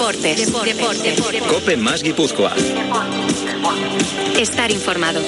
Deportes. 0.00 0.50
Deportes. 0.64 1.42
Cope 1.42 1.76
más 1.76 2.02
Guipúzcoa. 2.02 2.54
Estar 4.38 4.70
informado. 4.70 5.20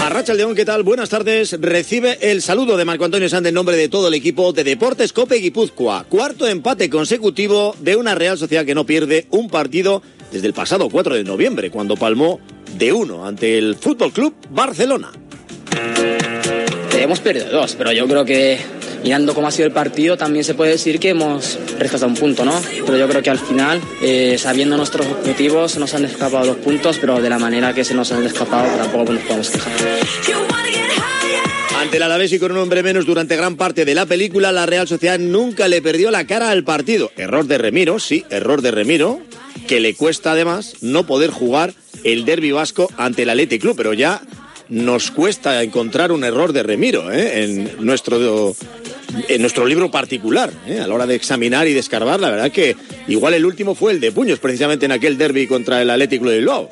Arracha 0.00 0.32
León, 0.32 0.54
¿qué 0.54 0.64
tal? 0.64 0.84
Buenas 0.84 1.08
tardes. 1.08 1.60
Recibe 1.60 2.18
el 2.20 2.40
saludo 2.40 2.76
de 2.76 2.84
Marco 2.84 3.04
Antonio 3.04 3.28
Sánchez 3.28 3.48
en 3.48 3.54
nombre 3.56 3.74
de 3.74 3.88
todo 3.88 4.06
el 4.06 4.14
equipo 4.14 4.52
de 4.52 4.62
Deportes 4.62 5.12
Cope 5.12 5.38
Guipúzcoa. 5.38 6.04
Cuarto 6.04 6.46
empate 6.46 6.88
consecutivo 6.88 7.74
de 7.80 7.96
una 7.96 8.14
Real 8.14 8.38
Sociedad 8.38 8.64
que 8.64 8.76
no 8.76 8.86
pierde 8.86 9.26
un 9.30 9.50
partido 9.50 10.02
desde 10.30 10.46
el 10.46 10.54
pasado 10.54 10.88
4 10.88 11.16
de 11.16 11.24
noviembre, 11.24 11.72
cuando 11.72 11.96
palmó 11.96 12.38
de 12.78 12.92
uno 12.92 13.26
ante 13.26 13.58
el 13.58 13.74
Fútbol 13.74 14.12
Club 14.12 14.36
Barcelona. 14.50 15.10
Hemos 16.96 17.18
perdido 17.18 17.50
dos, 17.50 17.74
pero 17.76 17.90
yo 17.92 18.06
creo 18.06 18.24
que 18.24 18.58
mirando 19.06 19.36
cómo 19.36 19.46
ha 19.46 19.52
sido 19.52 19.66
el 19.66 19.72
partido 19.72 20.16
también 20.16 20.42
se 20.42 20.54
puede 20.54 20.72
decir 20.72 20.98
que 20.98 21.10
hemos 21.10 21.60
rescatado 21.78 22.08
un 22.08 22.16
punto, 22.16 22.44
¿no? 22.44 22.60
Pero 22.84 22.98
yo 22.98 23.08
creo 23.08 23.22
que 23.22 23.30
al 23.30 23.38
final, 23.38 23.80
eh, 24.02 24.36
sabiendo 24.36 24.76
nuestros 24.76 25.06
objetivos, 25.06 25.78
nos 25.78 25.94
han 25.94 26.04
escapado 26.04 26.44
los 26.44 26.56
puntos, 26.56 26.98
pero 26.98 27.20
de 27.20 27.30
la 27.30 27.38
manera 27.38 27.72
que 27.72 27.84
se 27.84 27.94
nos 27.94 28.10
han 28.10 28.26
escapado 28.26 28.68
tampoco 28.76 29.12
nos 29.12 29.22
podemos 29.22 29.50
quejar. 29.50 29.72
Ante 31.80 31.98
el 31.98 32.02
Alavés 32.02 32.32
y 32.32 32.40
con 32.40 32.50
un 32.50 32.58
hombre 32.58 32.82
menos 32.82 33.06
durante 33.06 33.36
gran 33.36 33.54
parte 33.54 33.84
de 33.84 33.94
la 33.94 34.06
película, 34.06 34.50
la 34.50 34.66
Real 34.66 34.88
Sociedad 34.88 35.20
nunca 35.20 35.68
le 35.68 35.80
perdió 35.80 36.10
la 36.10 36.26
cara 36.26 36.50
al 36.50 36.64
partido. 36.64 37.12
Error 37.16 37.46
de 37.46 37.58
Remiro, 37.58 38.00
sí, 38.00 38.24
error 38.28 38.60
de 38.60 38.72
Remiro, 38.72 39.20
que 39.68 39.78
le 39.78 39.94
cuesta 39.94 40.32
además 40.32 40.78
no 40.80 41.06
poder 41.06 41.30
jugar 41.30 41.74
el 42.02 42.24
derbi 42.24 42.50
vasco 42.50 42.90
ante 42.96 43.22
el 43.22 43.30
Athletic 43.30 43.60
Club, 43.60 43.76
pero 43.76 43.92
ya 43.92 44.20
nos 44.68 45.10
cuesta 45.10 45.62
encontrar 45.62 46.12
un 46.12 46.24
error 46.24 46.52
de 46.52 46.62
Remiro 46.62 47.12
¿eh? 47.12 47.44
en, 47.44 47.70
nuestro, 47.84 48.56
en 49.28 49.40
nuestro 49.40 49.66
libro 49.66 49.90
particular, 49.90 50.52
¿eh? 50.66 50.80
a 50.80 50.86
la 50.86 50.94
hora 50.94 51.06
de 51.06 51.14
examinar 51.14 51.66
y 51.68 51.72
de 51.72 51.80
escarbar. 51.80 52.20
La 52.20 52.30
verdad 52.30 52.50
que 52.50 52.76
igual 53.08 53.34
el 53.34 53.44
último 53.44 53.74
fue 53.74 53.92
el 53.92 54.00
de 54.00 54.12
puños, 54.12 54.38
precisamente 54.38 54.86
en 54.86 54.92
aquel 54.92 55.18
derby 55.18 55.46
contra 55.46 55.82
el 55.82 55.90
Athletic 55.90 56.20
Club 56.20 56.32
de 56.32 56.38
Bilbao. 56.38 56.68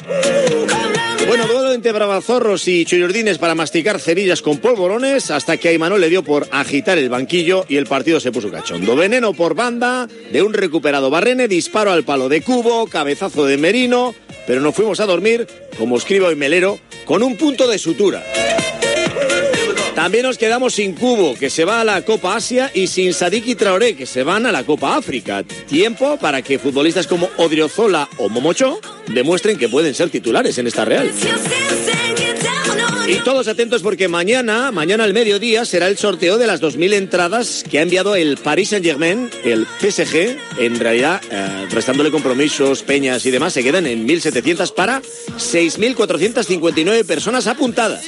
Bueno, 1.27 1.47
duelo 1.47 1.73
entre 1.73 1.93
bravazorros 1.93 2.69
y 2.69 2.85
chollordines 2.85 3.39
para 3.39 3.55
masticar 3.55 3.99
cerillas 3.99 4.43
con 4.43 4.59
polvorones 4.59 5.31
hasta 5.31 5.57
que 5.57 5.69
a 5.69 5.73
Imanol 5.73 6.01
le 6.01 6.11
dio 6.11 6.23
por 6.23 6.47
agitar 6.51 6.99
el 6.99 7.09
banquillo 7.09 7.65
y 7.69 7.77
el 7.77 7.87
partido 7.87 8.21
se 8.21 8.31
puso 8.31 8.51
cachondo. 8.51 8.95
Veneno 8.95 9.33
por 9.33 9.55
banda 9.55 10.07
de 10.33 10.43
un 10.43 10.53
recuperado 10.53 11.09
Barrene, 11.09 11.49
disparo 11.49 11.93
al 11.93 12.05
palo 12.05 12.29
de 12.29 12.43
Cubo, 12.43 12.87
cabezazo 12.87 13.47
de 13.47 13.57
Merino, 13.57 14.15
pero 14.47 14.61
nos 14.61 14.75
fuimos 14.75 15.01
a 15.01 15.07
dormir, 15.07 15.47
como 15.79 15.97
escribo 15.97 16.27
hoy 16.27 16.37
Melero, 16.37 16.79
con 17.07 17.23
un 17.23 17.37
punto 17.37 17.67
de 17.69 17.79
sutura. 17.79 18.23
También 19.95 20.25
nos 20.25 20.39
quedamos 20.39 20.75
sin 20.75 20.95
Cubo, 20.95 21.35
que 21.35 21.51
se 21.51 21.65
va 21.65 21.81
a 21.81 21.85
la 21.85 22.03
Copa 22.03 22.35
Asia, 22.35 22.71
y 22.75 22.89
sin 22.89 23.15
Sadik 23.15 23.47
y 23.47 23.55
Traoré, 23.55 23.95
que 23.95 24.07
se 24.07 24.25
van 24.25 24.45
a 24.45 24.53
la 24.53 24.65
Copa 24.65 24.97
África. 24.97 25.45
Tiempo 25.69 26.19
para 26.19 26.43
que 26.43 26.59
futbolistas 26.59 27.07
como 27.07 27.31
Odriozola 27.37 28.09
o 28.19 28.29
Momocho 28.29 28.81
demuestren 29.07 29.57
que 29.57 29.69
pueden 29.69 29.95
ser 29.95 30.11
titulares 30.11 30.59
en 30.59 30.67
esta 30.67 30.85
Real. 30.85 31.11
Y 33.07 33.17
todos 33.17 33.49
atentos 33.49 33.83
porque 33.83 34.09
mañana, 34.09 34.73
mañana 34.73 35.05
al 35.05 35.13
mediodía, 35.13 35.67
será 35.67 35.89
el 35.89 35.99
sorteo 35.99 36.39
de 36.39 36.47
las 36.47 36.63
2.000 36.63 36.95
entradas 36.95 37.63
que 37.71 37.79
ha 37.79 37.83
enviado 37.83 38.17
el 38.17 38.39
Paris 38.39 38.71
Saint-Germain, 38.71 39.31
el 39.45 39.67
PSG. 39.81 40.39
En 40.59 40.81
realidad, 40.81 41.21
eh, 41.31 41.67
restándole 41.71 42.11
compromisos, 42.11 42.83
peñas 42.83 43.27
y 43.27 43.31
demás, 43.31 43.53
se 43.53 43.63
quedan 43.63 43.87
en 43.87 44.09
1.700 44.09 44.75
para 44.75 45.03
6.459 45.03 47.05
personas 47.05 47.47
apuntadas. 47.47 48.05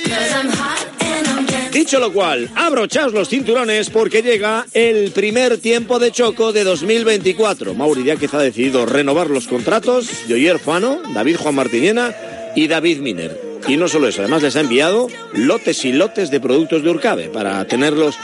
Dicho 1.77 2.01
lo 2.01 2.11
cual, 2.11 2.49
abrochaos 2.55 3.13
los 3.13 3.29
cinturones 3.29 3.91
porque 3.91 4.23
llega 4.23 4.65
el 4.73 5.11
primer 5.11 5.59
tiempo 5.59 5.99
de 5.99 6.11
Choco 6.11 6.55
de 6.55 6.65
2024. 6.65 7.75
Mauri 7.75 8.03
Díaz 8.03 8.19
ha 8.33 8.39
decidido 8.39 8.87
renovar 8.87 9.29
los 9.29 9.47
contratos 9.47 10.27
de 10.27 10.33
Oyer 10.33 10.59
Fano, 10.59 11.03
David 11.13 11.37
Juan 11.37 11.55
Martiniena 11.55 12.15
y 12.55 12.67
David 12.67 13.01
Miner. 13.01 13.39
Y 13.69 13.77
no 13.77 13.89
solo 13.89 14.09
eso, 14.09 14.23
además 14.23 14.43
les 14.43 14.57
ha 14.57 14.61
enviado 14.61 15.09
lotes 15.35 15.85
y 15.85 15.93
lotes 15.93 16.31
de 16.31 16.41
productos 16.41 16.83
de 16.83 16.89
Urcabe 16.89 17.29
para 17.29 17.63
tenerlos 17.67 18.17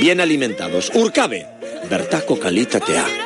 bien 0.00 0.20
alimentados. 0.20 0.90
Urcabe, 0.92 1.46
Bertaco 1.88 2.40
Calita 2.40 2.80
Tea. 2.80 3.25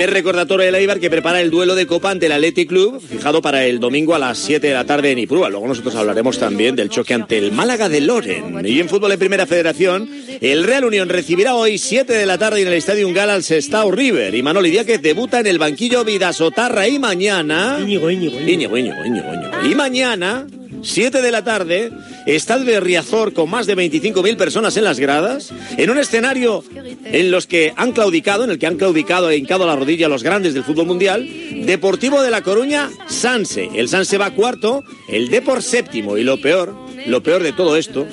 Primer 0.00 0.14
recordatorio 0.14 0.64
del 0.64 0.76
Eibar 0.76 0.98
que 0.98 1.10
prepara 1.10 1.42
el 1.42 1.50
duelo 1.50 1.74
de 1.74 1.86
Copa 1.86 2.10
ante 2.10 2.24
el 2.24 2.32
Athletic 2.32 2.70
Club, 2.70 3.02
fijado 3.06 3.42
para 3.42 3.66
el 3.66 3.80
domingo 3.80 4.14
a 4.14 4.18
las 4.18 4.38
7 4.38 4.66
de 4.68 4.72
la 4.72 4.86
tarde 4.86 5.10
en 5.10 5.18
Iprúa. 5.18 5.50
Luego 5.50 5.68
nosotros 5.68 5.94
hablaremos 5.94 6.38
también 6.38 6.74
del 6.74 6.88
choque 6.88 7.12
ante 7.12 7.36
el 7.36 7.52
Málaga 7.52 7.90
de 7.90 8.00
Loren. 8.00 8.64
Y 8.64 8.80
en 8.80 8.88
fútbol 8.88 9.10
de 9.10 9.18
Primera 9.18 9.44
Federación, 9.44 10.08
el 10.40 10.64
Real 10.64 10.86
Unión 10.86 11.10
recibirá 11.10 11.54
hoy 11.54 11.76
7 11.76 12.14
de 12.14 12.24
la 12.24 12.38
tarde 12.38 12.62
en 12.62 12.68
el 12.68 12.72
Estadio 12.72 13.12
Gal 13.12 13.28
al 13.28 13.42
Sestao 13.42 13.90
River. 13.90 14.34
Y 14.34 14.42
Manoli 14.42 14.70
Díaz 14.70 14.86
debuta 15.02 15.40
en 15.40 15.48
el 15.48 15.58
banquillo 15.58 16.02
Vidasotarra 16.02 16.88
y 16.88 16.98
mañana... 16.98 17.76
Íñigo, 17.82 18.10
Íñigo, 18.10 18.40
Íñigo, 18.40 18.78
Íñigo, 18.78 19.04
Íñigo, 19.04 19.34
Íñigo. 19.34 19.70
Y 19.70 19.74
mañana... 19.74 20.46
7 20.82 21.22
de 21.22 21.30
la 21.30 21.44
tarde, 21.44 21.92
Estadio 22.26 22.80
Riazor 22.80 23.32
con 23.32 23.50
más 23.50 23.66
de 23.66 23.76
25.000 23.76 24.36
personas 24.36 24.76
en 24.76 24.84
las 24.84 24.98
gradas, 24.98 25.52
en 25.76 25.90
un 25.90 25.98
escenario 25.98 26.64
en 27.04 27.30
los 27.30 27.46
que 27.46 27.72
han 27.76 27.92
claudicado, 27.92 28.44
en 28.44 28.50
el 28.50 28.58
que 28.58 28.66
han 28.66 28.76
claudicado 28.76 29.30
e 29.30 29.36
hincado 29.36 29.66
la 29.66 29.76
rodilla 29.76 30.08
los 30.08 30.22
grandes 30.22 30.54
del 30.54 30.64
fútbol 30.64 30.86
mundial, 30.86 31.28
Deportivo 31.66 32.22
de 32.22 32.30
La 32.30 32.42
Coruña, 32.42 32.90
Sanse. 33.08 33.68
El 33.74 33.88
Sanse 33.88 34.18
va 34.18 34.30
cuarto, 34.30 34.82
el 35.08 35.28
Depor 35.28 35.62
séptimo 35.62 36.16
y 36.16 36.24
lo 36.24 36.40
peor, 36.40 36.74
lo 37.06 37.22
peor 37.22 37.42
de 37.42 37.52
todo 37.52 37.76
esto, 37.76 38.06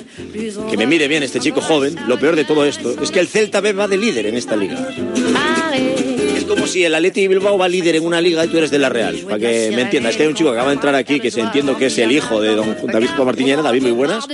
que 0.70 0.76
me 0.76 0.86
mire 0.86 1.08
bien 1.08 1.22
este 1.22 1.40
chico 1.40 1.60
joven, 1.60 1.96
lo 2.06 2.18
peor 2.18 2.36
de 2.36 2.44
todo 2.44 2.64
esto 2.64 2.94
es 3.00 3.10
que 3.10 3.20
el 3.20 3.28
Celta 3.28 3.60
B 3.60 3.72
va 3.72 3.88
de 3.88 3.96
líder 3.96 4.26
en 4.26 4.36
esta 4.36 4.56
liga. 4.56 4.88
Como 6.48 6.66
si 6.66 6.84
el 6.84 6.94
Atleti 6.94 7.28
Bilbao 7.28 7.58
va 7.58 7.68
líder 7.68 7.96
en 7.96 8.06
una 8.06 8.20
liga 8.20 8.44
y 8.44 8.48
tú 8.48 8.58
eres 8.58 8.70
de 8.70 8.78
la 8.78 8.88
Real, 8.88 9.16
para 9.24 9.38
que 9.38 9.70
me 9.74 9.82
entiendas. 9.82 10.16
Que 10.16 10.22
hay 10.22 10.28
un 10.28 10.34
chico 10.34 10.50
que 10.50 10.56
acaba 10.56 10.70
de 10.70 10.74
entrar 10.74 10.94
aquí 10.94 11.20
que 11.20 11.30
se 11.30 11.40
entiendo 11.40 11.76
que 11.76 11.86
es 11.86 11.98
el 11.98 12.10
hijo 12.12 12.40
de 12.40 12.54
don 12.54 12.76
David 12.90 13.10
Martínez. 13.24 13.58
David, 13.62 13.82
muy 13.82 13.90
buenas. 13.92 14.26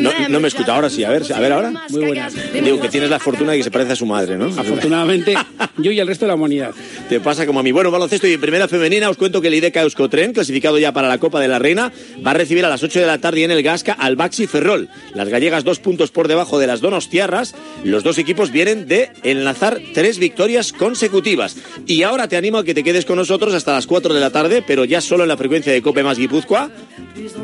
No, 0.00 0.28
no 0.28 0.40
me 0.40 0.48
escucha 0.48 0.74
ahora, 0.74 0.88
sí, 0.88 1.04
a 1.04 1.10
ver, 1.10 1.24
a 1.32 1.40
ver 1.40 1.52
ahora. 1.52 1.72
Muy 1.90 2.04
buenas. 2.04 2.34
Digo 2.52 2.80
que 2.80 2.88
tienes 2.88 3.10
la 3.10 3.18
fortuna 3.18 3.52
de 3.52 3.58
que 3.58 3.64
se 3.64 3.70
parece 3.70 3.92
a 3.92 3.96
su 3.96 4.06
madre, 4.06 4.36
¿no? 4.36 4.46
Afortunadamente, 4.46 5.34
yo 5.78 5.90
y 5.90 6.00
el 6.00 6.06
resto 6.06 6.24
de 6.24 6.28
la 6.28 6.34
humanidad. 6.34 6.70
Te 7.08 7.20
pasa 7.20 7.46
como 7.46 7.60
a 7.60 7.62
mí. 7.62 7.72
Bueno, 7.72 7.90
baloncesto 7.90 8.26
y 8.26 8.34
en 8.34 8.40
primera 8.40 8.68
femenina 8.68 9.10
os 9.10 9.16
cuento 9.16 9.40
que 9.40 9.48
el 9.48 9.54
IDECA 9.54 9.82
Euskotren, 9.82 10.32
clasificado 10.32 10.78
ya 10.78 10.92
para 10.92 11.08
la 11.08 11.18
Copa 11.18 11.40
de 11.40 11.48
la 11.48 11.58
Reina, 11.58 11.92
va 12.24 12.30
a 12.30 12.34
recibir 12.34 12.64
a 12.64 12.68
las 12.68 12.82
8 12.82 13.00
de 13.00 13.06
la 13.06 13.18
tarde 13.18 13.44
en 13.44 13.50
el 13.50 13.62
Gasca 13.62 13.92
al 13.92 14.16
Baxi 14.16 14.46
Ferrol. 14.46 14.88
Las 15.14 15.28
gallegas 15.28 15.64
dos 15.64 15.78
puntos 15.78 16.10
por 16.10 16.28
debajo 16.28 16.58
de 16.58 16.66
las 16.66 16.80
Donostiarras. 16.80 17.54
Los 17.84 18.02
dos 18.02 18.18
equipos 18.18 18.50
vienen 18.52 18.86
de 18.86 19.10
enlazar 19.22 19.80
tres 19.94 20.18
victorias 20.18 20.72
consecutivas. 20.76 21.56
Y 21.86 22.02
ahora 22.02 22.28
te 22.28 22.36
animo 22.36 22.58
a 22.58 22.64
que 22.64 22.74
te 22.74 22.84
quedes 22.84 23.04
con 23.04 23.16
nosotros 23.16 23.54
hasta 23.54 23.72
las 23.72 23.86
4 23.86 24.14
de 24.14 24.20
la 24.20 24.30
tarde, 24.30 24.62
pero 24.66 24.84
ya 24.84 25.00
solo 25.00 25.24
en 25.24 25.28
la 25.28 25.36
frecuencia 25.36 25.72
de 25.72 25.82
Cope 25.82 26.02
más 26.02 26.18
Guipúzcoa. 26.18 26.70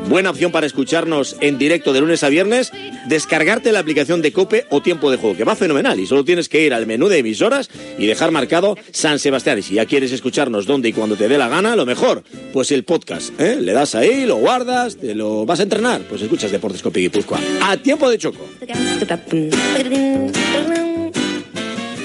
Buena 0.07 0.29
opción 0.29 0.51
para 0.51 0.65
escucharnos 0.65 1.35
en 1.39 1.57
directo 1.57 1.93
de 1.93 2.01
lunes 2.01 2.23
a 2.23 2.29
viernes, 2.29 2.71
descargarte 3.07 3.71
la 3.71 3.79
aplicación 3.79 4.21
de 4.21 4.31
Cope 4.31 4.65
o 4.69 4.81
Tiempo 4.81 5.09
de 5.09 5.17
Juego, 5.17 5.35
que 5.35 5.43
va 5.43 5.55
fenomenal 5.55 5.99
y 5.99 6.05
solo 6.05 6.23
tienes 6.23 6.49
que 6.49 6.65
ir 6.65 6.73
al 6.73 6.85
menú 6.85 7.07
de 7.07 7.19
emisoras 7.19 7.69
y 7.97 8.05
dejar 8.05 8.31
marcado 8.31 8.77
San 8.91 9.19
Sebastián. 9.19 9.59
Y 9.59 9.61
si 9.63 9.75
ya 9.75 9.85
quieres 9.85 10.11
escucharnos 10.11 10.65
donde 10.65 10.89
y 10.89 10.93
cuando 10.93 11.15
te 11.15 11.27
dé 11.27 11.37
la 11.37 11.47
gana, 11.47 11.75
lo 11.75 11.85
mejor, 11.85 12.23
pues 12.51 12.71
el 12.71 12.83
podcast. 12.83 13.39
¿eh? 13.39 13.57
Le 13.59 13.73
das 13.73 13.95
ahí, 13.95 14.25
lo 14.25 14.35
guardas, 14.35 14.97
te 14.97 15.15
lo 15.15 15.45
vas 15.45 15.59
a 15.59 15.63
entrenar, 15.63 16.01
pues 16.01 16.21
escuchas 16.21 16.51
Deportes 16.51 16.81
Cope 16.81 16.99
Guipúzcoa. 16.99 17.39
A 17.61 17.77
tiempo 17.77 18.09
de 18.09 18.17
choco. 18.17 18.45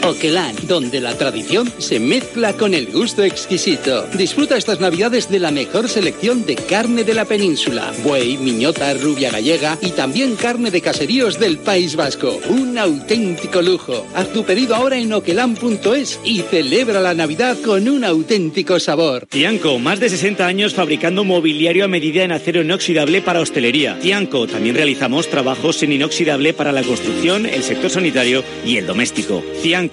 Oquelán, 0.09 0.57
donde 0.67 1.01
la 1.01 1.17
tradición 1.17 1.71
se 1.79 2.01
mezcla 2.01 2.55
con 2.55 2.73
el 2.73 2.87
gusto 2.87 3.23
exquisito. 3.23 4.07
Disfruta 4.15 4.57
estas 4.57 4.81
navidades 4.81 5.31
de 5.31 5.39
la 5.39 5.51
mejor 5.51 5.89
selección 5.89 6.47
de 6.47 6.57
carne 6.57 7.05
de 7.05 7.15
la 7.15 7.27
península. 7.27 7.93
Buey, 8.03 8.39
miñota, 8.39 8.95
rubia 8.95 9.31
gallega 9.31 9.79
y 9.83 9.91
también 9.91 10.37
carne 10.37 10.71
de 10.71 10.81
caseríos 10.81 11.39
del 11.39 11.59
País 11.59 11.95
Vasco. 11.95 12.41
Un 12.49 12.79
auténtico 12.79 13.61
lujo. 13.61 14.07
Haz 14.15 14.33
tu 14.33 14.45
pedido 14.45 14.75
ahora 14.75 14.97
en 14.97 15.13
oquelán.es 15.13 16.21
y 16.25 16.41
celebra 16.41 17.01
la 17.01 17.15
Navidad 17.15 17.59
con 17.63 17.89
un 17.89 18.05
auténtico 18.05 18.81
sabor. 18.81 19.27
Tianco, 19.27 19.79
más 19.79 20.01
de 20.01 20.09
60 20.09 20.47
años 20.47 20.75
fabricando 20.75 21.25
mobiliario 21.25 21.85
a 21.85 21.89
medida 21.89 22.25
en 22.25 22.33
acero 22.33 22.63
inoxidable 22.63 23.21
para 23.21 23.41
hostelería. 23.41 23.99
Tianco, 24.01 24.47
también 24.47 24.75
realizamos 24.75 25.29
trabajos 25.29 25.83
en 25.83 25.93
inoxidable 25.93 26.55
para 26.55 26.73
la 26.73 26.83
construcción, 26.83 27.45
el 27.45 27.63
sector 27.63 27.91
sanitario 27.91 28.43
y 28.65 28.79
el 28.79 28.87
doméstico. 28.87 29.43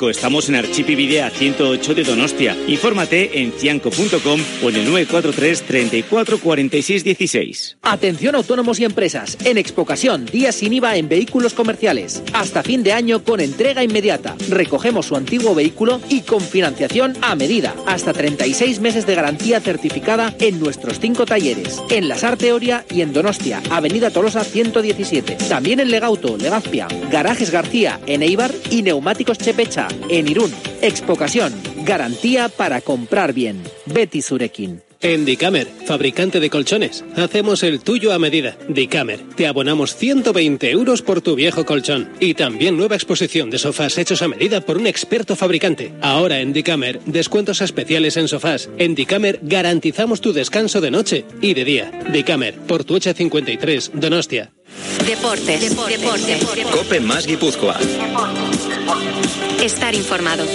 Estamos 0.10 0.50
en 0.50 0.56
Archipividea 0.56 1.30
108 1.30 1.94
de 1.96 2.04
Donostia. 2.04 2.58
Infórmate 2.68 3.42
en 3.42 3.52
cianco.com 3.52 4.40
o 4.64 4.70
en 4.70 4.76
el 4.76 4.86
943 4.86 5.62
34 5.64 6.40
46 6.40 7.04
16. 7.04 7.78
Atención 7.82 8.36
autónomos 8.36 8.80
y 8.80 8.86
empresas. 8.86 9.38
En 9.44 9.58
Expocasión, 9.58 10.26
días 10.26 10.56
sin 10.56 10.74
IVA 10.74 10.98
en 10.98 11.10
vehículos 11.10 11.54
comerciales. 11.54 12.24
Hasta 12.34 12.64
fin 12.64 12.84
de 12.84 12.94
año 12.94 13.24
con 13.24 13.40
entrega 13.40 13.84
inmediata. 13.84 14.36
Recogemos 14.50 15.08
su 15.08 15.16
antiguo 15.16 15.56
vehículo 15.56 16.02
y 16.10 16.22
con 16.22 16.42
financiación 16.42 17.14
a 17.22 17.36
medida. 17.36 17.76
Hasta 17.86 18.14
36 18.14 18.80
meses 18.80 19.06
de 19.06 19.16
garantía 19.16 19.60
certificada 19.60 20.34
en 20.40 20.60
nuestros 20.60 21.00
cinco 21.00 21.26
talleres. 21.26 21.82
En 21.90 22.08
La 22.08 22.18
Sarteoria 22.18 22.86
y 22.90 23.02
en 23.02 23.14
Donostia, 23.14 23.62
Avenida 23.70 24.12
Tolosa 24.12 24.44
117. 24.44 25.38
También 25.50 25.80
en 25.80 25.92
Legauto, 25.92 26.38
Legazpia, 26.38 26.88
Garajes 27.12 27.52
García, 27.52 28.00
en 28.06 28.24
Eibar 28.24 28.52
y 28.70 28.82
Neumáticos 28.82 29.38
Chepecha, 29.38 29.85
en 30.10 30.28
Irún. 30.28 30.54
Expocasión, 30.82 31.54
garantía 31.84 32.50
para 32.50 32.82
comprar 32.82 33.34
bien. 33.34 33.64
Betty 33.86 34.22
Surekin. 34.22 34.85
En 35.08 35.24
Dicamer, 35.24 35.68
fabricante 35.86 36.40
de 36.40 36.50
colchones, 36.50 37.06
hacemos 37.16 37.62
el 37.62 37.80
tuyo 37.82 38.12
a 38.12 38.18
medida. 38.18 38.58
Dicamer, 38.68 39.20
te 39.36 39.46
abonamos 39.46 39.96
120 39.96 40.72
euros 40.72 41.04
por 41.04 41.22
tu 41.22 41.36
viejo 41.36 41.64
colchón. 41.64 42.10
Y 42.20 42.34
también 42.34 42.76
nueva 42.76 42.96
exposición 42.96 43.52
de 43.52 43.60
sofás 43.60 44.00
hechos 44.00 44.24
a 44.24 44.28
medida 44.28 44.62
por 44.62 44.80
un 44.80 44.88
experto 44.88 45.36
fabricante. 45.36 45.94
Ahora 46.02 46.40
en 46.40 46.54
Dicamer, 46.54 47.02
descuentos 47.06 47.62
especiales 47.62 48.18
en 48.18 48.28
sofás. 48.28 48.68
En 48.80 48.96
Dicamer 48.96 49.42
garantizamos 49.44 50.22
tu 50.22 50.34
descanso 50.34 50.82
de 50.82 50.90
noche 50.90 51.24
y 51.40 51.54
de 51.54 51.66
día. 51.66 51.92
Dicamer, 52.12 52.56
por 52.56 52.84
tu 52.84 53.00
53, 53.00 53.92
Donostia. 53.94 54.54
Deportes. 55.06 55.62
Deportes. 55.62 56.44
Cope 56.72 57.00
más 57.00 57.28
Guipúzcoa. 57.28 57.78
Estar 59.62 59.94
informado. 59.94 60.46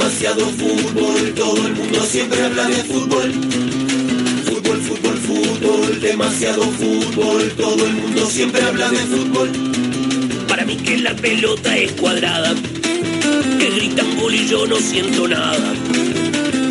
Demasiado 0.00 0.46
fútbol, 0.46 1.34
todo 1.34 1.66
el 1.66 1.74
mundo 1.74 2.00
siempre 2.06 2.42
habla 2.42 2.66
de 2.68 2.76
fútbol. 2.84 3.32
Fútbol, 4.46 4.80
fútbol, 4.80 5.18
fútbol, 5.18 6.00
demasiado 6.00 6.62
fútbol, 6.62 7.52
todo 7.54 7.84
el 7.84 7.92
mundo 7.92 8.24
siempre 8.24 8.62
habla 8.62 8.88
de 8.88 8.96
fútbol. 8.96 9.50
Para 10.48 10.64
mí 10.64 10.76
que 10.76 10.96
la 10.96 11.14
pelota 11.14 11.76
es 11.76 11.92
cuadrada, 11.92 12.54
que 13.58 13.70
gritan 13.76 14.16
gol 14.18 14.34
y 14.34 14.46
yo 14.46 14.66
no 14.66 14.76
siento 14.76 15.28
nada. 15.28 15.74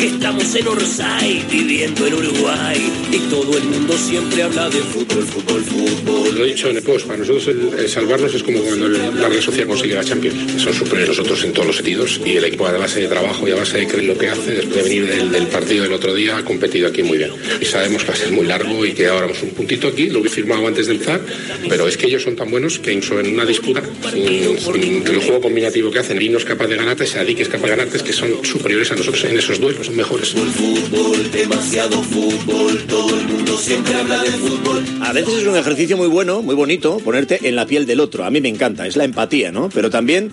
Que 0.00 0.06
estamos 0.06 0.54
en 0.54 0.66
Orsay, 0.66 1.44
viviendo 1.50 2.06
en 2.06 2.14
Uruguay, 2.14 2.90
y 3.12 3.18
todo 3.28 3.54
el 3.58 3.64
mundo 3.64 3.92
siempre 3.98 4.42
habla 4.42 4.70
de 4.70 4.78
fútbol, 4.78 5.24
fútbol, 5.24 5.62
fútbol. 5.62 6.38
Lo 6.38 6.44
he 6.46 6.48
dicho 6.48 6.70
en 6.70 6.78
el 6.78 6.82
post, 6.82 7.06
para 7.06 7.18
nosotros 7.18 7.48
el, 7.48 7.86
salvarnos 7.86 8.34
es 8.34 8.42
como 8.42 8.60
cuando 8.60 8.88
la 8.88 9.28
Real 9.28 9.42
Sociedad 9.42 9.68
consigue 9.68 9.94
la 9.94 10.02
Champions. 10.02 10.62
Son 10.62 10.72
superiores 10.72 11.08
nosotros 11.10 11.44
en 11.44 11.52
todos 11.52 11.66
los 11.66 11.76
sentidos 11.76 12.18
y 12.24 12.30
el 12.38 12.44
equipo 12.46 12.66
a 12.66 12.72
base 12.72 13.00
de 13.00 13.08
trabajo 13.08 13.46
y 13.46 13.50
a 13.50 13.56
base 13.56 13.76
de 13.76 13.88
creer 13.88 14.04
lo 14.04 14.16
que 14.16 14.28
hace, 14.30 14.52
después 14.52 14.76
de 14.76 14.82
venir 14.84 15.06
del, 15.06 15.32
del 15.32 15.46
partido 15.48 15.82
del 15.82 15.92
otro 15.92 16.14
día, 16.14 16.38
ha 16.38 16.44
competido 16.46 16.88
aquí 16.88 17.02
muy 17.02 17.18
bien. 17.18 17.32
Y 17.60 17.66
sabemos 17.66 18.02
que 18.02 18.08
va 18.08 18.14
a 18.14 18.16
ser 18.16 18.32
muy 18.32 18.46
largo 18.46 18.86
y 18.86 18.92
que 18.92 19.06
ahora 19.06 19.26
vamos 19.26 19.42
un 19.42 19.50
puntito 19.50 19.88
aquí, 19.88 20.08
lo 20.08 20.24
he 20.24 20.30
firmado 20.30 20.66
antes 20.66 20.86
de 20.86 20.94
empezar, 20.94 21.20
pero 21.68 21.86
es 21.86 21.98
que 21.98 22.06
ellos 22.06 22.22
son 22.22 22.36
tan 22.36 22.50
buenos 22.50 22.78
que 22.78 22.90
incluso 22.90 23.20
en 23.20 23.34
una 23.34 23.44
disputa, 23.44 23.82
el 24.14 25.20
juego 25.20 25.42
combinativo 25.42 25.90
que 25.90 25.98
hacen, 25.98 26.18
Lino 26.18 26.38
es 26.38 26.46
capaz 26.46 26.68
de 26.68 26.76
ganarte, 26.76 27.06
Sadik 27.06 27.40
es 27.40 27.50
capaz 27.50 27.64
de 27.64 27.76
ganarte, 27.76 27.98
es 27.98 28.02
que 28.02 28.14
son 28.14 28.42
superiores 28.46 28.90
a 28.92 28.96
nosotros 28.96 29.22
en 29.24 29.38
esos 29.38 29.60
duelos, 29.60 29.89
son 29.90 29.96
mejores. 29.96 30.30
Fútbol, 30.30 31.30
demasiado 31.30 32.02
fútbol, 32.02 32.84
todo 32.86 33.18
el 33.18 33.26
mundo 33.26 33.56
siempre 33.56 33.94
habla 33.94 34.22
de 34.22 34.30
fútbol. 34.30 34.84
A 35.02 35.12
veces 35.12 35.34
es 35.34 35.46
un 35.46 35.56
ejercicio 35.56 35.96
muy 35.96 36.08
bueno, 36.08 36.42
muy 36.42 36.54
bonito, 36.54 36.98
ponerte 36.98 37.48
en 37.48 37.56
la 37.56 37.66
piel 37.66 37.86
del 37.86 38.00
otro. 38.00 38.24
A 38.24 38.30
mí 38.30 38.40
me 38.40 38.48
encanta, 38.48 38.86
es 38.86 38.96
la 38.96 39.04
empatía, 39.04 39.52
¿no? 39.52 39.68
Pero 39.68 39.90
también 39.90 40.32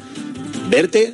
verte 0.70 1.14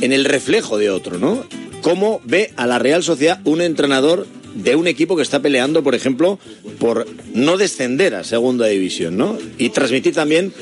en 0.00 0.12
el 0.12 0.24
reflejo 0.24 0.78
de 0.78 0.90
otro, 0.90 1.18
¿no? 1.18 1.44
Cómo 1.82 2.20
ve 2.24 2.52
a 2.56 2.66
la 2.66 2.78
Real 2.78 3.02
Sociedad 3.02 3.40
un 3.44 3.60
entrenador 3.60 4.26
de 4.54 4.76
un 4.76 4.86
equipo 4.86 5.16
que 5.16 5.22
está 5.22 5.40
peleando, 5.40 5.82
por 5.82 5.94
ejemplo, 5.94 6.38
por 6.78 7.06
no 7.34 7.56
descender 7.56 8.14
a 8.14 8.22
segunda 8.22 8.66
división, 8.66 9.16
¿no? 9.16 9.38
Y 9.58 9.70
transmitir 9.70 10.14
también 10.14 10.52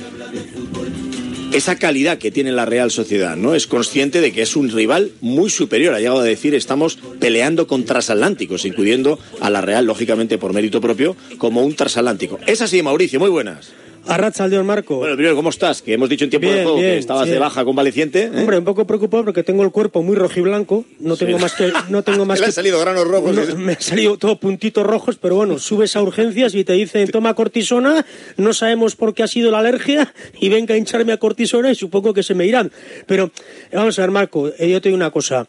esa 1.52 1.76
calidad 1.76 2.18
que 2.18 2.30
tiene 2.30 2.52
la 2.52 2.64
Real 2.64 2.90
Sociedad, 2.90 3.36
¿no? 3.36 3.54
Es 3.54 3.66
consciente 3.66 4.20
de 4.20 4.32
que 4.32 4.42
es 4.42 4.56
un 4.56 4.70
rival 4.70 5.12
muy 5.20 5.50
superior. 5.50 5.94
Ha 5.94 5.98
llegado 5.98 6.20
a 6.20 6.24
decir, 6.24 6.54
estamos 6.54 6.98
peleando 7.18 7.66
con 7.66 7.84
transatlánticos, 7.84 8.64
incluyendo 8.64 9.18
a 9.40 9.50
la 9.50 9.60
Real, 9.60 9.84
lógicamente 9.84 10.38
por 10.38 10.52
mérito 10.52 10.80
propio, 10.80 11.16
como 11.38 11.62
un 11.64 11.74
transatlántico. 11.74 12.38
Es 12.46 12.60
así, 12.60 12.82
Mauricio, 12.82 13.18
muy 13.18 13.30
buenas. 13.30 13.72
Arrachaldeón, 14.06 14.66
Marco. 14.66 14.96
Bueno, 14.96 15.14
primero, 15.14 15.36
¿cómo 15.36 15.50
estás? 15.50 15.82
Que 15.82 15.92
hemos 15.94 16.08
dicho 16.08 16.24
en 16.24 16.30
tiempo 16.30 16.48
de 16.48 16.54
Bien, 16.54 16.64
juego 16.64 16.78
que 16.80 16.98
estabas 16.98 17.28
de 17.28 17.38
baja 17.38 17.64
convaleciente. 17.64 18.24
¿eh? 18.24 18.30
Hombre, 18.34 18.58
un 18.58 18.64
poco 18.64 18.86
preocupado 18.86 19.24
porque 19.24 19.42
tengo 19.42 19.62
el 19.62 19.70
cuerpo 19.70 20.02
muy 20.02 20.16
rojiblanco. 20.16 20.84
No 20.98 21.16
tengo 21.16 21.36
Sí. 21.36 21.42
más 21.42 21.54
que. 21.54 21.72
No 21.90 22.02
tengo 22.02 22.24
más 22.26 22.40
que 22.40 22.46
han 22.46 22.52
salido 22.52 22.80
granos 22.80 23.06
rojos. 23.06 23.34
No, 23.36 23.56
me 23.56 23.72
han 23.72 23.80
salido 23.80 24.16
todos 24.18 24.38
puntitos 24.38 24.84
rojos, 24.86 25.16
pero 25.20 25.36
bueno, 25.36 25.58
subes 25.58 25.94
a 25.96 26.02
urgencias 26.02 26.54
y 26.54 26.64
te 26.64 26.72
dicen 26.72 27.08
toma 27.10 27.34
cortisona, 27.34 28.04
no 28.36 28.52
sabemos 28.52 28.96
por 28.96 29.14
qué 29.14 29.22
ha 29.22 29.28
sido 29.28 29.50
la 29.50 29.58
alergia 29.60 30.12
y 30.40 30.48
venga 30.48 30.74
a 30.74 30.78
hincharme 30.78 31.12
a 31.12 31.18
cortisona 31.18 31.70
y 31.70 31.74
supongo 31.74 32.14
que 32.14 32.22
se 32.22 32.34
me 32.34 32.46
irán. 32.46 32.72
Pero 33.06 33.30
vamos 33.72 33.98
a 33.98 34.02
ver, 34.02 34.10
Marco, 34.10 34.48
eh, 34.58 34.70
yo 34.70 34.80
te 34.80 34.88
digo 34.88 34.96
una 34.96 35.10
cosa. 35.10 35.46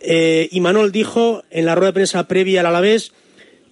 Eh, 0.00 0.48
Imanol 0.52 0.92
dijo 0.92 1.44
en 1.50 1.64
la 1.64 1.74
rueda 1.74 1.88
de 1.88 1.94
prensa 1.94 2.26
previa 2.28 2.60
al 2.60 2.66
Alavés 2.66 3.12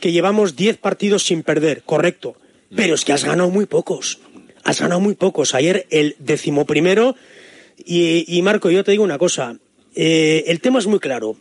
que 0.01 0.13
llevamos 0.13 0.57
10 0.57 0.79
partidos 0.79 1.25
sin 1.25 1.43
perder, 1.43 1.82
correcto. 1.85 2.35
Pero 2.74 2.94
es 2.94 3.05
que 3.05 3.12
has 3.12 3.24
ganado 3.24 3.50
muy 3.50 3.67
pocos. 3.67 4.20
Has 4.64 4.81
ganado 4.81 5.00
muy 5.00 5.14
pocos. 5.14 5.55
Ayer 5.55 5.86
el 5.91 6.17
decimoprimero. 6.19 7.17
Y, 7.84 8.24
y 8.26 8.43
Marco, 8.43 8.70
yo 8.70 8.84
te 8.84 8.93
digo 8.93 9.05
una 9.05 9.19
cosa. 9.19 9.56
Eh, 9.94 10.44
el 10.46 10.60
tema 10.60 10.79
es 10.79 10.86
muy 10.86 10.98
claro. 10.98 11.36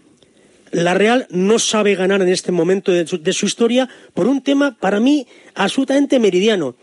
La 0.71 0.93
Real 0.93 1.27
no 1.29 1.59
sabe 1.59 1.95
ganar 1.95 2.21
en 2.21 2.29
este 2.29 2.51
momento 2.51 2.91
de 2.91 3.05
su, 3.05 3.21
de 3.21 3.33
su 3.33 3.45
historia 3.45 3.89
por 4.13 4.27
un 4.27 4.41
tema, 4.41 4.77
para 4.79 4.99
mí, 4.99 5.27
absolutamente 5.53 6.19
meridiano. 6.19 6.75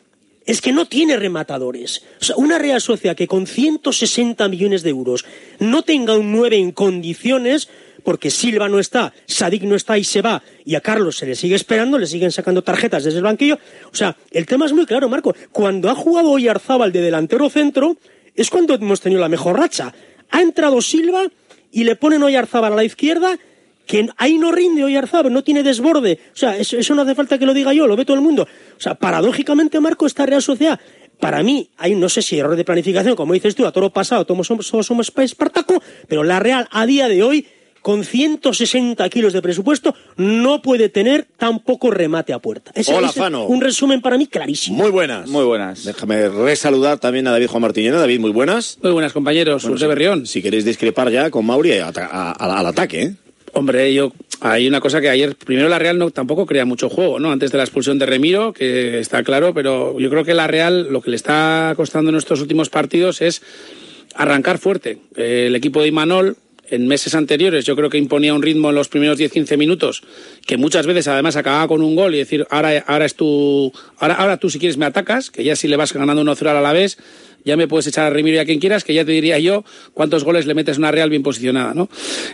Es 0.45 0.61
que 0.61 0.73
no 0.73 0.87
tiene 0.87 1.17
rematadores. 1.17 2.05
O 2.21 2.25
sea, 2.25 2.37
una 2.37 2.59
Real 2.59 2.81
Sociedad 2.81 3.17
que 3.17 3.27
con 3.27 3.47
160 3.47 4.49
millones 4.49 4.83
de 4.83 4.91
euros 4.91 5.25
no 5.59 5.83
tenga 5.83 6.17
un 6.17 6.33
9 6.33 6.57
en 6.57 6.73
condiciones, 6.73 7.69
porque 8.09 8.31
Silva 8.31 8.71
no 8.71 8.79
está, 8.79 9.13
Sadik 9.27 9.65
no 9.65 9.77
está 9.77 9.99
y 9.99 10.03
se 10.03 10.23
va, 10.23 10.43
y 10.65 10.77
a 10.77 10.81
Carlos 10.81 11.19
se 11.19 11.27
le 11.27 11.35
sigue 11.35 11.55
esperando, 11.55 11.99
le 11.99 12.07
siguen 12.07 12.33
sacando 12.33 12.63
tarjetas 12.63 13.05
desde 13.05 13.19
el 13.19 13.25
banquillo. 13.25 13.59
O 13.93 13.95
sea, 13.95 14.17
el 14.31 14.47
tema 14.47 14.65
es 14.65 14.73
muy 14.73 14.87
claro, 14.87 15.11
Marco. 15.11 15.37
Cuando 15.53 15.91
ha 15.91 15.95
jugado 15.95 16.31
Oyarzábal 16.31 16.91
de 16.91 17.03
delantero 17.03 17.51
centro, 17.51 17.99
es 18.35 18.49
cuando 18.49 18.73
hemos 18.73 19.03
tenido 19.03 19.21
la 19.21 19.29
mejor 19.29 19.59
racha. 19.59 19.93
Ha 20.31 20.41
entrado 20.41 20.81
Silva 20.81 21.27
y 21.71 21.85
le 21.85 21.97
ponen 21.97 22.23
Oyarzábal 22.23 22.73
a 22.73 22.77
la 22.77 22.85
izquierda 22.85 23.39
que 23.85 24.09
ahí 24.17 24.39
no 24.39 24.53
rinde 24.53 24.85
Oyarzábal, 24.85 25.31
no 25.31 25.45
tiene 25.45 25.63
desborde. 25.63 26.19
O 26.33 26.37
sea, 26.39 26.57
eso, 26.57 26.95
no 26.95 27.03
hace 27.03 27.15
falta 27.15 27.39
que 27.39 27.45
lo 27.45 27.53
diga 27.53 27.75
yo, 27.75 27.87
lo 27.87 27.95
ve 27.95 28.07
todo 28.07 28.17
el 28.17 28.23
mundo. 28.23 28.45
O 28.79 28.81
sea, 28.81 28.95
paradójicamente, 28.95 29.81
Marco, 29.81 30.07
esta 30.07 30.25
Real 30.25 30.41
Sociedad, 30.41 30.81
para 31.21 31.43
mí, 31.43 31.69
hay 31.77 31.95
no 31.95 32.09
sé 32.09 32.23
si 32.23 32.39
error 32.39 32.57
de 32.57 32.65
planificación, 32.65 33.17
como 33.17 33.35
dices 33.35 33.55
tú, 33.55 33.67
a 33.67 33.71
todo 33.71 33.83
lo 33.83 33.93
pasado, 33.93 34.25
todos 34.25 34.47
somos, 34.47 34.71
todos 34.71 34.87
somos 34.87 35.13
Espartaco, 35.15 35.83
pero 36.09 36.25
la 36.25 36.41
Real 36.41 36.69
a 36.71 36.87
día 36.87 37.07
de 37.07 37.23
hoy, 37.23 37.47
con 37.89 38.05
160 38.05 39.09
kilos 39.09 39.33
de 39.33 39.41
presupuesto, 39.41 39.95
no 40.19 40.61
puede 40.61 40.91
tener 40.91 41.27
tan 41.39 41.61
poco 41.61 41.91
remate 41.91 42.35
a 42.35 42.39
puerta. 42.39 42.71
Ese 42.75 42.93
Hola, 42.93 43.09
es 43.09 43.15
Fano. 43.15 43.47
un 43.47 43.63
resumen 43.63 44.03
para 44.03 44.19
mí 44.19 44.27
clarísimo. 44.27 44.77
Muy 44.77 44.91
buenas. 44.91 45.27
Muy 45.27 45.43
buenas. 45.47 45.85
Déjame 45.87 46.29
resaludar 46.29 46.99
también 46.99 47.27
a 47.29 47.31
David 47.31 47.47
Juan 47.47 47.63
Martínez. 47.63 47.95
David, 47.95 48.21
muy 48.21 48.31
buenas. 48.31 48.77
Muy 48.83 48.93
buenas, 48.93 49.15
compañeros. 49.15 49.63
Bueno, 49.63 49.77
de 49.77 49.81
si- 49.81 49.87
Berrión. 49.87 50.27
Si 50.27 50.43
queréis 50.43 50.67
discrepar 50.67 51.11
ya 51.11 51.31
con 51.31 51.47
Mauri 51.47 51.79
a- 51.79 51.87
a- 51.89 52.33
a- 52.33 52.59
al 52.61 52.67
ataque, 52.67 53.03
¿eh? 53.05 53.15
Hombre, 53.55 53.95
yo 53.95 54.13
hay 54.43 54.69
una 54.69 54.81
cosa 54.83 55.01
que 55.01 55.09
ayer, 55.09 55.35
primero 55.37 55.71
la 55.71 55.79
Real 55.79 55.97
no 55.99 56.11
tampoco 56.11 56.45
crea 56.45 56.67
mucho 56.67 56.91
juego, 56.91 57.19
¿no? 57.19 57.33
Antes 57.33 57.53
de 57.53 57.57
la 57.57 57.65
expulsión 57.65 57.99
de 57.99 58.05
Remiro, 58.05 58.53
que 58.53 58.99
está 59.01 59.23
claro, 59.23 59.55
pero 59.55 59.99
yo 59.99 60.11
creo 60.11 60.27
que 60.27 60.35
la 60.35 60.47
Real 60.47 60.89
lo 60.91 61.01
que 61.01 61.09
le 61.09 61.17
está 61.17 61.73
costando 61.75 62.11
en 62.11 62.17
estos 62.17 62.43
últimos 62.43 62.69
partidos 62.69 63.23
es 63.23 63.41
arrancar 64.15 64.59
fuerte. 64.59 64.99
Eh, 65.17 65.45
el 65.47 65.57
equipo 65.57 65.81
de 65.81 65.89
Imanol 65.89 66.37
en 66.71 66.87
meses 66.87 67.15
anteriores 67.15 67.65
yo 67.65 67.77
creo 67.77 67.91
que 67.91 67.99
imponía 67.99 68.35
un 68.35 68.43
ritmo 68.43 68.71
en 68.71 68.75
los 68.75 68.89
primeros 68.89 69.19
10-15 69.19 69.57
minutos 69.57 70.03
que 70.47 70.57
muchas 70.57 70.87
veces 70.87 71.09
además 71.09 71.37
acababa 71.37 71.69
con 71.69 71.83
un 71.83 71.95
gol 71.95 72.15
y 72.15 72.19
decir 72.19 72.47
ahora, 72.51 72.85
ahora 72.87 73.05
es 73.05 73.15
tu 73.15 73.73
ahora, 73.99 74.15
ahora 74.15 74.37
tú 74.37 74.51
si 74.51 74.59
quieres 74.59 74.77
me 74.77 74.87
atacas 74.87 75.31
que 75.31 75.45
ya 75.45 75.57
si 75.57 75.69
le 75.69 75.77
vas 75.77 75.93
ganando 75.93 76.23
1-0 76.23 76.47
a 76.49 76.61
la 76.61 76.73
vez 76.73 76.99
ya 77.45 77.57
me 77.57 77.69
puedes 77.69 77.87
echar 77.87 78.07
a 78.07 78.11
Remiro 78.11 78.41
a 78.41 78.45
quien 78.45 78.61
quieras 78.61 78.85
que 78.85 78.95
ya 78.95 79.05
te 79.05 79.13
diría 79.13 79.39
yo 79.39 79.65
cuántos 79.95 80.25
goles 80.25 80.47
le 80.47 80.55
metes 80.55 80.77
a 80.77 80.81
una 80.81 80.91
Real 80.91 81.11
bien 81.11 81.23
posicionada 81.23 81.75
¿no? 81.75 81.89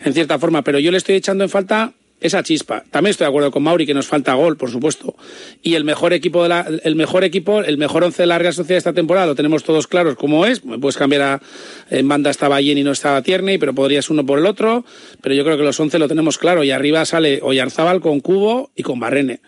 en 0.05 0.15
cierta 0.15 0.39
forma 0.39 0.63
pero 0.63 0.79
yo 0.79 0.91
le 0.91 0.99
estoy 0.99 1.17
echando 1.17 1.45
en 1.45 1.51
falta 1.51 1.93
esa 2.21 2.43
chispa. 2.43 2.85
También 2.91 3.11
estoy 3.11 3.27
de 3.27 3.29
acuerdo 3.29 3.51
con 3.51 3.63
Mauri 3.63 3.87
que 3.87 3.95
nos 3.95 4.07
falta 4.07 4.35
gol, 4.35 4.57
por 4.57 4.71
supuesto. 4.71 5.15
Y 5.63 5.75
el 5.75 5.85
mejor 5.85 6.13
equipo 6.13 6.43
de 6.43 6.49
la, 6.49 6.67
el 6.83 6.97
mejor 6.97 7.25
equipo, 7.25 7.61
el 7.61 7.77
mejor 7.77 8.05
once 8.05 8.23
de 8.23 8.27
la 8.27 8.39
Real 8.39 8.55
Sociedad 8.55 8.79
esta 8.79 8.93
temporada 8.93 9.27
lo 9.27 9.35
tenemos 9.35 9.63
todos 9.65 9.87
claros 9.87 10.17
cómo 10.17 10.47
es. 10.47 10.61
Puedes 10.61 10.97
cambiar 10.97 11.23
a 11.23 11.43
en 11.91 12.09
banda 12.09 12.31
estaba 12.31 12.61
Yen 12.61 12.79
y 12.79 12.83
no 12.83 12.93
estaba 12.93 13.23
Tierney, 13.23 13.59
pero 13.59 13.75
podrías 13.75 14.09
uno 14.11 14.25
por 14.25 14.39
el 14.39 14.47
otro. 14.47 14.85
Pero 15.21 15.35
yo 15.35 15.45
creo 15.45 15.57
que 15.57 15.65
los 15.65 15.79
once 15.79 15.99
lo 15.99 16.09
tenemos 16.09 16.39
claro 16.39 16.65
y 16.65 16.71
arriba 16.71 17.05
sale 17.05 17.41
Oyarzábal 17.43 18.01
con 18.01 18.21
Cubo 18.21 18.71
y 18.75 18.83
con 18.83 19.01
Barrene. 19.01 19.41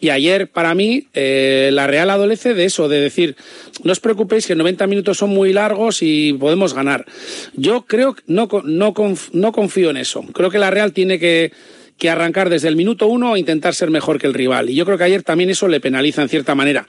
Y 0.00 0.08
ayer, 0.08 0.48
para 0.48 0.74
mí, 0.74 1.08
eh, 1.12 1.68
la 1.72 1.86
Real 1.86 2.08
adolece 2.08 2.54
de 2.54 2.64
eso, 2.64 2.88
de 2.88 3.00
decir, 3.00 3.36
no 3.84 3.92
os 3.92 4.00
preocupéis 4.00 4.46
que 4.46 4.54
90 4.54 4.86
minutos 4.86 5.18
son 5.18 5.28
muy 5.28 5.52
largos 5.52 5.98
y 6.00 6.32
podemos 6.32 6.72
ganar. 6.72 7.04
Yo 7.52 7.82
creo, 7.82 8.16
no, 8.26 8.48
no, 8.64 8.94
no 9.32 9.52
confío 9.52 9.90
en 9.90 9.98
eso. 9.98 10.24
Creo 10.32 10.50
que 10.50 10.58
la 10.58 10.70
Real 10.70 10.92
tiene 10.92 11.18
que, 11.18 11.52
que 12.00 12.08
arrancar 12.08 12.48
desde 12.48 12.66
el 12.66 12.76
minuto 12.76 13.06
uno 13.06 13.36
e 13.36 13.38
intentar 13.38 13.74
ser 13.74 13.90
mejor 13.90 14.18
que 14.18 14.26
el 14.26 14.34
rival. 14.34 14.70
Y 14.70 14.74
yo 14.74 14.86
creo 14.86 14.96
que 14.96 15.04
ayer 15.04 15.22
también 15.22 15.50
eso 15.50 15.68
le 15.68 15.80
penaliza 15.80 16.22
en 16.22 16.30
cierta 16.30 16.54
manera. 16.54 16.88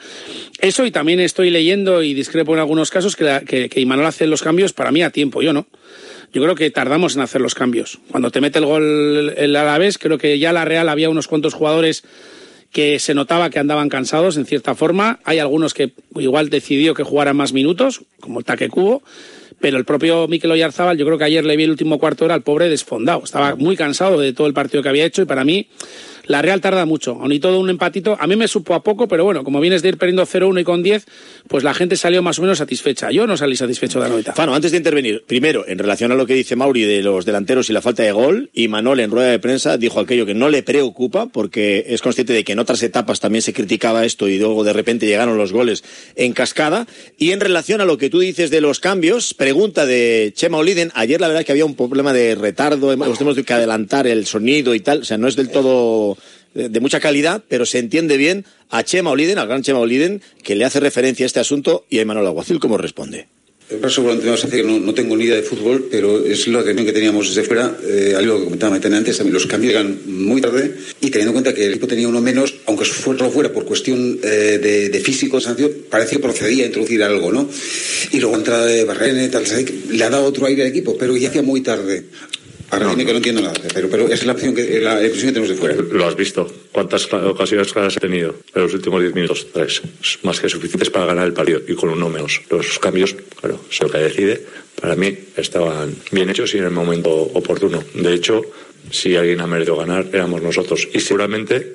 Eso 0.59 0.85
y 0.85 0.91
también 0.91 1.19
estoy 1.19 1.49
leyendo 1.49 2.01
y 2.01 2.13
discrepo 2.13 2.53
en 2.53 2.59
algunos 2.59 2.89
casos 2.89 3.17
que, 3.17 3.41
que, 3.45 3.67
que 3.67 3.81
Imanol 3.81 4.05
hace 4.05 4.25
los 4.25 4.41
cambios 4.41 4.71
para 4.71 4.91
mí 4.91 5.03
a 5.03 5.09
tiempo, 5.09 5.41
yo 5.41 5.51
no. 5.51 5.67
Yo 6.33 6.41
creo 6.41 6.55
que 6.55 6.71
tardamos 6.71 7.15
en 7.15 7.21
hacer 7.21 7.41
los 7.41 7.55
cambios. 7.55 7.99
Cuando 8.09 8.31
te 8.31 8.39
mete 8.39 8.59
el 8.59 8.65
gol 8.65 9.33
el 9.35 9.53
Alavés, 9.53 9.97
creo 9.97 10.17
que 10.17 10.39
ya 10.39 10.53
la 10.53 10.63
Real 10.63 10.87
había 10.87 11.09
unos 11.09 11.27
cuantos 11.27 11.53
jugadores 11.53 12.03
que 12.71 12.99
se 12.99 13.13
notaba 13.13 13.49
que 13.49 13.59
andaban 13.59 13.89
cansados 13.89 14.37
en 14.37 14.45
cierta 14.45 14.75
forma. 14.75 15.19
Hay 15.25 15.39
algunos 15.39 15.73
que 15.73 15.91
igual 16.15 16.49
decidió 16.49 16.93
que 16.93 17.03
jugaran 17.03 17.35
más 17.35 17.51
minutos, 17.51 18.03
como 18.21 18.39
el 18.39 18.45
Taque 18.45 18.69
Cubo, 18.69 19.03
pero 19.60 19.77
el 19.77 19.86
propio 19.86 20.27
Mikel 20.27 20.51
Oyarzábal, 20.51 20.98
yo 20.98 21.05
creo 21.05 21.17
que 21.17 21.25
ayer 21.25 21.46
le 21.46 21.58
vi 21.58 21.63
el 21.63 21.72
último 21.72 22.00
cuarto 22.00 22.25
hora 22.25 22.36
al 22.36 22.43
pobre 22.43 22.70
desfondado. 22.70 23.22
Estaba 23.24 23.55
muy 23.55 23.75
cansado 23.75 24.20
de 24.20 24.34
todo 24.34 24.48
el 24.48 24.53
partido 24.53 24.84
que 24.84 24.89
había 24.89 25.05
hecho 25.05 25.22
y 25.22 25.25
para 25.25 25.43
mí 25.43 25.67
la 26.31 26.41
Real 26.41 26.62
tarda 26.62 26.86
mucho. 26.86 27.17
Aun 27.20 27.31
y 27.31 27.39
todo 27.39 27.60
un 27.60 27.70
empatito, 27.70 28.17
a 28.20 28.27
mí 28.27 28.36
me 28.36 28.48
supo 28.48 28.74
a 28.74 28.84
poco, 28.84 29.08
pero 29.08 29.24
bueno, 29.24 29.43
como 29.43 29.60
vienes 29.60 29.81
de 29.81 29.89
ir 29.89 29.98
perdiendo 29.98 30.25
0-1 30.25 30.62
y 30.62 30.63
con 30.63 30.84
10, 30.84 31.05
pues 31.48 31.63
la 31.63 31.74
gente 31.74 31.96
salió 31.96 32.22
más 32.22 32.39
o 32.39 32.41
menos 32.41 32.60
satisfecha. 32.60 33.12
Yo 33.12 33.27
no 33.27 33.38
salí 33.38 33.55
satisfecho 33.55 34.00
de 34.00 34.05
la 34.05 34.10
novedad. 34.10 34.36
Fano, 34.36 34.53
antes 34.53 34.72
de 34.72 34.77
intervenir, 34.77 35.24
primero, 35.27 35.67
en 35.67 35.77
relación 35.77 36.12
a 36.12 36.15
lo 36.15 36.25
que 36.25 36.34
dice 36.34 36.55
Mauri 36.55 36.84
de 36.84 37.03
los 37.03 37.25
delanteros 37.25 37.70
y 37.70 37.74
la 37.74 37.81
falta 37.81 38.03
de 38.03 38.12
gol, 38.12 38.50
y 38.53 38.67
Manol 38.67 39.00
en 39.00 39.12
rueda 39.12 39.29
de 39.29 39.39
prensa 39.39 39.77
dijo 39.77 40.00
aquello 40.00 40.25
que 40.25 40.34
no 40.34 40.50
le 40.50 40.63
preocupa 40.63 41.27
porque 41.27 41.86
es 41.88 42.01
consciente 42.01 42.34
de 42.34 42.43
que 42.43 42.53
en 42.53 42.60
otras 42.60 42.84
etapas 42.84 43.20
también 43.20 43.41
se 43.41 43.53
criticaba 43.53 44.05
esto 44.05 44.27
y 44.27 44.39
luego 44.39 44.63
de 44.63 44.74
repente 44.74 45.05
llegaron 45.05 45.38
los 45.38 45.51
goles 45.51 45.84
en 46.15 46.34
cascada. 46.34 46.88
Y 47.17 47.31
en 47.31 47.39
relación 47.39 47.81
a 47.81 47.86
lo 47.86 47.98
que 47.98 48.10
tú 48.10 48.20
dices 48.20 48.51
de 48.51 48.62
los 48.62 48.79
cambios, 48.79 49.34
pregunta 49.41 49.88
de 49.88 50.33
Chema 50.36 50.60
Oliden, 50.60 50.91
ayer 50.93 51.19
la 51.19 51.27
verdad 51.27 51.41
es 51.41 51.48
que 51.48 51.51
había 51.51 51.65
un 51.65 51.74
problema 51.74 52.13
de 52.13 52.36
retardo, 52.36 52.91
hemos 52.91 53.17
tenido 53.17 53.43
que 53.43 53.53
adelantar 53.53 54.05
el 54.05 54.27
sonido 54.27 54.75
y 54.75 54.81
tal, 54.81 55.00
o 55.00 55.03
sea, 55.03 55.17
no 55.17 55.27
es 55.27 55.36
del 55.36 55.50
todo 55.50 56.15
de 56.53 56.79
mucha 56.79 57.00
calidad, 57.00 57.41
pero 57.48 57.65
se 57.65 57.79
entiende 57.79 58.17
bien 58.17 58.45
a 58.69 58.83
Chema 58.83 59.10
Oliden, 59.10 59.39
al 59.39 59.48
gran 59.48 59.63
Chema 59.63 59.79
Oliden, 59.79 60.21
que 60.43 60.53
le 60.53 60.63
hace 60.63 60.79
referencia 60.79 61.25
a 61.25 61.25
este 61.25 61.39
asunto 61.39 61.88
y 61.89 61.98
a 61.98 62.05
Manuel 62.05 62.27
Aguacil 62.27 62.60
cómo 62.60 62.77
responde. 62.77 63.29
El 63.71 63.79
paso 63.79 64.03
por 64.03 64.17
tenemos 64.19 64.43
que 64.45 64.63
no, 64.63 64.79
no 64.79 64.93
tengo 64.93 65.15
ni 65.15 65.23
idea 65.23 65.37
de 65.37 65.43
fútbol, 65.43 65.87
pero 65.89 66.25
es 66.25 66.45
la 66.47 66.59
opinión 66.59 66.85
que 66.85 66.91
teníamos 66.91 67.29
desde 67.29 67.47
fuera, 67.47 67.77
eh, 67.87 68.13
algo 68.17 68.37
que 68.37 68.43
comentaba 68.43 68.71
Maitena 68.71 68.97
antes, 68.97 69.15
también 69.15 69.33
los 69.33 69.47
cambios 69.47 69.71
llegan 69.73 69.97
muy 70.05 70.41
tarde 70.41 70.75
y 70.99 71.09
teniendo 71.09 71.29
en 71.29 71.33
cuenta 71.33 71.53
que 71.53 71.65
el 71.65 71.71
equipo 71.71 71.87
tenía 71.87 72.09
uno 72.09 72.19
menos, 72.19 72.53
aunque 72.65 72.83
fuera, 72.83 73.29
fuera 73.29 73.53
por 73.53 73.63
cuestión 73.63 74.19
eh, 74.23 74.59
de, 74.61 74.89
de 74.89 74.99
físico, 74.99 75.39
parece 75.89 76.17
que 76.17 76.21
procedía 76.21 76.65
a 76.65 76.67
introducir 76.67 77.01
algo, 77.01 77.31
¿no? 77.31 77.49
Y 78.11 78.19
luego 78.19 78.35
entrada 78.35 78.65
de 78.65 78.83
Barrene, 78.83 79.29
tal, 79.29 79.45
le 79.89 80.03
ha 80.03 80.09
dado 80.09 80.25
otro 80.25 80.45
aire 80.47 80.63
al 80.63 80.67
equipo, 80.67 80.97
pero 80.97 81.15
ya 81.15 81.29
hacía 81.29 81.41
muy 81.41 81.61
tarde. 81.61 82.03
Ahora 82.71 82.89
dime 82.89 83.05
que 83.05 83.11
no 83.11 83.17
entiendo 83.17 83.41
nada, 83.41 83.53
pero, 83.73 83.89
pero 83.89 84.05
esa 84.05 84.13
es 84.15 84.25
la 84.25 84.31
opción 84.31 84.55
que, 84.55 84.79
la 84.79 84.93
impresión 85.03 85.27
que 85.27 85.33
tenemos 85.33 85.49
de 85.49 85.55
fuera. 85.55 85.75
Lo 85.75 86.07
has 86.07 86.15
visto. 86.15 86.49
¿Cuántas 86.71 87.11
ocasiones 87.13 87.73
claras 87.73 87.97
he 87.97 87.99
tenido 87.99 88.35
en 88.55 88.61
los 88.61 88.73
últimos 88.73 89.01
10 89.01 89.13
minutos? 89.13 89.47
Tres. 89.53 89.81
Es 90.01 90.19
más 90.23 90.39
que 90.39 90.47
suficientes 90.47 90.89
para 90.89 91.05
ganar 91.05 91.27
el 91.27 91.33
partido 91.33 91.61
y 91.67 91.75
con 91.75 91.89
uno 91.89 92.07
menos. 92.07 92.41
Los 92.49 92.79
cambios, 92.79 93.15
claro, 93.39 93.59
es 93.69 93.81
lo 93.81 93.89
que 93.89 93.97
decide. 93.97 94.45
Para 94.79 94.95
mí 94.95 95.17
estaban 95.35 95.95
bien 96.11 96.29
hechos 96.29 96.53
y 96.55 96.59
en 96.59 96.63
el 96.63 96.71
momento 96.71 97.11
oportuno. 97.11 97.83
De 97.93 98.13
hecho, 98.13 98.41
si 98.89 99.17
alguien 99.17 99.41
ha 99.41 99.47
merecido 99.47 99.75
ganar, 99.75 100.07
éramos 100.13 100.41
nosotros. 100.41 100.87
Y 100.93 101.01
seguramente 101.01 101.73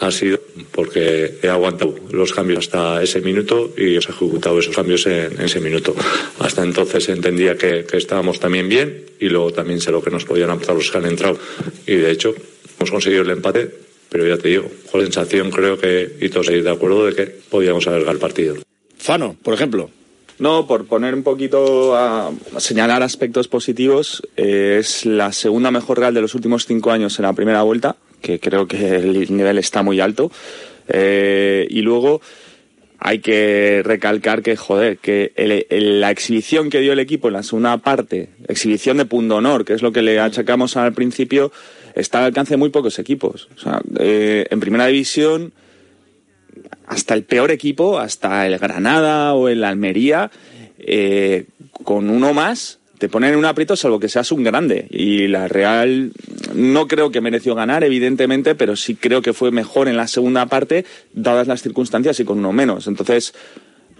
ha 0.00 0.10
sido 0.10 0.40
porque 0.72 1.38
he 1.42 1.48
aguantado 1.48 1.94
los 2.10 2.32
cambios 2.32 2.60
hasta 2.60 3.02
ese 3.02 3.20
minuto 3.20 3.72
y 3.76 3.94
he 3.94 3.98
ejecutado 3.98 4.58
esos 4.58 4.74
cambios 4.74 5.06
en, 5.06 5.32
en 5.32 5.40
ese 5.42 5.60
minuto. 5.60 5.94
Hasta 6.38 6.62
entonces 6.62 7.08
entendía 7.08 7.56
que, 7.56 7.84
que 7.84 7.96
estábamos 7.96 8.38
también 8.40 8.68
bien 8.68 9.06
y 9.18 9.28
luego 9.28 9.52
también 9.52 9.80
sé 9.80 9.90
lo 9.90 10.02
que 10.02 10.10
nos 10.10 10.24
podían 10.24 10.50
aportar 10.50 10.76
los 10.76 10.90
que 10.90 10.98
han 10.98 11.06
entrado. 11.06 11.38
Y 11.86 11.96
de 11.96 12.10
hecho, 12.10 12.34
hemos 12.78 12.90
conseguido 12.90 13.22
el 13.22 13.30
empate, 13.30 13.70
pero 14.08 14.26
ya 14.26 14.36
te 14.36 14.48
digo, 14.48 14.70
con 14.90 15.00
la 15.00 15.06
sensación 15.06 15.50
creo 15.50 15.78
que, 15.78 16.16
y 16.20 16.28
todos 16.28 16.46
de 16.46 16.70
acuerdo, 16.70 17.06
de 17.06 17.14
que 17.14 17.26
podíamos 17.26 17.86
alargar 17.86 18.14
el 18.14 18.20
partido. 18.20 18.56
Fano, 18.96 19.36
por 19.42 19.54
ejemplo. 19.54 19.90
No, 20.38 20.68
por 20.68 20.86
poner 20.86 21.14
un 21.14 21.24
poquito 21.24 21.96
a, 21.96 22.28
a 22.28 22.60
señalar 22.60 23.02
aspectos 23.02 23.48
positivos, 23.48 24.22
eh, 24.36 24.76
es 24.78 25.04
la 25.04 25.32
segunda 25.32 25.72
mejor 25.72 25.98
Real 25.98 26.14
de 26.14 26.20
los 26.20 26.36
últimos 26.36 26.64
cinco 26.64 26.92
años 26.92 27.18
en 27.18 27.24
la 27.24 27.32
primera 27.32 27.62
vuelta, 27.62 27.96
que 28.20 28.40
creo 28.40 28.66
que 28.66 28.96
el 28.96 29.36
nivel 29.36 29.58
está 29.58 29.82
muy 29.82 30.00
alto. 30.00 30.30
Eh, 30.88 31.66
y 31.70 31.82
luego 31.82 32.20
hay 32.98 33.20
que 33.20 33.82
recalcar 33.84 34.42
que, 34.42 34.56
joder, 34.56 34.98
que 34.98 35.32
el- 35.36 35.66
el- 35.70 36.00
la 36.00 36.10
exhibición 36.10 36.68
que 36.70 36.80
dio 36.80 36.92
el 36.94 36.98
equipo 36.98 37.28
en 37.28 37.34
la 37.34 37.42
segunda 37.42 37.76
parte, 37.78 38.30
exhibición 38.48 38.96
de 38.96 39.04
pundonor, 39.04 39.64
que 39.64 39.74
es 39.74 39.82
lo 39.82 39.92
que 39.92 40.02
le 40.02 40.18
achacamos 40.18 40.76
al 40.76 40.92
principio, 40.94 41.52
está 41.94 42.18
al 42.18 42.24
alcance 42.26 42.54
de 42.54 42.56
muy 42.56 42.70
pocos 42.70 42.98
equipos. 42.98 43.48
O 43.56 43.60
sea, 43.60 43.80
eh, 44.00 44.46
en 44.50 44.60
primera 44.60 44.86
división 44.86 45.52
hasta 46.86 47.14
el 47.14 47.22
peor 47.22 47.50
equipo, 47.50 47.98
hasta 47.98 48.46
el 48.46 48.58
Granada 48.58 49.34
o 49.34 49.48
el 49.48 49.62
Almería, 49.62 50.30
eh, 50.78 51.44
con 51.84 52.10
uno 52.10 52.32
más, 52.34 52.80
te 52.98 53.08
ponen 53.08 53.32
en 53.32 53.38
un 53.38 53.44
aprieto 53.44 53.76
salvo 53.76 54.00
que 54.00 54.08
seas 54.08 54.32
un 54.32 54.42
grande. 54.42 54.86
Y 54.90 55.28
la 55.28 55.48
Real 55.48 56.12
no 56.54 56.88
creo 56.88 57.10
que 57.10 57.20
mereció 57.20 57.54
ganar, 57.54 57.84
evidentemente, 57.84 58.54
pero 58.54 58.76
sí 58.76 58.94
creo 58.94 59.22
que 59.22 59.32
fue 59.32 59.50
mejor 59.50 59.88
en 59.88 59.96
la 59.96 60.06
segunda 60.06 60.46
parte, 60.46 60.84
dadas 61.12 61.46
las 61.46 61.62
circunstancias 61.62 62.18
y 62.20 62.24
con 62.24 62.38
uno 62.38 62.52
menos. 62.52 62.86
Entonces, 62.86 63.34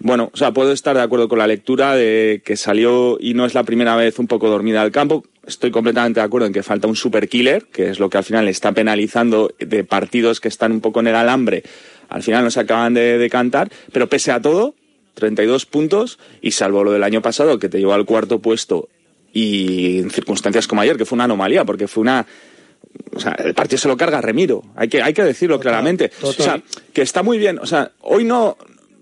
bueno, 0.00 0.30
o 0.32 0.36
sea, 0.36 0.52
puedo 0.52 0.72
estar 0.72 0.96
de 0.96 1.02
acuerdo 1.02 1.28
con 1.28 1.38
la 1.38 1.46
lectura 1.46 1.94
de 1.94 2.40
que 2.44 2.56
salió 2.56 3.18
y 3.20 3.34
no 3.34 3.44
es 3.46 3.54
la 3.54 3.64
primera 3.64 3.96
vez 3.96 4.18
un 4.18 4.26
poco 4.26 4.48
dormida 4.48 4.82
al 4.82 4.92
campo. 4.92 5.24
Estoy 5.46 5.70
completamente 5.70 6.20
de 6.20 6.26
acuerdo 6.26 6.46
en 6.46 6.52
que 6.52 6.62
falta 6.62 6.86
un 6.86 6.96
super 6.96 7.28
killer, 7.28 7.66
que 7.72 7.90
es 7.90 7.98
lo 7.98 8.10
que 8.10 8.18
al 8.18 8.24
final 8.24 8.44
le 8.44 8.50
está 8.50 8.72
penalizando 8.72 9.52
de 9.58 9.82
partidos 9.82 10.40
que 10.40 10.48
están 10.48 10.72
un 10.72 10.80
poco 10.80 11.00
en 11.00 11.08
el 11.08 11.16
alambre. 11.16 11.62
Al 12.08 12.22
final 12.22 12.44
no 12.44 12.50
se 12.50 12.60
acaban 12.60 12.94
de, 12.94 13.18
de 13.18 13.30
cantar, 13.30 13.70
pero 13.92 14.08
pese 14.08 14.30
a 14.30 14.40
todo, 14.40 14.74
32 15.18 15.66
puntos 15.66 16.18
y 16.40 16.52
salvo 16.52 16.84
lo 16.84 16.92
del 16.92 17.02
año 17.02 17.20
pasado 17.20 17.58
que 17.58 17.68
te 17.68 17.78
llevó 17.78 17.92
al 17.92 18.06
cuarto 18.06 18.38
puesto 18.38 18.88
y 19.32 19.98
en 19.98 20.10
circunstancias 20.10 20.66
como 20.66 20.80
ayer, 20.80 20.96
que 20.96 21.04
fue 21.04 21.16
una 21.16 21.24
anomalía, 21.24 21.64
porque 21.64 21.88
fue 21.88 22.02
una... 22.02 22.26
O 23.14 23.20
sea, 23.20 23.32
el 23.32 23.54
partido 23.54 23.78
se 23.78 23.88
lo 23.88 23.96
carga 23.96 24.20
Remiro, 24.20 24.62
hay 24.74 24.88
que, 24.88 25.02
hay 25.02 25.12
que 25.12 25.22
decirlo 25.22 25.60
claramente. 25.60 26.10
O 26.22 26.32
sea, 26.32 26.62
que 26.92 27.02
está 27.02 27.22
muy 27.22 27.38
bien, 27.38 27.58
o 27.58 27.66
sea, 27.66 27.92
hoy 28.00 28.24
no 28.24 28.56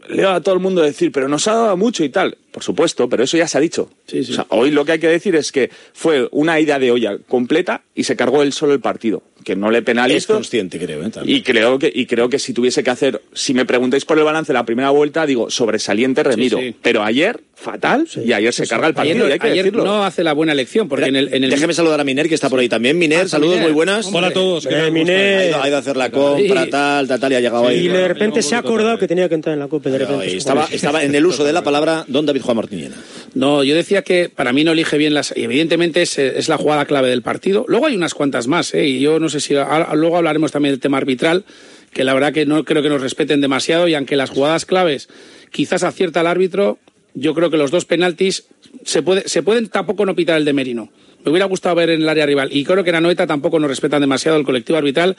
leo 0.08 0.30
a 0.30 0.40
todo 0.40 0.54
el 0.54 0.60
mundo 0.60 0.82
decir, 0.82 1.12
pero 1.12 1.28
nos 1.28 1.46
ha 1.48 1.54
dado 1.54 1.76
mucho 1.76 2.04
y 2.04 2.08
tal. 2.08 2.36
Por 2.50 2.62
supuesto, 2.62 3.08
pero 3.08 3.24
eso 3.24 3.36
ya 3.36 3.46
se 3.48 3.58
ha 3.58 3.60
dicho. 3.60 3.90
O 4.08 4.22
sea, 4.22 4.46
hoy 4.48 4.70
lo 4.70 4.84
que 4.84 4.92
hay 4.92 4.98
que 4.98 5.08
decir 5.08 5.36
es 5.36 5.52
que 5.52 5.70
fue 5.92 6.28
una 6.32 6.58
ida 6.58 6.78
de 6.78 6.90
olla 6.90 7.18
completa 7.28 7.82
y 7.94 8.04
se 8.04 8.16
cargó 8.16 8.42
él 8.42 8.52
solo 8.52 8.72
el 8.72 8.80
partido. 8.80 9.22
Que 9.46 9.54
no 9.54 9.70
le 9.70 9.80
penalizo. 9.80 10.18
Es 10.18 10.26
consciente, 10.26 10.76
creo. 10.76 11.04
¿eh? 11.06 11.10
Y 11.24 11.42
creo 11.42 11.78
que 11.78 11.90
y 11.94 12.06
creo 12.06 12.28
que 12.28 12.40
si 12.40 12.52
tuviese 12.52 12.82
que 12.82 12.90
hacer, 12.90 13.22
si 13.32 13.54
me 13.54 13.64
preguntáis 13.64 14.04
por 14.04 14.18
el 14.18 14.24
balance 14.24 14.52
de 14.52 14.54
la 14.58 14.64
primera 14.66 14.90
vuelta, 14.90 15.24
digo 15.24 15.50
sobresaliente 15.50 16.24
Remiro. 16.24 16.58
Sí, 16.58 16.70
sí. 16.70 16.76
Pero 16.82 17.04
ayer 17.04 17.38
fatal 17.54 18.06
y 18.22 18.32
ayer 18.32 18.52
se 18.52 18.66
carga 18.66 18.88
el 18.88 18.94
partido. 18.94 19.24
Ayer, 19.24 19.28
y 19.28 19.32
hay 19.34 19.38
que 19.38 19.46
ayer 19.46 19.64
decirlo. 19.66 19.84
no 19.84 20.04
hace 20.04 20.24
la 20.24 20.32
buena 20.32 20.50
elección, 20.52 20.88
porque 20.88 21.06
en 21.06 21.14
el, 21.16 21.32
en 21.32 21.44
el 21.44 21.50
Déjeme 21.50 21.72
saludar 21.74 22.00
a 22.00 22.04
Miner, 22.04 22.28
que 22.28 22.34
está 22.34 22.50
por 22.50 22.58
ahí 22.58 22.68
también. 22.68 22.98
Miner, 22.98 23.20
Ah, 23.20 23.28
saludos, 23.28 23.54
Miner. 23.54 23.68
muy 23.68 23.72
buenas. 23.74 24.10
Hola 24.12 24.26
a 24.26 24.30
todos. 24.32 24.66
Eh, 24.66 24.90
Miner. 24.90 25.38
Ha 25.38 25.46
ido, 25.46 25.62
ha 25.62 25.68
ido 25.68 25.76
a 25.76 25.80
hacer 25.80 25.96
la 25.96 26.10
compra, 26.10 26.66
tal, 26.68 27.06
tal, 27.06 27.20
tal, 27.20 27.32
y 27.32 27.34
ha 27.36 27.40
llegado 27.40 27.68
ahí. 27.68 27.86
Y 27.86 27.88
de 27.88 28.08
repente 28.08 28.42
se 28.42 28.56
ha 28.56 28.58
acordado 28.58 28.98
que 28.98 29.06
tenía 29.06 29.28
que 29.28 29.36
entrar 29.36 29.54
en 29.54 29.60
la 29.60 29.68
Copa. 29.68 29.90
De 29.90 29.98
repente. 29.98 30.36
Estaba, 30.36 30.66
estaba 30.72 31.04
en 31.04 31.14
el 31.14 31.24
uso 31.24 31.44
de 31.44 31.52
la 31.52 31.62
palabra 31.62 32.04
don 32.08 32.26
David 32.26 32.42
Juan 32.42 32.56
Martiniena. 32.56 32.96
No, 33.34 33.62
yo 33.62 33.74
decía 33.76 34.02
que 34.02 34.28
para 34.28 34.52
mí 34.52 34.64
no 34.64 34.72
elige 34.72 34.98
bien 34.98 35.14
las. 35.14 35.32
y 35.36 35.44
Evidentemente 35.44 36.02
es, 36.02 36.18
es 36.18 36.48
la 36.48 36.56
jugada 36.58 36.84
clave 36.84 37.08
del 37.10 37.22
partido. 37.22 37.64
Luego 37.68 37.86
hay 37.86 37.94
unas 37.94 38.12
cuantas 38.12 38.48
más, 38.48 38.74
¿eh? 38.74 38.86
y 38.86 38.98
yo 39.00 39.20
no 39.20 39.28
sé 39.28 39.35
si. 39.40 39.54
ahora- 39.56 39.94
luego 39.94 40.16
hablaremos 40.16 40.52
también 40.52 40.72
del 40.72 40.80
tema 40.80 40.98
arbitral, 40.98 41.44
que 41.92 42.04
la 42.04 42.14
verdad 42.14 42.32
que 42.32 42.46
no 42.46 42.64
creo 42.64 42.82
que 42.82 42.88
nos 42.88 43.00
respeten 43.00 43.40
demasiado, 43.40 43.88
y 43.88 43.94
aunque 43.94 44.16
las 44.16 44.30
jugadas 44.30 44.66
claves 44.66 45.08
quizás 45.50 45.82
acierta 45.82 46.20
el 46.20 46.26
árbitro, 46.26 46.78
yo 47.14 47.34
creo 47.34 47.50
que 47.50 47.56
los 47.56 47.70
dos 47.70 47.84
penaltis 47.86 48.44
se, 48.84 49.02
puede, 49.02 49.28
se 49.28 49.42
pueden 49.42 49.68
tampoco 49.68 50.04
no 50.04 50.14
pitar 50.14 50.36
el 50.36 50.44
de 50.44 50.52
Merino. 50.52 50.90
Me 51.26 51.30
hubiera 51.32 51.46
gustado 51.46 51.74
ver 51.74 51.90
en 51.90 52.02
el 52.02 52.08
área 52.08 52.24
rival. 52.24 52.50
Y 52.52 52.62
creo 52.64 52.84
que 52.84 52.90
en 52.90 52.96
Anoeta 52.96 53.26
tampoco 53.26 53.58
nos 53.58 53.68
respetan 53.68 54.00
demasiado 54.00 54.38
el 54.38 54.44
colectivo 54.44 54.78
arbitral. 54.78 55.16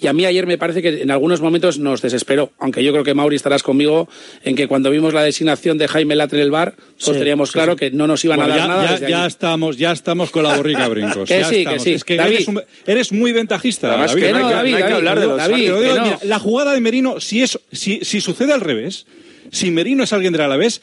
Y 0.00 0.08
a 0.08 0.12
mí 0.12 0.26
ayer 0.26 0.48
me 0.48 0.58
parece 0.58 0.82
que 0.82 1.02
en 1.02 1.12
algunos 1.12 1.40
momentos 1.40 1.78
nos 1.78 2.02
desesperó. 2.02 2.50
Aunque 2.58 2.82
yo 2.82 2.90
creo 2.90 3.04
que 3.04 3.14
Mauri 3.14 3.36
estarás 3.36 3.62
conmigo 3.62 4.08
en 4.42 4.56
que 4.56 4.66
cuando 4.66 4.90
vimos 4.90 5.14
la 5.14 5.22
designación 5.22 5.78
de 5.78 5.86
Jaime 5.86 6.16
Latre 6.16 6.40
en 6.40 6.44
el 6.46 6.50
bar, 6.50 6.74
pues 6.76 7.04
Sí, 7.04 7.12
teníamos 7.12 7.50
sí, 7.50 7.52
claro 7.52 7.74
sí. 7.74 7.78
que 7.78 7.90
no 7.92 8.08
nos 8.08 8.24
iban 8.24 8.38
Bueno, 8.38 8.52
a 8.52 8.56
dar 8.56 8.66
ya, 8.66 8.74
nada. 8.74 8.84
ya- 8.86 8.92
desde 8.94 9.10
ya 9.10 9.22
ahí. 9.22 9.28
estamos, 9.28 9.76
ya 9.78 9.92
estamos 9.92 10.30
con 10.32 10.42
la 10.42 10.56
borrica 10.56 10.88
brincos. 10.88 11.28
Que 11.28 11.38
ya 11.38 11.48
sí, 11.48 11.54
que 11.54 11.60
estamos. 11.60 11.82
sí. 11.84 11.92
Es 11.92 12.02
que 12.04 12.16
David. 12.16 12.34
eres, 12.34 12.48
un- 12.48 12.62
eres 12.86 13.12
muy 13.12 13.30
ventajista. 13.30 13.86
David. 13.96 14.14
que 14.14 14.32
no 14.32 14.38
hay 14.38 14.42
que- 14.64 14.70
no 14.72 14.76
hay 14.76 14.82
que 14.82 14.92
hablar 14.92 15.20
de 15.20 15.26
los 15.26 15.36
David, 15.36 15.56
digo, 15.62 15.78
mira, 15.78 16.18
la 16.24 16.38
jugada 16.40 16.72
de 16.72 16.80
Merino, 16.80 17.20
si, 17.20 17.42
es, 17.44 17.60
si, 17.70 18.00
si 18.02 18.20
sucede 18.20 18.52
al 18.52 18.60
revés, 18.60 19.06
si 19.52 19.70
Merino 19.70 20.02
es 20.02 20.12
alguien 20.12 20.32
del 20.32 20.42
Alavés 20.42 20.82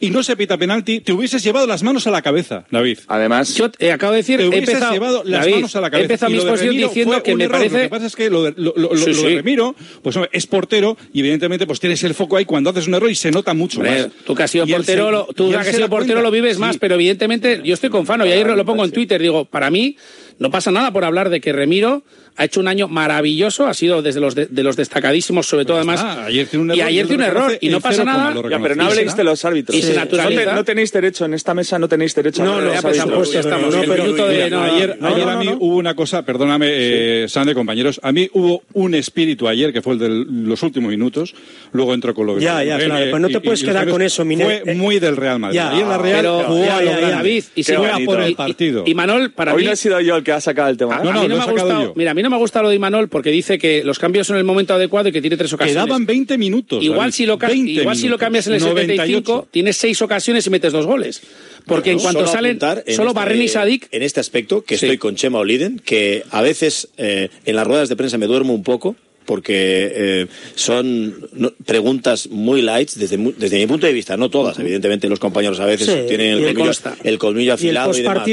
y 0.00 0.10
no 0.10 0.22
se 0.22 0.36
pita 0.36 0.56
penalti, 0.58 1.00
te 1.00 1.12
hubieses 1.12 1.42
llevado 1.42 1.66
las 1.66 1.82
manos 1.82 2.06
a 2.06 2.10
la 2.10 2.22
cabeza, 2.22 2.64
David. 2.70 2.98
Además, 3.08 3.54
Yo 3.54 3.70
eh, 3.78 3.92
acabo 3.92 4.12
de 4.12 4.18
decir, 4.18 4.38
te 4.38 4.44
he 4.44 4.48
hubieses 4.48 4.68
empezado, 4.68 4.92
llevado 4.92 5.22
las 5.24 5.40
David, 5.40 5.54
manos 5.56 5.76
a 5.76 5.80
la 5.80 5.86
he 5.88 5.90
cabeza. 5.90 6.04
empezado 6.04 6.30
Y 6.30 6.32
mi 6.34 6.38
lo 6.38 6.44
de 6.44 6.50
exposición 6.50 6.88
diciendo 6.88 7.12
fue 7.14 7.22
que 7.22 7.32
un 7.32 7.38
me 7.38 7.44
error. 7.44 7.56
parece. 7.58 7.76
Lo 7.76 7.82
que 7.82 7.88
pasa 7.88 8.06
es 8.06 8.16
que 8.16 8.30
lo 8.30 8.42
de, 8.44 8.54
lo- 8.56 8.74
lo- 8.76 8.94
lo- 8.94 8.96
Sí, 8.96 9.10
lo 9.12 9.22
de 9.22 9.28
sí. 9.28 9.36
Remiro 9.36 9.74
pues, 10.02 10.16
hombre, 10.16 10.30
es 10.32 10.46
portero 10.46 10.96
y 11.12 11.20
evidentemente 11.20 11.66
pues 11.66 11.80
tienes 11.80 12.02
el 12.04 12.14
foco 12.14 12.36
ahí 12.36 12.44
cuando 12.44 12.70
haces 12.70 12.86
un 12.86 12.94
error 12.94 13.10
y 13.10 13.14
se 13.14 13.30
nota 13.30 13.54
mucho 13.54 13.78
Hombre, 13.80 14.02
más. 14.04 14.10
tú 14.24 14.34
que 14.34 14.42
has 14.42 14.50
sido 14.50 14.66
Y 14.66 14.72
portero, 14.72 15.06
se- 15.06 15.10
lo, 15.12 15.26
tú 15.34 15.50
que 15.50 15.56
has 15.56 15.66
sido 15.66 15.88
portero 15.88 16.14
cuenta. 16.14 16.22
lo 16.22 16.30
vives 16.30 16.58
más, 16.58 16.78
pero 16.78 16.94
evidentemente 16.94 17.60
yo 17.64 17.74
estoy 17.74 17.90
con 17.90 18.06
Fano 18.06 18.24
y 18.26 18.32
ayer 18.32 18.46
lo 18.46 18.64
pongo 18.64 18.84
en 18.84 18.90
Twitter, 18.92 19.20
digo, 19.20 19.44
para 19.44 19.70
mí 19.70 19.96
no 20.38 20.50
pasa 20.50 20.70
nada 20.70 20.92
por 20.92 21.04
hablar 21.04 21.30
de 21.30 21.40
que 21.40 21.52
Remiro 21.52 22.02
ha 22.36 22.44
hecho 22.44 22.60
un 22.60 22.68
año 22.68 22.86
maravilloso, 22.86 23.66
ha 23.66 23.74
sido 23.74 24.00
desde 24.00 24.20
los 24.20 24.36
de, 24.36 24.46
de 24.46 24.62
los 24.62 24.76
destacadísimos, 24.76 25.48
sobre 25.48 25.64
todo 25.64 25.78
además. 25.78 25.98
está, 25.98 26.26
ayer 26.26 26.46
tiene 26.46 26.62
un 26.62 26.70
y 26.70 26.78
error 26.78 26.78
y 26.78 26.92
ayer 26.94 27.06
tiene 27.08 27.22
un 27.24 27.28
error 27.30 27.58
y 27.60 27.68
no 27.68 27.80
pasa 27.80 28.04
nada. 28.04 28.32
Ya, 28.48 28.60
pero 28.60 28.76
no 28.76 28.84
habléis 28.84 29.16
de 29.16 29.24
los 29.24 29.44
árbitros. 29.44 29.76
Y 29.76 29.82
se 29.82 29.90
Sí. 29.92 29.96
naturaliza. 29.98 30.44
No, 30.44 30.50
te- 30.50 30.54
no 30.56 30.64
tenéis 30.64 30.92
derecho, 30.92 31.24
en 31.24 31.34
esta 31.34 31.52
mesa 31.54 31.78
no 31.80 31.88
tenéis 31.88 32.14
derecho 32.14 32.44
No, 32.44 32.50
a 32.50 32.52
no, 32.52 32.58
hablar 32.68 32.70
de 32.70 32.76
ya 32.76 32.82
los 32.82 32.82
pues, 32.82 33.00
árbitros. 33.00 33.12
han 33.12 33.18
puesto, 33.18 33.38
estamos 33.40 33.74
no, 33.74 33.80
pero- 33.80 34.04
de- 34.28 34.50
no, 34.50 34.62
ayer, 34.62 34.98
no, 35.00 35.08
ayer 35.08 35.24
no, 35.26 35.30
a 35.32 35.36
mí 35.36 35.46
no. 35.46 35.56
hubo 35.58 35.76
una 35.76 35.94
cosa, 35.96 36.24
perdóname, 36.24 36.66
eh, 36.70 37.26
Sande, 37.28 37.54
compañeros, 37.54 37.98
a 38.04 38.12
mí 38.12 38.30
hubo 38.34 38.62
un 38.74 38.94
espíritu 38.94 39.48
ayer 39.48 39.72
que 39.72 39.82
fue 39.82 39.94
el 39.94 39.98
de 39.98 40.08
los 40.08 40.62
últimos 40.62 40.90
minutos, 40.90 41.34
luego 41.72 41.92
entro 41.94 42.14
con 42.14 42.26
lo 42.28 42.36
que... 42.36 42.42
Ya, 42.42 42.62
ya, 42.62 42.78
claro, 42.78 43.06
pues 43.10 43.20
no 43.22 43.28
te 43.30 43.40
puedes 43.40 43.64
quedar 43.64 43.88
con 43.88 44.00
eso, 44.00 44.24
Miner. 44.24 44.62
Fue 44.62 44.74
muy 44.76 45.00
del 45.00 45.16
Real 45.16 45.40
Madrid. 45.40 45.56
Ya, 45.56 45.70
ayer 45.72 45.86
la 45.88 45.98
Real 45.98 46.16
pero- 46.20 46.44
jugó 46.44 46.64
ya, 46.64 46.76
a 46.76 46.82
lo 46.82 46.90
ya, 46.92 47.00
ya. 47.00 47.08
David, 47.10 47.44
y 47.56 47.62
fuera 47.64 47.80
bonito. 47.94 48.12
por 48.12 48.20
el 48.22 48.34
partido. 48.36 48.84
Y, 48.86 48.94
Manol, 48.94 49.32
para 49.32 49.54
Hoy 49.54 49.62
mí. 49.62 49.66
no 49.66 49.72
he 49.72 49.76
sido 49.76 50.00
yo 50.00 50.14
el 50.14 50.22
que 50.28 50.32
ha 50.32 50.40
sacado 50.40 50.68
el 50.68 50.76
tema. 50.76 50.96
a- 50.96 51.00
¿eh? 51.00 51.04
No, 51.04 51.10
a 51.10 51.22
mí 51.22 51.28
no 51.28 51.36
me 51.36 51.42
ha 51.42 51.46
gustado, 51.46 51.82
yo. 51.84 51.92
mira, 51.96 52.10
a 52.10 52.14
mí 52.14 52.22
no 52.22 52.30
me 52.30 52.36
ha 52.36 52.38
gustado 52.38 52.64
lo 52.64 52.68
de 52.68 52.76
Imanol 52.76 53.08
porque 53.08 53.30
dice 53.30 53.58
que 53.58 53.82
los 53.84 53.98
cambios 53.98 54.26
son 54.26 54.36
en 54.36 54.40
el 54.40 54.44
momento 54.44 54.74
adecuado 54.74 55.08
y 55.08 55.12
que 55.12 55.20
tiene 55.20 55.36
tres 55.36 55.52
ocasiones. 55.52 55.82
Quedaban 55.84 56.04
20 56.06 56.36
minutos. 56.38 56.82
Igual, 56.84 56.98
David, 57.00 57.12
si 57.12 57.26
lo, 57.26 57.38
ca- 57.38 57.48
20 57.48 57.70
igual 57.72 57.96
si 57.96 58.02
lo 58.02 58.06
minutos, 58.08 58.20
cambias 58.20 58.46
en 58.46 58.52
el 58.54 58.60
75, 58.60 59.32
98. 59.32 59.48
tienes 59.50 59.76
seis 59.76 60.02
ocasiones 60.02 60.46
y 60.46 60.50
metes 60.50 60.72
dos 60.72 60.86
goles. 60.86 61.22
Porque 61.66 61.90
en 61.90 61.98
cuanto 61.98 62.20
Solo 62.20 62.32
salen, 62.32 62.58
en 62.86 62.94
solo 62.94 63.10
este- 63.10 63.14
Barren 63.20 63.42
y 63.42 63.48
Sadik. 63.48 63.88
En 63.90 64.02
este 64.02 64.20
aspecto, 64.20 64.62
que 64.62 64.78
Sí. 64.78 64.86
estoy 64.86 64.98
con 64.98 65.16
Chema 65.16 65.38
Oliden, 65.38 65.78
que 65.84 66.24
a 66.30 66.40
veces 66.42 66.88
eh, 66.96 67.28
en 67.44 67.56
las 67.56 67.66
ruedas 67.66 67.88
de 67.88 67.96
prensa 67.96 68.16
me 68.18 68.26
duermo 68.26 68.54
un 68.54 68.62
poco 68.62 68.96
porque 69.28 69.92
eh, 69.94 70.26
son 70.54 71.14
no- 71.34 71.52
preguntas 71.66 72.28
muy 72.30 72.62
light 72.62 72.90
desde, 72.94 73.18
desde 73.36 73.58
mi 73.58 73.66
punto 73.66 73.86
de 73.86 73.92
vista, 73.92 74.16
no 74.16 74.30
todas, 74.30 74.58
evidentemente 74.58 75.06
los 75.06 75.18
compañeros 75.20 75.60
a 75.60 75.66
veces 75.66 75.86
Sí, 75.86 75.92
tienen 76.08 76.28
y 76.28 76.30
el 76.30 76.40
me 76.40 76.54
colmillo, 76.54 76.80
el 77.04 77.18
colmillo 77.18 77.44
Y 77.44 77.48
el 77.48 77.50
afilado 77.52 77.90
y, 77.92 78.02
demás. 78.02 78.26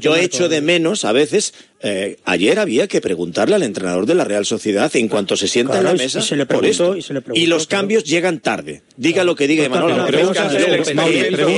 Yo 0.00 0.10
Marco. 0.10 0.24
echo 0.24 0.48
de 0.50 0.60
menos 0.60 1.06
a 1.06 1.12
veces, 1.12 1.54
eh, 1.82 2.18
ayer 2.26 2.58
había 2.58 2.86
que 2.88 3.00
preguntarle 3.00 3.54
al 3.54 3.62
entrenador 3.62 4.04
de 4.04 4.14
la 4.14 4.24
Real 4.24 4.44
Sociedad 4.44 4.94
en 4.96 5.08
cuanto 5.08 5.34
se 5.38 5.48
sienta 5.48 5.72
Claro, 5.80 5.88
en 5.90 5.94
y 5.94 5.98
la 5.98 6.04
mesa 6.04 6.20
se 6.20 6.36
le 6.36 6.44
por 6.44 6.58
preguntó, 6.58 6.84
esto. 6.84 6.96
y 6.98 7.02
se 7.02 7.14
le 7.14 7.22
preguntó, 7.22 7.40
Y 7.42 7.46
los 7.46 7.66
claro. 7.66 7.80
cambios 7.80 8.04
llegan 8.04 8.40
tarde. 8.40 8.82
Diga 8.98 9.24
lo 9.24 9.34
que 9.36 9.48
diga 9.48 9.64
que- 9.68 9.72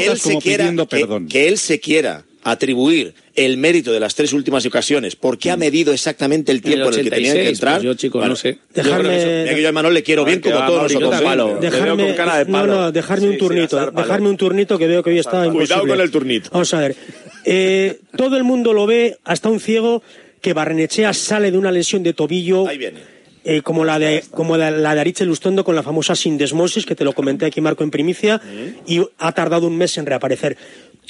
él- 0.07 0.19
se 0.19 0.39
quiera- 0.39 0.71
que- 0.71 0.87
perdón. 0.87 1.27
que 1.27 1.49
él 1.49 1.59
se 1.59 1.81
quiera 1.81 2.25
atribuir 2.51 3.15
el 3.35 3.57
mérito 3.59 3.93
de 3.93 4.01
las 4.01 4.15
tres 4.15 4.33
últimas 4.33 4.65
ocasiones 4.67 5.17
porque 5.17 5.51
ha 5.51 5.57
medido 5.57 5.93
exactamente 5.93 6.53
el 6.53 6.63
tiempo 6.63 6.89
en 6.89 6.95
el, 6.99 7.05
que 7.05 7.11
tenía 7.11 7.33
que 7.35 7.41
86, 7.41 7.49
entrar. 7.59 7.75
pues 7.77 7.85
yo, 7.85 7.95
chico, 7.95 8.19
Bueno, 8.19 8.31
no 8.31 8.37
sé. 8.37 8.59
yo 8.75 8.83
eso- 8.83 9.57
yo 9.57 9.67
a 9.67 9.71
Imanol 9.71 9.95
le 9.95 10.03
quiero 10.03 10.25
bien 10.25 10.41
como 10.41 10.55
va, 10.57 10.67
todos 10.67 10.83
nosotros. 10.93 11.21
Palo. 11.23 11.59
Dejarme, 11.61 12.05
con 12.07 12.15
cara 12.15 12.39
de 12.39 12.45
no, 12.47 12.53
palo. 12.53 12.75
no, 12.75 12.93
dejarme 12.93 13.23
Sí, 13.23 13.27
un 13.29 13.33
sí, 13.35 13.39
turnito, 13.39 13.77
palo. 13.77 13.91
dejarme 13.93 14.29
un 14.29 14.37
turnito 14.37 14.79
que 14.79 14.87
veo 14.87 15.03
que 15.03 15.11
hoy 15.11 15.19
está 15.19 15.31
Cuidado 15.31 15.53
imposible. 15.53 15.89
con 15.89 16.01
el 16.01 16.11
turnito. 16.11 16.51
Vamos 16.53 16.73
a 16.75 16.81
ver, 16.81 16.97
eh, 17.45 17.99
todo 18.17 18.37
el 18.37 18.45
mundo 18.45 18.73
lo 18.73 18.87
ve, 18.87 19.19
hasta 19.25 19.49
un 19.49 19.61
ciego, 19.61 20.03
que 20.41 20.53
Barrenechea 20.53 21.13
sale 21.13 21.51
de 21.51 21.59
una 21.59 21.73
lesión 21.73 22.03
de 22.03 22.13
tobillo. 22.13 22.69
Ahí 22.69 22.79
viene. 22.79 23.01
eh, 23.49 23.63
como 23.63 23.85
la 23.85 24.01
de 24.01 24.25
como 24.33 24.57
la, 24.57 24.73
la 24.73 24.93
de 24.97 25.01
Aritz 25.03 25.21
Lustondo 25.21 25.63
con 25.63 25.77
la 25.77 25.85
famosa 25.85 26.17
sindesmosis 26.17 26.85
que 26.85 26.97
te 26.97 27.05
lo 27.05 27.13
comenté 27.13 27.47
aquí 27.47 27.61
Marco 27.61 27.85
en 27.85 27.93
primicia 27.93 28.41
y 28.89 29.01
ha 29.19 29.31
tardado 29.33 29.69
un 29.69 29.77
mes 29.79 29.97
en 29.99 30.07
reaparecer. 30.07 30.57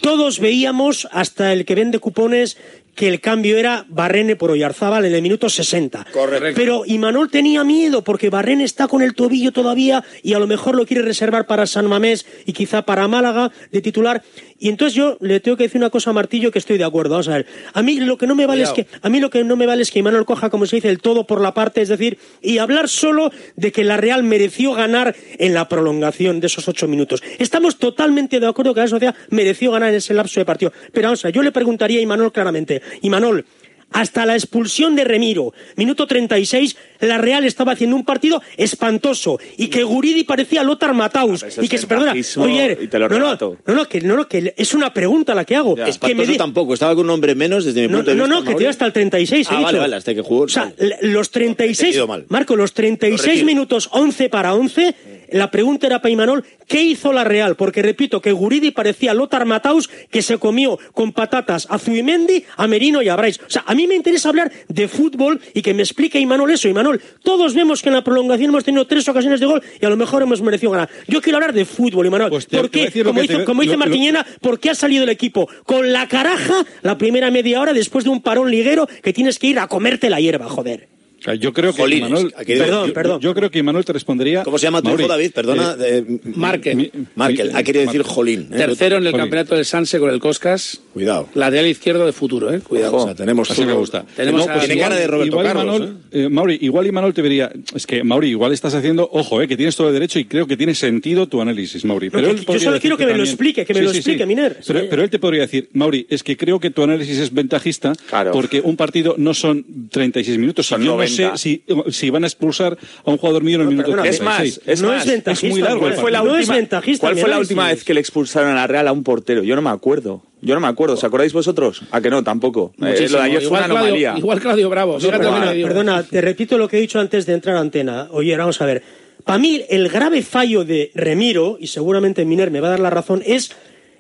Todos 0.01 0.39
veíamos 0.41 1.09
hasta 1.11 1.53
el 1.53 1.65
que 1.65 1.75
vende 1.75 1.99
cupones 1.99 2.57
que 2.97 3.09
el 3.09 3.21
cambio 3.21 3.59
era 3.59 3.85
Barrene 3.89 4.35
por 4.35 4.51
Oyarzábal 4.51 5.05
en 5.05 5.15
el 5.15 5.23
minuto 5.23 5.49
60. 5.49 6.07
Correcto. 6.13 6.53
Pero 6.57 6.83
Imanol 6.87 7.31
tenía 7.31 7.63
miedo 7.63 8.03
porque 8.03 8.31
Barrene 8.31 8.65
está 8.65 8.89
con 8.89 9.03
el 9.03 9.15
tobillo 9.15 9.53
todavía 9.53 10.03
y 10.23 10.33
a 10.33 10.39
lo 10.39 10.47
mejor 10.47 10.75
lo 10.75 10.87
quiere 10.87 11.03
reservar 11.03 11.47
para 11.47 11.67
San 11.67 11.87
Mamés 11.87 12.27
y 12.47 12.53
quizá 12.55 12.83
para 12.83 13.07
Málaga 13.07 13.53
de 13.71 13.83
titular. 13.83 14.23
Y 14.59 14.71
entonces 14.71 14.95
yo 14.95 15.19
le 15.21 15.41
tengo 15.41 15.57
que 15.57 15.65
decir 15.65 15.79
una 15.79 15.91
cosa 15.91 16.11
a 16.11 16.13
Martillo 16.15 16.51
que 16.51 16.59
estoy 16.59 16.79
de 16.79 16.85
acuerdo. 16.85 17.11
Vamos 17.11 17.29
a 17.29 17.33
ver. 17.33 17.47
A 17.75 17.83
mí 17.83 18.01
lo 18.01 18.17
que 18.17 18.27
no 18.27 18.35
me 18.35 18.47
vale 18.47 18.63
es 18.63 18.71
que 18.71 18.87
a 19.03 19.09
mí 19.11 19.21
lo 19.21 19.29
que 19.29 19.45
no 19.45 19.57
me 19.57 19.67
vale 19.67 19.83
es 19.83 19.91
que 19.91 19.99
Imanol 19.99 20.25
coja 20.25 20.49
como 20.49 20.65
se 20.67 20.77
dice 20.77 20.89
el 20.89 20.99
todo 20.99 21.27
por 21.27 21.41
la 21.41 21.53
parte, 21.53 21.83
es 21.83 21.89
decir, 21.89 22.19
y 22.41 22.59
hablar 22.59 22.89
solo 22.89 23.31
de 23.57 23.73
que 23.73 23.85
la 23.85 23.99
Real 23.99 24.23
mereció 24.23 24.73
ganar 24.73 25.15
en 25.39 25.53
la 25.53 25.69
prolongación 25.69 26.41
de 26.41 26.47
esos 26.47 26.67
ocho 26.69 26.89
minutos. 26.89 27.23
Estamos 27.39 27.79
totalmente 27.79 28.41
de 28.41 28.47
acuerdo 28.47 28.73
que 28.73 28.81
la 28.81 28.89
sociedad 28.89 29.15
mereció 29.29 29.73
ganar 29.73 29.91
en 29.91 29.97
ese 29.97 30.15
lapso 30.15 30.41
de 30.41 30.47
partido. 30.47 30.73
Pero 30.93 31.09
vamos 31.09 31.25
a 31.25 31.29
ver, 31.29 31.35
yo 31.35 31.43
le 31.43 31.53
preguntaría 31.53 31.99
a 31.99 32.03
Imanol 32.03 32.33
claramente, 32.33 32.81
Imanol, 33.03 33.45
hasta 33.93 34.27
la 34.27 34.35
expulsión 34.35 34.97
de 34.97 35.05
Remiro, 35.05 35.55
minuto 35.77 36.07
36, 36.09 36.77
la 37.01 37.19
Real 37.19 37.45
estaba 37.45 37.73
haciendo 37.73 37.95
un 37.97 38.05
partido 38.05 38.43
espantoso 38.57 39.39
y 39.57 39.69
que 39.69 39.85
Guridi 39.85 40.25
parecía 40.25 40.65
Lothar 40.65 40.93
Matthaus 40.93 41.45
eso 41.45 41.63
y 41.63 41.65
es 41.65 41.71
que 41.71 41.79
se 41.79 41.87
perdona. 41.87 42.13
Oye, 42.13 42.79
y 42.83 42.89
te 42.89 42.99
lo 42.99 43.09
no, 43.09 43.19
no, 43.19 43.37
no, 43.65 43.75
no, 43.75 43.89
que 43.89 44.01
no, 44.01 44.17
no, 44.17 44.29
que 44.29 44.53
es 44.57 44.75
una 44.75 44.93
pregunta 44.93 45.35
la 45.37 45.45
que 45.45 45.55
hago. 45.55 45.77
Que 45.77 46.15
me 46.17 46.27
di- 46.27 46.37
tampoco, 46.37 46.75
estaba 46.75 46.95
con 46.97 47.05
un 47.07 47.11
hombre 47.11 47.35
menos 47.37 47.65
desde 47.65 47.83
mi 47.83 47.89
no, 47.89 47.99
punto 47.99 48.11
de 48.11 48.17
no, 48.17 48.25
vista. 48.25 48.41
no, 48.41 48.45
que 48.45 48.55
te 48.57 48.69
hasta 48.69 48.87
el 48.87 48.93
36, 48.93 49.47
he 49.47 49.51
Ah, 49.51 49.57
dicho. 49.57 49.63
vale, 49.67 49.79
vale, 49.79 49.97
hasta 49.97 50.15
que 50.15 50.21
jugó. 50.21 50.43
O 50.43 50.49
sea, 50.49 50.73
los 51.03 51.31
36, 51.31 51.81
Entendido 51.81 52.07
mal. 52.09 52.27
Marco, 52.29 52.57
los 52.57 52.71
Lo 52.71 52.75
36 52.75 53.25
retiro. 53.29 53.47
minutos 53.47 53.89
11 53.93 54.29
para 54.29 54.53
11, 54.55 54.95
la 55.33 55.51
pregunta 55.51 55.87
era 55.87 56.01
para 56.01 56.13
Imanol, 56.13 56.45
¿qué 56.67 56.83
hizo 56.83 57.13
la 57.13 57.25
Real? 57.25 57.57
Porque 57.57 57.83
repito 57.83 58.21
que 58.21 58.33
Guridi 58.33 58.71
parecía 58.71 59.15
Lothar 59.15 59.45
Matthaus 59.47 59.89
que 60.11 60.23
se 60.23 60.39
comió 60.39 60.79
con 60.93 61.13
patatas 61.13 61.67
a 61.71 61.79
Zubimendi, 61.79 62.45
a 62.57 62.67
Merino 62.67 63.03
y 63.03 63.09
a 63.09 63.17
Brais. 63.17 63.39
O 63.41 63.51
sea, 63.51 63.65
a 63.67 63.75
mí 63.75 63.87
me 63.87 63.95
interesa 63.95 64.29
hablar 64.29 64.51
de 64.69 64.89
fútbol 64.89 65.41
y 65.55 65.63
que 65.63 65.75
me 65.75 65.83
explique 65.83 66.19
Imanol 66.21 66.51
eso. 66.51 66.69
Imanol, 66.69 67.01
todos 67.23 67.55
vemos 67.55 67.83
que 67.83 67.89
en 67.89 67.95
la 67.95 68.05
prolongación 68.05 68.51
hemos 68.51 68.65
tenido 68.65 68.87
tres 68.87 69.09
ocasiones 69.09 69.41
de 69.41 69.47
gol 69.47 69.63
y 69.81 69.85
a 69.87 69.89
lo 69.89 69.97
mejor 69.97 70.23
hemos 70.23 70.41
merecido 70.43 70.73
ganar. 70.73 70.89
Yo 71.09 71.21
quiero 71.23 71.37
hablar 71.39 71.53
de 71.53 71.65
fútbol, 71.65 72.07
Imanol. 72.07 72.31
Pues 72.31 72.47
te- 72.47 72.57
¿Por 72.57 72.71
qué? 72.71 72.91
Como, 73.05 73.23
hizo- 73.23 73.39
te- 73.39 73.45
como 73.45 73.63
dice 73.63 73.75
lo- 73.75 73.79
lo- 73.81 73.85
Martiñena, 73.87 74.27
¿por 74.41 74.61
qué 74.61 74.71
ha 74.71 74.75
salido 74.75 75.05
el 75.05 75.11
equipo? 75.11 75.49
Con 75.65 75.93
la 75.93 76.09
caraja 76.09 76.65
la 76.83 76.99
primera 76.99 77.31
media 77.31 77.61
hora 77.61 77.73
después 77.73 78.05
de 78.05 78.11
un 78.11 78.21
parón 78.23 78.51
liguero 78.51 78.87
que 79.03 79.13
tienes 79.13 79.39
que 79.39 79.49
ir 79.49 79.59
a 79.59 79.69
comerte 79.69 80.11
la 80.11 80.21
hierba, 80.21 80.49
joder. 80.49 80.89
Sea, 81.27 81.35
yo 81.35 81.53
creo 81.53 81.73
que 81.75 81.83
Jolines, 81.83 82.09
Imanol, 82.09 82.33
Perdón, 82.47 82.89
yo- 82.89 82.95
perdón. 82.95 83.21
Yo 83.21 83.35
creo 83.35 83.51
que 83.51 83.59
Imanol 83.59 83.85
te 83.85 83.93
respondería. 83.93 84.43
¿Cómo 84.43 84.59
se 84.59 84.65
llama 84.67 84.81
tu 84.83 84.89
hijo, 84.91 85.07
David? 85.09 85.33
Perdona. 85.33 85.77
eh, 85.81 86.05
eh, 86.09 86.19
Markel. 86.35 86.91
Markel. 87.15 87.51
Ha 87.55 87.63
querido 87.63 87.85
decir 87.85 88.03
Jolín. 88.03 88.49
¿eh? 88.53 88.57
Tercero 88.57 88.97
en 88.97 89.05
el 89.07 89.11
Jolín. 89.13 89.25
campeonato 89.25 89.55
del 89.55 89.65
Sanse 89.65 89.99
con 89.99 90.11
el 90.11 90.21
Coscas. 90.21 90.81
Cuidado. 90.93 91.29
Lateral 91.35 91.67
izquierdo 91.67 92.07
de 92.07 92.13
futuro, 92.13 92.53
¿eh? 92.53 92.61
Cuidado. 92.61 92.97
O 92.97 93.05
sea, 93.05 93.15
tenemos 93.15 93.51
Así 93.51 93.65
me 93.65 93.73
gusta. 93.75 94.05
Tenemos 94.17 94.41
No, 94.41 94.47
pues 94.53 94.61
Tiene 94.61 94.75
igual- 94.75 94.89
cara 94.91 95.01
de 95.01 95.07
Roberto 95.07 95.27
igual 95.33 95.47
Carlos, 95.47 95.81
Imanol- 95.81 95.97
eh, 96.13 96.29
Mauri, 96.29 96.59
igual 96.63 96.87
Imanol 96.87 97.15
te 97.15 97.23
vería. 97.23 97.51
Es 97.75 97.87
que, 97.87 98.03
Mauri, 98.05 98.29
igual 98.31 98.53
estás 98.53 98.75
haciendo. 98.75 99.09
Ojo, 99.13 99.43
eh, 99.43 99.49
que 99.49 99.57
tienes 99.57 99.77
todo 99.77 99.89
el 99.89 99.95
derecho 99.95 100.19
y 100.19 100.25
creo 100.25 100.47
que 100.47 100.57
tiene 100.57 100.75
sentido 100.75 101.27
tu 101.29 101.41
análisis, 101.41 101.85
Mauri. 101.85 102.11
Pero 102.11 102.25
que- 102.29 102.31
él 102.33 102.47
yo 102.47 102.59
solo 102.61 102.81
quiero 102.81 102.97
que 102.97 103.07
me 103.07 103.17
lo 103.17 103.25
explique, 103.25 103.65
que 103.65 103.75
me 103.75 103.83
lo 103.83 103.91
explique, 103.91 104.25
Miner. 104.27 104.59
Pero, 104.67 105.03
él 105.03 105.11
te 105.11 105.19
podría 105.19 105.43
decir, 105.43 105.69
Mauri, 105.73 106.07
es 106.09 106.23
que 106.23 106.37
creo 106.37 106.61
que 106.61 106.71
tu 106.71 106.83
análisis 106.83 107.19
es 107.19 107.33
ventajista 107.35 107.93
porque 108.33 108.61
un 108.61 108.77
partido 108.77 109.15
no 109.19 109.35
son 109.35 109.65
36 109.91 110.39
minutos. 110.39 110.67
Son 110.67 110.83
y 110.83 110.87
yo 110.87 110.93
90. 110.93 111.16
No 111.25 111.37
sé 111.37 111.43
si, 111.43 111.65
si 111.91 112.11
van 112.11 112.25
a 112.25 112.27
expulsar 112.27 112.77
a 113.05 113.11
un 113.11 113.17
jugador 113.19 113.43
mío 113.43 113.57
en 113.57 113.63
el 113.63 113.69
minuto 113.69 113.91
perdona, 113.91 114.09
Es 114.09 114.21
más, 114.21 114.37
36. 114.39 114.61
es 114.67 114.83
No 114.83 114.89
más. 114.89 115.05
es 115.07 115.11
ventajista, 115.13 115.49
muy 115.49 115.61
largo 115.63 115.81
¿Cuál 115.81 115.95
fue 115.95 116.11
la 116.11 116.19
No 116.23 116.33
es 116.35 116.39
última, 116.41 116.55
ventajista, 116.57 117.01
¿cuál 117.07 117.19
fue 117.19 117.29
la 117.31 117.39
última 117.39 117.69
vez 117.69 117.85
que 117.85 117.95
le 117.95 118.01
expulsaron 118.01 118.51
a 118.51 118.55
la 118.55 118.67
Real 118.67 118.89
a 118.89 118.93
un 118.93 119.03
portero? 119.03 119.43
Yo 119.43 119.57
no 119.57 119.63
me 119.63 119.71
acuerdo. 119.71 120.23
Yo 120.43 120.55
no 120.55 120.61
me 120.61 120.69
acuerdo. 120.69 120.95
¿Os 120.95 121.03
acordáis 121.05 121.33
vosotros? 121.33 121.83
A 121.91 122.01
que 122.01 122.11
no, 122.11 122.23
tampoco. 122.23 122.73
Eh, 122.81 123.07
lo 123.11 123.19
de 123.19 123.25
ayer 123.25 123.39
fue 123.39 123.47
igual, 123.47 123.65
una 123.65 123.69
Claudio, 123.69 123.79
anomalía. 123.79 124.15
igual 124.19 124.41
Claudio 124.41 124.69
Bravo. 124.71 124.99
Perdona, 124.99 126.03
te 126.03 126.21
repito 126.21 126.59
lo 126.59 126.69
que 126.69 126.77
he 126.77 126.81
dicho 126.81 127.01
antes 127.01 127.27
de 127.27 127.33
entrar 127.33 127.57
a 127.57 127.61
antena. 127.61 128.09
Oye, 128.11 128.37
vamos 128.37 128.61
a 128.61 128.67
ver. 128.67 128.83
Para 129.25 129.39
mí, 129.39 129.63
el 129.69 129.89
grave 129.89 130.23
fallo 130.23 130.65
de 130.65 130.93
Remiro, 130.95 131.57
y 131.59 131.67
seguramente 131.69 132.25
Miner 132.25 132.51
me 132.51 132.61
va 132.61 132.69
a 132.69 132.71
dar 132.73 132.81
la 132.81 132.91
razón, 132.91 133.23
es 133.27 133.51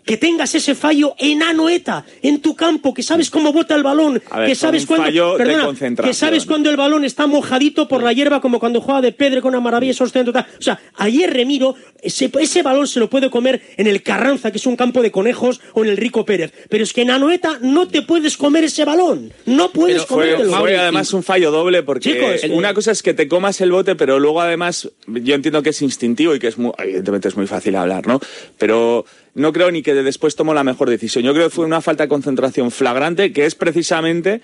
que 0.06 0.16
tengas 0.16 0.54
ese 0.54 0.74
fallo 0.76 1.14
en 1.18 1.42
Anoeta, 1.42 2.06
en 2.22 2.40
tu 2.40 2.54
campo, 2.54 2.94
que 2.94 3.02
sabes 3.02 3.28
cómo 3.28 3.52
bota 3.52 3.74
el 3.74 3.82
balón, 3.82 4.22
ver, 4.34 4.46
que 4.46 4.54
sabes 4.54 4.86
cuándo, 4.86 5.36
perdona, 5.36 5.74
que 6.02 6.14
sabes 6.14 6.46
cuando 6.46 6.70
el 6.70 6.76
balón 6.76 7.04
está 7.04 7.26
mojadito 7.26 7.88
por 7.88 8.04
la 8.04 8.12
hierba, 8.12 8.40
como 8.40 8.60
cuando 8.60 8.80
juega 8.80 9.00
de 9.00 9.10
Pedre 9.10 9.42
con 9.42 9.48
una 9.48 9.60
maravilla 9.60 9.92
sosteniendo. 9.92 10.32
tal. 10.32 10.46
O 10.58 10.62
sea, 10.62 10.80
ayer 10.94 11.32
Remiro, 11.32 11.74
ese, 12.00 12.30
ese 12.38 12.62
balón 12.62 12.86
se 12.86 13.00
lo 13.00 13.10
puede 13.10 13.30
comer 13.30 13.60
en 13.76 13.88
el 13.88 14.04
Carranza, 14.04 14.52
que 14.52 14.58
es 14.58 14.66
un 14.66 14.76
campo 14.76 15.02
de 15.02 15.10
conejos, 15.10 15.60
o 15.72 15.82
en 15.82 15.90
el 15.90 15.96
Rico 15.96 16.24
Pérez. 16.24 16.52
Pero 16.70 16.84
es 16.84 16.92
que 16.92 17.02
en 17.02 17.10
Anoeta 17.10 17.58
no 17.60 17.88
te 17.88 18.02
puedes 18.02 18.36
comer 18.36 18.62
ese 18.62 18.84
balón. 18.84 19.32
No 19.44 19.72
puedes 19.72 20.04
fue, 20.04 20.34
comértelo. 20.34 20.56
fue 20.56 20.76
además 20.76 21.12
un 21.14 21.24
fallo 21.24 21.50
doble 21.50 21.82
porque 21.82 22.12
Chicos, 22.12 22.50
una 22.50 22.74
cosa 22.74 22.92
es 22.92 23.02
que 23.02 23.12
te 23.12 23.26
comas 23.26 23.60
el 23.60 23.72
bote, 23.72 23.96
pero 23.96 24.20
luego 24.20 24.40
además 24.40 24.88
yo 25.08 25.34
entiendo 25.34 25.64
que 25.64 25.70
es 25.70 25.82
instintivo 25.82 26.32
y 26.32 26.38
que 26.38 26.46
es 26.46 26.58
muy, 26.58 26.70
evidentemente 26.78 27.26
es 27.26 27.36
muy 27.36 27.48
fácil 27.48 27.74
hablar, 27.74 28.06
¿no? 28.06 28.20
Pero 28.56 29.04
no 29.36 29.52
creo 29.52 29.70
ni 29.70 29.82
que 29.82 29.94
de 29.94 30.02
después 30.02 30.34
tomó 30.34 30.54
la 30.54 30.64
mejor 30.64 30.88
decisión. 30.88 31.22
Yo 31.22 31.34
creo 31.34 31.48
que 31.48 31.54
fue 31.54 31.66
una 31.66 31.82
falta 31.82 32.04
de 32.04 32.08
concentración 32.08 32.70
flagrante 32.70 33.32
que 33.32 33.44
es 33.44 33.54
precisamente 33.54 34.40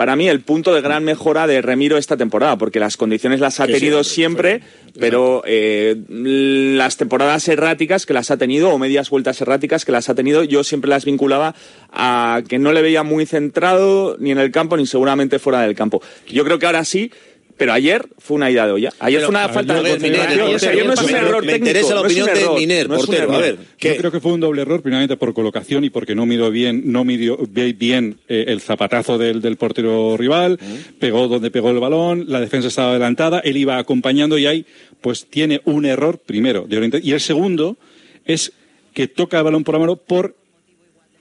para 0.00 0.16
mí 0.16 0.30
el 0.30 0.40
punto 0.40 0.72
de 0.72 0.80
gran 0.80 1.04
mejora 1.04 1.46
de 1.46 1.60
Remiro 1.60 1.98
esta 1.98 2.16
temporada, 2.16 2.56
porque 2.56 2.80
las 2.80 2.96
condiciones 2.96 3.38
las 3.38 3.60
ha 3.60 3.66
tenido 3.66 4.02
siempre, 4.02 4.60
siempre, 4.60 4.98
pero 4.98 5.42
eh, 5.44 5.94
las 6.08 6.96
temporadas 6.96 7.46
erráticas 7.48 8.06
que 8.06 8.14
las 8.14 8.30
ha 8.30 8.38
tenido, 8.38 8.70
o 8.70 8.78
medias 8.78 9.10
vueltas 9.10 9.38
erráticas 9.42 9.84
que 9.84 9.92
las 9.92 10.08
ha 10.08 10.14
tenido, 10.14 10.42
yo 10.42 10.64
siempre 10.64 10.88
las 10.88 11.04
vinculaba 11.04 11.54
a 11.92 12.42
que 12.48 12.58
no 12.58 12.72
le 12.72 12.80
veía 12.80 13.02
muy 13.02 13.26
centrado 13.26 14.16
ni 14.18 14.30
en 14.30 14.38
el 14.38 14.50
campo 14.52 14.78
ni 14.78 14.86
seguramente 14.86 15.38
fuera 15.38 15.60
del 15.60 15.74
campo. 15.74 16.00
Yo 16.26 16.44
creo 16.44 16.58
que 16.58 16.64
ahora 16.64 16.86
sí. 16.86 17.12
Pero 17.60 17.74
ayer 17.74 18.08
fue 18.16 18.36
una 18.36 18.50
ida 18.50 18.64
de 18.66 18.72
olla. 18.72 18.90
Ayer 19.00 19.18
Pero, 19.20 19.26
fue 19.26 19.32
una 19.36 19.46
ver, 19.46 19.54
falta 19.54 19.74
de 19.74 19.80
Miner, 19.82 20.00
concentración. 20.00 20.48
el 20.48 20.54
O 20.54 20.58
sea, 20.58 20.70
ayer 20.70 20.86
no 20.86 20.92
es 20.94 21.02
un 21.02 21.10
error 21.10 21.44
me 21.44 21.52
técnico. 21.52 21.66
interesa 21.68 21.88
la 21.90 21.94
no 22.00 22.06
opinión 22.06 22.26
de 22.26 22.40
error, 22.40 22.58
Miner, 22.58 22.88
no 22.88 22.96
portero. 22.96 23.32
A 23.34 23.38
ver, 23.38 23.56
Yo 23.78 23.96
creo 23.98 24.10
que 24.10 24.20
fue 24.20 24.32
un 24.32 24.40
doble 24.40 24.62
error, 24.62 24.80
primeramente 24.80 25.18
por 25.18 25.34
colocación 25.34 25.84
y 25.84 25.90
porque 25.90 26.14
no 26.14 26.24
midió 26.24 26.50
bien, 26.50 26.84
no 26.86 27.04
midió 27.04 27.36
bien 27.76 28.16
eh, 28.28 28.46
el 28.48 28.62
zapatazo 28.62 29.18
del, 29.18 29.42
del 29.42 29.56
portero 29.56 30.16
rival, 30.16 30.58
pegó 30.98 31.28
donde 31.28 31.50
pegó 31.50 31.68
el 31.70 31.80
balón, 31.80 32.24
la 32.28 32.40
defensa 32.40 32.68
estaba 32.68 32.92
adelantada, 32.92 33.40
él 33.40 33.58
iba 33.58 33.76
acompañando 33.76 34.38
y 34.38 34.46
ahí 34.46 34.64
pues 35.02 35.26
tiene 35.26 35.60
un 35.66 35.84
error 35.84 36.16
primero 36.16 36.64
de 36.66 36.78
orientación 36.78 37.06
y 37.06 37.12
el 37.12 37.20
segundo 37.20 37.76
es 38.24 38.52
que 38.94 39.06
toca 39.06 39.36
el 39.36 39.44
balón 39.44 39.64
por 39.64 39.74
la 39.74 39.80
mano 39.80 39.96
por 39.96 40.34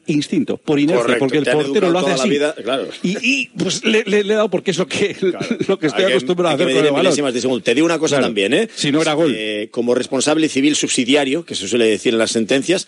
instinto, 0.10 0.58
por 0.58 0.80
inercia, 0.80 1.02
Correcto, 1.04 1.20
porque 1.20 1.38
el 1.38 1.46
portero 1.46 1.90
lo 1.92 2.00
hace 2.00 2.12
así. 2.12 2.30
vida, 2.30 2.54
claro. 2.64 2.88
Y, 3.04 3.18
y, 3.22 3.48
pues 3.58 3.84
le, 3.86 4.04
le- 4.06 4.24
le 4.24 4.34
he 4.34 4.36
dado 4.36 4.50
porque 4.50 4.72
es 4.72 4.78
lo 4.78 4.88
que, 4.88 5.16
lo 5.68 5.80
que 5.80 5.88
estoy 5.88 6.06
que- 6.06 6.12
acostumbrado 6.12 6.52
a 6.52 6.56
hacer 6.56 6.68
con 6.68 6.86
el 6.86 6.92
balón. 6.92 7.62
Te 7.64 7.74
digo 7.76 7.86
una 7.86 8.00
cosa 8.00 8.16
Claro. 8.16 8.28
también, 8.28 8.54
¿eh? 8.54 8.70
Si 8.76 8.92
no 8.92 9.02
era 9.02 9.14
gol. 9.14 9.34
Eh, 9.36 9.70
como 9.72 9.94
responsable 9.96 10.50
civil 10.50 10.76
subsidiario, 10.76 11.46
que 11.46 11.56
se 11.56 11.68
suele 11.68 11.86
decir 11.86 12.14
en 12.14 12.20
las 12.20 12.32
sentencias, 12.32 12.88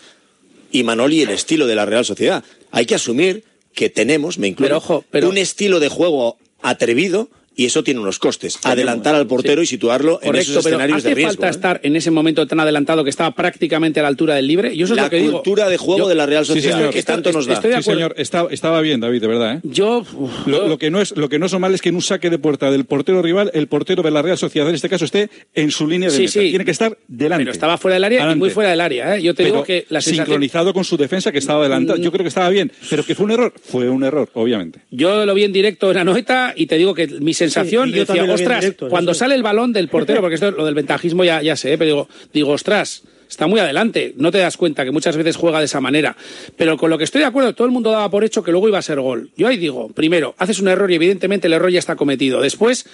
y 0.70 0.82
Manoli 0.84 1.22
el 1.22 1.30
estilo 1.30 1.66
de 1.66 1.74
la 1.74 1.84
Real 1.86 2.04
Sociedad. 2.04 2.44
Hay 2.70 2.86
que 2.86 2.94
asumir 2.94 3.44
que 3.74 3.88
tenemos, 3.90 4.38
me 4.38 4.48
incluyo, 4.48 4.68
Pero 4.68 4.76
ojo, 4.78 5.04
pero- 5.10 5.28
un 5.28 5.38
estilo 5.38 5.80
de 5.80 5.88
juego 5.88 6.38
atrevido 6.62 7.28
y 7.54 7.66
eso 7.66 7.82
tiene 7.84 8.00
unos 8.00 8.18
costes. 8.18 8.58
Adelantar 8.62 9.14
al 9.14 9.26
portero 9.26 9.62
y 9.62 9.66
situarlo 9.66 10.18
en 10.22 10.28
Correcto, 10.28 10.50
esos 10.52 10.64
pero 10.64 10.76
escenarios 10.76 10.98
hace 10.98 11.08
de 11.10 11.14
riesgo. 11.14 11.32
falta 11.32 11.46
¿eh? 11.46 11.50
estar 11.50 11.80
en 11.82 11.96
ese 11.96 12.10
momento 12.10 12.46
tan 12.46 12.60
adelantado 12.60 13.04
que 13.04 13.10
estaba 13.10 13.30
prácticamente 13.32 14.00
a 14.00 14.02
la 14.04 14.08
altura 14.08 14.34
del 14.34 14.46
libre. 14.46 14.76
Yo 14.76 14.84
eso 14.84 14.94
es 14.94 14.96
La 14.96 15.04
lo 15.04 15.10
que 15.10 15.16
digo. 15.16 15.32
cultura 15.32 15.68
de 15.68 15.76
juego 15.76 15.98
Yo- 16.04 16.08
de 16.08 16.14
la 16.14 16.26
Real 16.26 16.46
Sí, 16.46 16.54
Sociedad, 16.54 16.76
señor. 16.78 16.92
que 16.94 17.02
tanto 17.02 17.32
nos 17.32 17.46
da. 17.46 17.54
Estoy 17.54 17.70
de 17.70 17.76
Sí, 17.78 17.82
señor, 17.82 18.14
Está- 18.16 18.46
estaba 18.50 18.80
bien, 18.80 19.00
David, 19.00 19.20
de 19.20 19.26
verdad. 19.26 19.54
¿eh? 19.56 19.60
Yo, 19.64 19.98
uf, 20.14 20.46
Lo, 20.46 20.66
lo 20.68 20.78
que 20.78 20.90
no 20.90 21.00
es 21.00 21.16
lo 21.16 21.28
que 21.28 21.38
no 21.38 21.46
es 21.46 21.52
normal 21.52 21.74
es 21.74 21.82
que 21.82 21.88
en 21.90 21.96
un 21.96 22.02
saque 22.02 22.30
de 22.30 22.38
puerta 22.38 22.70
del 22.70 22.84
portero 22.84 23.20
rival, 23.22 23.50
el 23.54 23.66
portero 23.66 24.02
de 24.02 24.10
la 24.10 24.22
Real 24.22 24.38
Sociedad 24.38 24.68
en 24.68 24.74
este 24.74 24.88
caso 24.88 25.04
esté 25.04 25.28
en 25.54 25.70
su 25.70 25.86
línea 25.86 26.08
de 26.08 26.14
Sí, 26.16 26.22
meta. 26.22 26.32
sí. 26.32 26.48
Tiene 26.50 26.64
que 26.64 26.70
estar 26.70 26.96
delante. 27.08 27.44
pero 27.44 27.52
estaba 27.52 27.76
fuera 27.78 27.94
del 27.94 28.04
área 28.04 28.16
y 28.16 28.20
Adelante. 28.20 28.38
muy 28.38 28.50
fuera 28.50 28.70
del 28.70 28.80
área. 28.80 29.16
¿eh? 29.16 29.22
Yo 29.22 29.34
te 29.34 29.42
Pero 29.42 29.54
digo 29.56 29.64
que 29.64 29.86
la 29.88 30.00
sensación... 30.00 30.26
sincronizado 30.26 30.72
con 30.72 30.84
su 30.84 30.96
defensa 30.96 31.32
que 31.32 31.38
estaba 31.38 31.60
adelantada. 31.60 31.98
Yo 31.98 32.10
creo 32.12 32.22
que 32.24 32.28
estaba 32.28 32.48
bien, 32.48 32.72
pero 32.88 33.04
que 33.04 33.14
fue 33.14 33.24
un 33.26 33.32
error, 33.32 33.52
fue 33.62 33.88
un 33.88 34.04
error, 34.04 34.28
obviamente. 34.34 34.80
Yo 34.90 35.26
lo 35.26 35.34
vi 35.34 35.44
en 35.44 35.52
directo 35.52 35.90
en 35.90 35.98
Anoeta 35.98 36.54
y 36.56 36.66
te 36.66 36.76
digo 36.78 36.94
que 36.94 37.06
mi 37.06 37.34
sensación, 37.42 37.88
Sí, 37.88 37.94
y 37.94 37.98
yo 37.98 38.04
decía, 38.04 38.24
ostras, 38.24 38.60
directo, 38.60 38.88
cuando 38.88 39.14
sale 39.14 39.34
el 39.34 39.42
balón 39.42 39.72
del 39.72 39.88
portero, 39.88 40.20
porque 40.20 40.34
esto 40.34 40.50
lo 40.50 40.64
del 40.64 40.74
ventajismo 40.74 41.24
ya, 41.24 41.42
ya 41.42 41.56
sé, 41.56 41.74
¿eh? 41.74 41.78
pero 41.78 41.86
digo, 41.86 42.08
digo, 42.32 42.50
ostras, 42.52 43.02
está 43.28 43.46
muy 43.46 43.60
adelante, 43.60 44.12
no 44.16 44.30
te 44.30 44.38
das 44.38 44.56
cuenta 44.56 44.84
que 44.84 44.90
muchas 44.90 45.16
veces 45.16 45.36
juega 45.36 45.58
de 45.58 45.64
esa 45.64 45.80
manera. 45.80 46.16
Pero 46.56 46.76
con 46.76 46.90
lo 46.90 46.98
que 46.98 47.04
estoy 47.04 47.20
de 47.20 47.26
acuerdo, 47.26 47.54
todo 47.54 47.66
el 47.66 47.72
mundo 47.72 47.90
daba 47.90 48.10
por 48.10 48.24
hecho 48.24 48.42
que 48.42 48.50
luego 48.50 48.68
iba 48.68 48.78
a 48.78 48.82
ser 48.82 49.00
gol. 49.00 49.30
Yo 49.36 49.48
ahí 49.48 49.56
digo, 49.56 49.88
primero, 49.88 50.34
haces 50.38 50.60
un 50.60 50.68
error 50.68 50.90
y 50.90 50.96
evidentemente 50.96 51.46
el 51.46 51.54
error 51.54 51.70
ya 51.70 51.78
está 51.78 51.96
cometido. 51.96 52.42
Después, 52.42 52.86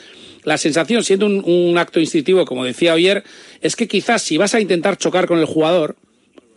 la 0.45 0.57
sensación, 0.57 1.03
siendo 1.03 1.27
un, 1.27 1.43
un 1.45 1.77
acto 1.77 1.99
instintivo, 1.99 2.45
como 2.45 2.65
decía 2.65 2.93
ayer, 2.93 3.25
es 3.61 3.75
que 3.75 3.89
quizás 3.89 4.23
si 4.23 4.39
vas 4.39 4.55
a 4.55 4.61
intentar 4.61 4.97
chocar 4.97 5.27
con 5.27 5.41
el 5.41 5.45
jugador, 5.45 5.97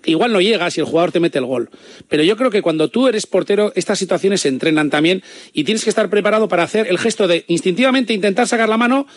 igual 0.06 0.34
no 0.34 0.42
llegas 0.42 0.78
y 0.78 0.82
el 0.82 0.86
jugador 0.86 1.12
te 1.12 1.20
mete 1.20 1.40
el 1.40 1.46
gol. 1.46 1.70
Pero 2.10 2.24
yo 2.24 2.38
creo 2.38 2.52
que 2.52 2.62
cuando 2.62 2.90
tú 2.90 3.08
eres 3.08 3.28
portero, 3.28 3.72
estas 3.76 4.00
situaciones 4.00 4.42
se 4.42 4.48
entrenan 4.48 4.90
también 4.90 5.24
y 5.54 5.64
tienes 5.64 5.84
que 5.84 5.90
estar 5.90 6.10
preparado 6.10 6.48
para 6.48 6.64
hacer 6.64 6.88
el 6.88 6.98
gesto 6.98 7.28
de 7.28 7.46
instintivamente 7.48 8.14
intentar 8.14 8.48
sacar 8.48 8.70
la 8.70 8.78
mano, 8.78 9.08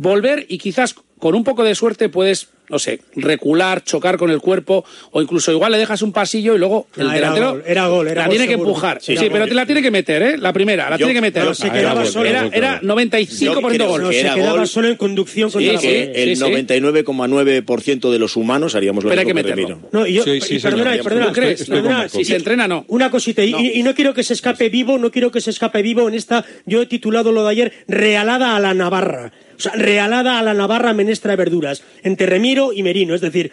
volver 0.00 0.46
y 0.48 0.56
quizás 0.58 0.94
con 1.18 1.34
un 1.34 1.44
poco 1.44 1.62
de 1.64 1.74
suerte 1.74 2.08
puedes, 2.08 2.48
no 2.70 2.78
sé, 2.78 3.00
recular, 3.14 3.84
chocar 3.84 4.16
con 4.16 4.30
el 4.30 4.40
cuerpo 4.40 4.86
o 5.10 5.20
incluso 5.20 5.52
igual 5.52 5.70
le 5.72 5.76
dejas 5.76 6.00
un 6.00 6.12
pasillo 6.12 6.54
y 6.54 6.58
luego 6.58 6.86
el 6.96 7.08
No, 7.08 7.12
era 7.12 7.14
delantero 7.20 7.50
gol, 7.50 7.62
era 7.66 7.86
gol, 7.88 8.08
era 8.08 8.20
la 8.22 8.26
gol 8.26 8.30
tiene 8.30 8.46
que 8.46 8.52
seguro. 8.54 8.68
empujar. 8.70 8.98
Sí, 9.02 9.16
Sí, 9.18 9.26
pero 9.30 9.46
te 9.46 9.52
la 9.52 9.66
tiene 9.66 9.82
que 9.82 9.90
meter, 9.90 10.22
¿eh? 10.22 10.38
La 10.38 10.54
primera, 10.54 10.88
la 10.88 10.96
Yo- 10.96 11.04
tiene 11.04 11.12
que 11.12 11.20
meter. 11.20 11.42
pero 11.42 11.54
se 11.54 11.70
quedaba 11.70 12.00
gol, 12.02 12.06
solo. 12.10 12.24
era 12.30 12.38
Era, 12.38 12.44
gol, 12.48 12.54
era 12.54 12.80
95% 12.80 13.44
Yo 13.44 13.52
creo 13.68 13.88
gol. 13.88 14.02
No, 14.02 14.08
que 14.08 14.14
se 14.14 14.20
era 14.22 14.34
quedaba 14.34 14.56
gol. 14.56 14.66
solo 14.66 14.88
en 14.88 14.96
conducción 14.96 15.50
contra 15.50 15.68
Sí, 15.68 15.74
la 15.74 15.80
sí, 15.82 16.10
el 16.14 16.36
sí. 16.36 16.42
99,9% 16.42 18.10
de 18.10 18.18
los 18.18 18.36
humanos 18.36 18.74
haríamos 18.74 19.04
lo 19.04 19.10
Pero 19.10 19.20
hay 19.20 19.26
mismo 19.26 19.38
que 19.42 19.44
que 19.50 19.56
meterlo. 19.56 19.88
No, 19.92 20.06
y 20.06 20.14
yo, 20.14 20.22
Sí, 20.24 20.40
sí, 20.40 20.56
y 20.56 20.58
perdona, 20.60 20.96
perdona, 21.02 21.32
perdona. 21.32 22.08
Si 22.08 22.24
se 22.24 22.36
entrena, 22.36 22.66
no. 22.66 22.84
Una 22.88 23.10
cosita, 23.10 23.44
y 23.44 23.82
no 23.82 23.94
quiero 23.94 24.14
que 24.14 24.22
se 24.22 24.32
escape 24.32 24.70
vivo, 24.70 24.96
no 24.98 25.10
quiero 25.10 25.30
que 25.30 25.40
se 25.42 25.50
escape 25.50 25.82
vivo 25.82 26.08
en 26.08 26.14
esta, 26.14 26.44
yo 26.64 26.80
he 26.82 26.86
titulado 26.86 27.32
lo 27.32 27.44
de 27.44 27.50
ayer, 27.50 27.72
Realada 27.88 28.56
a 28.56 28.60
la 28.60 28.72
Navarra. 28.74 29.32
O 29.60 29.62
sea, 29.62 29.72
Realada 29.72 30.38
a 30.38 30.42
la 30.42 30.54
Navarra 30.54 30.94
menestra 30.94 31.32
de 31.32 31.36
verduras, 31.36 31.82
entre 32.02 32.24
Remiro 32.24 32.72
y 32.72 32.82
Merino. 32.82 33.14
Es 33.14 33.20
decir, 33.20 33.52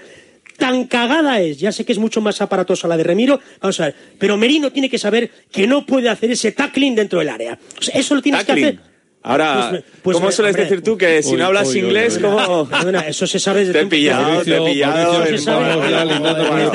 tan 0.56 0.86
cagada 0.86 1.42
es, 1.42 1.60
ya 1.60 1.74
sé 1.74 1.84
que 1.84 1.92
es 1.92 2.00
mucho 2.00 2.22
más 2.22 2.40
aparatosa 2.40 2.88
la 2.88 2.96
de 2.96 3.04
Remiro, 3.04 3.42
vamos 3.60 3.78
a 3.82 3.88
ver, 3.88 3.96
pero 4.18 4.38
Merino 4.38 4.72
tiene 4.72 4.90
que 4.90 4.98
saber 4.98 5.30
que 5.52 5.68
no 5.68 5.86
puede 5.86 6.08
hacer 6.08 6.32
ese 6.32 6.54
tackling 6.54 6.96
dentro 6.96 7.20
del 7.20 7.28
área. 7.28 7.60
O 7.78 7.82
sea, 7.82 8.00
eso 8.00 8.16
lo 8.16 8.22
tienes 8.22 8.46
que 8.46 8.52
hacer. 8.54 8.80
Ahora, 9.24 9.68
Pues 9.72 9.84
pues 10.04 10.16
¿cómo 10.18 10.32
sueles 10.32 10.52
hombre, 10.52 10.64
decir 10.64 10.82
tú 10.84 10.98
que 10.98 11.22
si 11.22 11.32
uy, 11.32 11.38
no 11.38 11.48
hablas 11.48 11.76
inglés, 11.76 12.16
uy. 12.16 12.22
como... 12.22 12.70
Perdona, 12.70 13.02
eso 13.10 13.28
se 13.28 13.40
sabe 13.40 13.60
desde 13.66 13.74
Te 13.74 13.80
he 13.82 13.86
pillado, 13.88 14.42
te 14.42 14.56
he 14.56 14.62
pillado. 14.62 15.24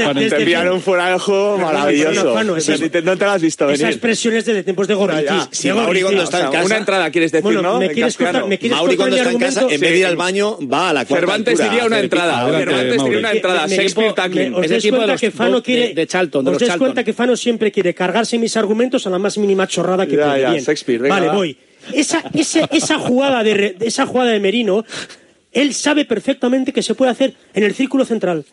Te 0.04 0.30
pillaron 0.44 0.80
fuera 0.82 1.08
del 1.08 1.18
juego 1.18 1.56
maravilloso. 1.58 2.38
Esas- 2.56 2.80
No 3.04 3.16
te 3.16 3.24
lo 3.24 3.30
has 3.30 3.40
visto 3.40 3.64
Esas 3.70 3.78
venir. 3.78 3.92
expresiones 3.94 4.44
desde 4.44 4.62
tiempos 4.64 4.86
de 4.86 4.94
Gorriti. 4.94 5.24
Ya, 5.24 5.48
si 5.50 5.72
Mauri 5.72 6.02
cuando 6.02 6.22
está 6.24 6.40
en 6.44 6.50
casa- 6.52 6.64
Una 6.66 6.76
entrada, 6.76 7.10
quieres 7.10 7.32
decir, 7.32 7.62
¿no? 7.62 7.78
¿me 7.78 7.88
quieres 7.90 8.18
Mauri 8.20 8.96
cuando 8.96 9.16
está 9.16 9.30
en 9.30 9.38
casa, 9.38 9.60
en 9.62 9.80
vez 9.80 9.90
de 9.90 9.98
ir 9.98 10.06
al 10.06 10.16
baño, 10.16 10.58
va 10.70 10.90
a 10.90 10.92
la 10.92 11.04
cuarta 11.06 11.20
Cervantes 11.26 11.58
diría 11.58 11.86
una 11.86 12.00
entrada. 12.00 12.46
Cervantes 12.50 13.02
diría 13.04 13.18
una 13.18 13.32
entrada. 13.32 13.66
Shakespeare 13.66 14.12
tackling. 14.12 14.54
¿Os 14.54 14.68
dais 14.68 14.86
cuenta 14.90 15.16
que 15.16 15.30
Fano 15.30 15.62
quiere, 15.62 15.94
de 15.94 16.06
Charlton, 16.06 16.46
os 16.48 16.58
dais 16.58 16.76
cuenta 16.76 17.04
que 17.04 17.12
Fano 17.12 17.36
siempre 17.36 17.72
quiere 17.72 17.94
cargarse 17.94 18.38
mis 18.38 18.56
argumentos 18.56 19.06
a 19.06 19.10
la 19.10 19.18
más 19.18 19.38
mínima 19.38 19.66
chorrada 19.66 20.06
que 20.06 20.16
Ya, 20.16 20.24
puede. 20.30 21.08
vale, 21.08 21.28
va. 21.28 21.32
voy. 21.34 21.56
Esa, 21.92 22.22
esa, 22.34 22.64
esa 22.70 22.98
jugada 22.98 23.42
de, 23.42 23.76
esa 23.80 24.06
jugada 24.06 24.30
de 24.30 24.40
Merino, 24.40 24.84
él 25.52 25.74
sabe 25.74 26.04
perfectamente 26.04 26.72
que 26.72 26.82
se 26.82 26.94
puede 26.94 27.10
hacer 27.10 27.34
en 27.54 27.64
el 27.64 27.74
círculo 27.74 28.04
central. 28.04 28.44